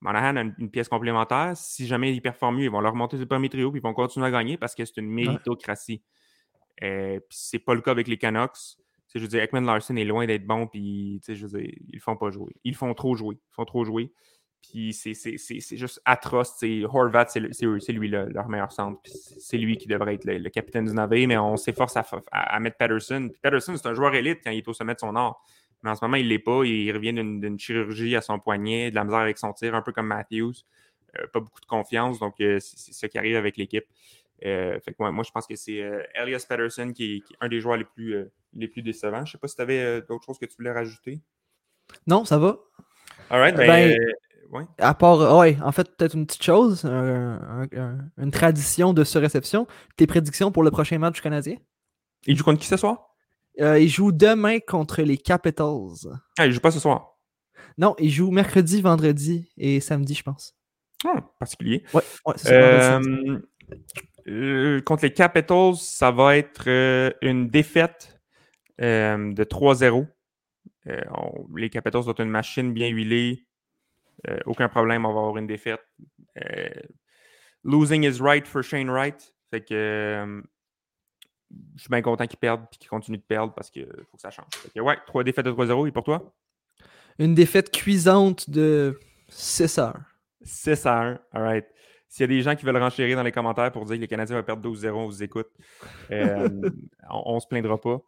Monahan 0.00 0.36
a 0.36 0.40
une, 0.42 0.70
pièce 0.70 0.88
complémentaire. 0.88 1.56
Si 1.56 1.86
jamais 1.86 2.12
ils 2.12 2.20
performent 2.20 2.56
mieux, 2.56 2.64
ils 2.64 2.70
vont 2.70 2.80
leur 2.80 2.92
remonter 2.92 3.16
le 3.16 3.26
premier 3.26 3.48
trio 3.48 3.70
puis 3.70 3.80
ils 3.80 3.82
vont 3.82 3.94
continuer 3.94 4.26
à 4.26 4.30
gagner 4.30 4.56
parce 4.56 4.74
que 4.74 4.84
c'est 4.84 4.98
une 4.98 5.10
méritocratie. 5.10 6.02
Euh, 6.82 7.18
c'est 7.30 7.58
pas 7.58 7.74
le 7.74 7.80
cas 7.80 7.90
avec 7.90 8.06
les 8.06 8.16
Canucks. 8.16 8.78
je 9.14 9.20
veux 9.20 9.28
dire, 9.28 9.42
Ekman 9.42 9.64
Larson 9.64 9.96
est 9.96 10.04
loin 10.04 10.26
d'être 10.26 10.46
bon, 10.46 10.66
puis 10.66 11.20
je 11.26 11.46
veux 11.46 11.60
dire, 11.60 11.72
ils 11.88 12.00
font 12.00 12.16
pas 12.16 12.30
jouer. 12.30 12.54
Ils 12.64 12.76
font 12.76 12.94
trop 12.94 13.16
jouer. 13.16 13.36
Ils 13.36 13.54
font 13.54 13.64
trop 13.64 13.84
jouer. 13.84 14.12
Puis 14.62 14.92
c'est 14.92 15.76
juste 15.76 16.00
atroce. 16.04 16.62
Horvat, 16.84 17.26
c'est 17.28 17.92
lui 17.92 18.08
leur 18.08 18.48
meilleur 18.48 18.72
centre. 18.72 19.00
C'est 19.04 19.56
lui 19.56 19.76
qui 19.76 19.88
devrait 19.88 20.14
être 20.14 20.24
le, 20.24 20.48
capitaine 20.50 20.84
du 20.84 20.92
navire, 20.92 21.28
mais 21.28 21.38
on 21.38 21.56
s'efforce 21.56 21.96
à, 21.96 22.60
mettre 22.60 22.76
Patterson. 22.76 23.30
Patterson, 23.42 23.76
c'est 23.76 23.88
un 23.88 23.94
joueur 23.94 24.14
élite 24.14 24.40
quand 24.44 24.50
il 24.50 24.58
est 24.58 24.68
au 24.68 24.72
sommet 24.72 24.94
de 24.94 25.00
son 25.00 25.14
art. 25.16 25.42
Mais 25.82 25.90
en 25.90 25.94
ce 25.94 26.04
moment, 26.04 26.16
il 26.16 26.24
ne 26.24 26.30
l'est 26.30 26.38
pas. 26.38 26.64
Il 26.64 26.90
revient 26.92 27.12
d'une 27.12 27.58
chirurgie 27.58 28.16
à 28.16 28.20
son 28.20 28.38
poignet, 28.38 28.90
de 28.90 28.96
la 28.96 29.04
misère 29.04 29.20
avec 29.20 29.38
son 29.38 29.52
tir, 29.52 29.74
un 29.74 29.82
peu 29.82 29.92
comme 29.92 30.06
Matthews. 30.06 30.54
Euh, 31.18 31.26
pas 31.32 31.40
beaucoup 31.40 31.60
de 31.60 31.66
confiance. 31.66 32.18
Donc, 32.18 32.34
euh, 32.40 32.58
c'est 32.60 32.92
ce 32.92 33.06
qui 33.06 33.18
arrive 33.18 33.36
avec 33.36 33.56
l'équipe. 33.56 33.84
Euh, 34.44 34.78
moi, 34.98 35.24
je 35.24 35.30
pense 35.30 35.46
que 35.46 35.56
c'est 35.56 35.82
Elias 36.14 36.44
Patterson 36.48 36.92
qui 36.92 37.16
est, 37.16 37.36
un 37.40 37.48
des 37.48 37.60
joueurs 37.60 37.76
les 37.76 37.84
plus, 37.84 38.24
les 38.54 38.68
plus 38.68 38.82
décevants. 38.82 39.24
Je 39.24 39.30
ne 39.30 39.32
sais 39.32 39.38
pas 39.38 39.48
si 39.48 39.56
tu 39.56 39.62
avais 39.62 40.00
d'autres 40.02 40.24
choses 40.24 40.38
que 40.38 40.46
tu 40.46 40.56
voulais 40.56 40.72
rajouter. 40.72 41.20
Non, 42.06 42.24
ça 42.24 42.38
va. 42.38 42.58
All 43.30 43.40
right, 43.40 43.56
ben, 43.56 43.96
ben 44.50 44.66
à 44.78 44.94
part, 44.94 45.38
ouais, 45.38 45.58
en 45.62 45.72
fait, 45.72 45.94
peut-être 45.96 46.14
une 46.14 46.26
petite 46.26 46.42
chose, 46.42 46.84
une 46.84 48.30
tradition 48.30 48.94
de 48.94 49.04
ce 49.04 49.18
réception. 49.18 49.66
Tes 49.96 50.06
prédictions 50.06 50.52
pour 50.52 50.62
le 50.62 50.70
prochain 50.70 50.98
match 50.98 51.20
canadien? 51.20 51.56
Il 52.26 52.36
joue 52.36 52.44
contre 52.44 52.60
qui 52.60 52.66
ce 52.66 52.76
soir? 52.76 53.07
Euh, 53.60 53.78
il 53.78 53.88
joue 53.88 54.12
demain 54.12 54.58
contre 54.60 55.02
les 55.02 55.18
Capitals. 55.18 56.08
Ah, 56.38 56.46
il 56.46 56.52
joue 56.52 56.60
pas 56.60 56.70
ce 56.70 56.80
soir? 56.80 57.18
Non, 57.76 57.94
il 57.98 58.10
joue 58.10 58.30
mercredi, 58.30 58.80
vendredi 58.80 59.50
et 59.56 59.80
samedi, 59.80 60.14
je 60.14 60.22
pense. 60.22 60.56
Ah, 61.04 61.22
particulier. 61.38 61.84
Ouais, 61.94 62.02
ouais 62.26 62.34
c'est 62.36 62.52
euh, 64.28 64.80
contre 64.82 65.04
les 65.04 65.12
Capitals, 65.12 65.76
ça 65.76 66.10
va 66.10 66.36
être 66.36 66.68
une 67.22 67.48
défaite 67.48 68.20
de 68.78 69.44
3-0. 69.44 70.06
les 71.56 71.70
Capitals 71.70 72.04
sont 72.04 72.14
une 72.14 72.30
machine 72.30 72.72
bien 72.72 72.88
huilée. 72.88 73.48
Euh, 74.26 74.38
aucun 74.46 74.68
problème, 74.68 75.06
on 75.06 75.12
va 75.12 75.20
avoir 75.20 75.36
une 75.38 75.46
défaite. 75.46 75.80
Euh, 76.44 76.68
losing 77.64 78.04
is 78.04 78.20
right 78.20 78.46
for 78.46 78.62
Shane 78.62 78.90
Wright. 78.90 79.34
Fait 79.50 79.60
que 79.60 79.74
euh, 79.74 80.42
je 81.76 81.80
suis 81.80 81.90
bien 81.90 82.02
content 82.02 82.26
qu'il 82.26 82.38
perde 82.38 82.64
et 82.72 82.76
qu'il 82.76 82.88
continue 82.88 83.18
de 83.18 83.22
perdre 83.22 83.54
parce 83.54 83.70
qu'il 83.70 83.86
faut 84.10 84.16
que 84.16 84.22
ça 84.22 84.30
change. 84.30 84.46
Fait 84.72 84.80
ouais, 84.80 84.96
trois 85.06 85.24
défaites 85.24 85.46
de 85.46 85.52
3-0. 85.52 85.88
Et 85.88 85.92
pour 85.92 86.04
toi? 86.04 86.34
Une 87.18 87.34
défaite 87.34 87.70
cuisante 87.70 88.48
de 88.50 88.98
6 89.28 89.78
heures. 89.78 90.00
6 90.42 90.86
heures, 90.86 91.18
all 91.32 91.42
right. 91.42 91.66
S'il 92.08 92.22
y 92.22 92.24
a 92.24 92.26
des 92.28 92.42
gens 92.42 92.56
qui 92.56 92.64
veulent 92.64 92.76
renchérir 92.76 93.16
dans 93.16 93.22
les 93.22 93.32
commentaires 93.32 93.70
pour 93.70 93.84
dire 93.84 93.96
que 93.96 94.00
les 94.00 94.08
Canadiens 94.08 94.36
vont 94.36 94.42
perdre 94.42 94.66
12-0, 94.66 94.90
on 94.92 95.06
vous 95.06 95.22
écoute. 95.22 95.48
on 96.10 97.34
ne 97.34 97.40
se 97.40 97.46
plaindra 97.46 97.78
pas. 97.78 98.00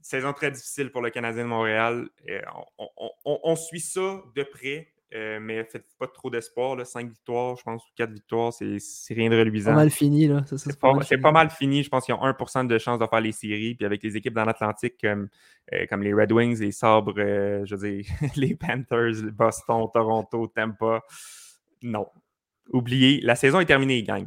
saison 0.00 0.32
très 0.32 0.50
difficile 0.50 0.90
pour 0.90 1.02
le 1.02 1.10
Canadien 1.10 1.42
de 1.44 1.48
Montréal. 1.48 2.08
on, 3.24 3.56
suit 3.56 3.80
ça 3.80 4.22
de 4.34 4.42
près. 4.44 4.88
Euh, 5.14 5.38
mais 5.40 5.62
faites 5.64 5.86
pas 5.98 6.08
trop 6.08 6.30
d'espoir. 6.30 6.84
5 6.84 7.08
victoires, 7.08 7.56
je 7.56 7.62
pense, 7.62 7.82
ou 7.82 7.88
4 7.96 8.10
victoires, 8.10 8.52
c'est 8.52 9.14
rien 9.14 9.30
de 9.30 9.38
reluisant. 9.38 9.70
C'est 9.70 9.74
pas 9.74 9.80
mal 9.80 9.90
fini. 9.90 10.26
là. 10.26 10.44
C'est 10.46 11.20
pas, 11.20 11.32
mal 11.32 11.50
fini. 11.50 11.82
Je 11.84 11.88
pense 11.88 12.04
qu'ils 12.04 12.14
ont 12.14 12.22
1% 12.22 12.66
de 12.66 12.78
chance 12.78 12.98
de 12.98 13.06
faire 13.06 13.20
les 13.20 13.32
séries. 13.32 13.74
Puis 13.76 13.86
avec 13.86 14.02
les 14.02 14.16
équipes 14.16 14.34
dans 14.34 14.44
l'Atlantique 14.44 14.96
comme, 15.00 15.28
euh, 15.72 15.86
comme 15.88 16.02
les 16.02 16.12
Red 16.12 16.32
Wings, 16.32 16.58
les 16.58 16.72
Sabres, 16.72 17.14
euh, 17.18 17.64
je 17.64 17.76
veux 17.76 17.88
dire, 17.88 18.04
les 18.36 18.56
Panthers, 18.56 19.22
Boston, 19.32 19.86
Toronto, 19.92 20.48
Tampa, 20.48 21.02
non. 21.82 22.08
Oubliez, 22.72 23.20
la 23.20 23.36
saison 23.36 23.60
est 23.60 23.66
terminée, 23.66 24.02
gang. 24.02 24.26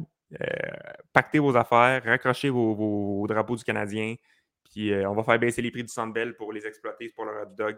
pactez 1.12 1.40
vos 1.40 1.54
affaires, 1.56 2.02
raccrochez 2.04 2.48
vos, 2.48 3.26
drapeaux 3.28 3.56
du 3.56 3.64
Canadien. 3.64 4.14
Puis 4.72 4.94
on 4.94 5.14
va 5.14 5.24
faire 5.24 5.38
baisser 5.38 5.60
les 5.60 5.70
prix 5.70 5.82
du 5.82 5.92
Sandbell 5.92 6.36
pour 6.36 6.54
les 6.54 6.66
exploiter 6.66 7.12
pour 7.14 7.26
le 7.26 7.32
hot 7.32 7.54
dog. 7.54 7.76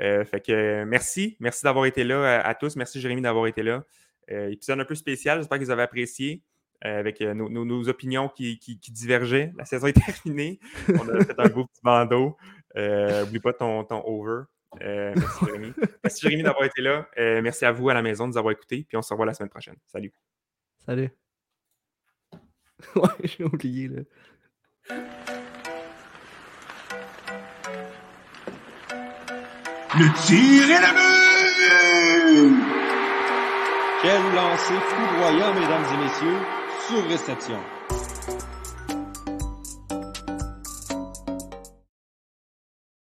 Euh, 0.00 0.24
fait 0.24 0.40
que 0.40 0.84
merci. 0.84 1.36
Merci 1.40 1.64
d'avoir 1.64 1.86
été 1.86 2.04
là 2.04 2.40
à, 2.40 2.54
tous. 2.54 2.76
Merci 2.76 3.00
Jérémy 3.00 3.22
d'avoir 3.22 3.46
été 3.46 3.62
là. 3.62 3.84
Euh, 4.30 4.50
épisode 4.50 4.80
un 4.80 4.84
peu 4.84 4.94
spécial. 4.94 5.38
J'espère 5.38 5.58
que 5.58 5.64
vous 5.64 5.70
avez 5.70 5.82
apprécié. 5.82 6.42
Euh, 6.84 6.98
avec 6.98 7.20
nos, 7.20 7.88
opinions 7.88 8.28
qui, 8.28 8.58
divergeaient. 8.88 9.52
La 9.56 9.64
saison 9.64 9.86
est 9.86 9.92
terminée. 10.04 10.58
On 10.88 11.08
a 11.08 11.24
fait 11.24 11.38
un 11.38 11.48
beau 11.48 11.66
petit 11.66 11.80
bandeau. 11.82 12.36
N'oublie 12.74 13.38
pas 13.38 13.52
ton, 13.52 13.84
ton 13.84 14.02
over. 14.04 14.44
merci 14.80 15.44
Jérémy. 15.44 15.72
Merci 16.02 16.20
Jérémy 16.22 16.42
d'avoir 16.42 16.64
été 16.64 16.82
là. 16.82 17.08
merci 17.40 17.64
à 17.64 17.72
vous 17.72 17.88
à 17.88 17.94
la 17.94 18.02
maison 18.02 18.24
de 18.24 18.32
nous 18.32 18.38
avoir 18.38 18.52
écoutés. 18.52 18.84
Puis 18.88 18.96
on 18.96 19.02
se 19.02 19.12
revoit 19.12 19.26
la 19.26 19.34
semaine 19.34 19.50
prochaine. 19.50 19.76
Salut. 19.86 20.12
Salut. 20.84 21.10
Ouais, 22.96 23.08
j'ai 23.22 23.44
oublié 23.44 23.88
là. 23.88 24.02
Le 29.94 30.10
tir 30.24 30.70
est 30.70 30.80
la 30.80 30.92
but! 30.94 32.54
Quel 34.00 34.22
lancer 34.34 34.80
foudroyant, 34.88 35.52
mesdames 35.52 35.84
et 35.92 35.96
messieurs, 36.02 36.38
sur 36.88 37.06
réception. 37.08 37.58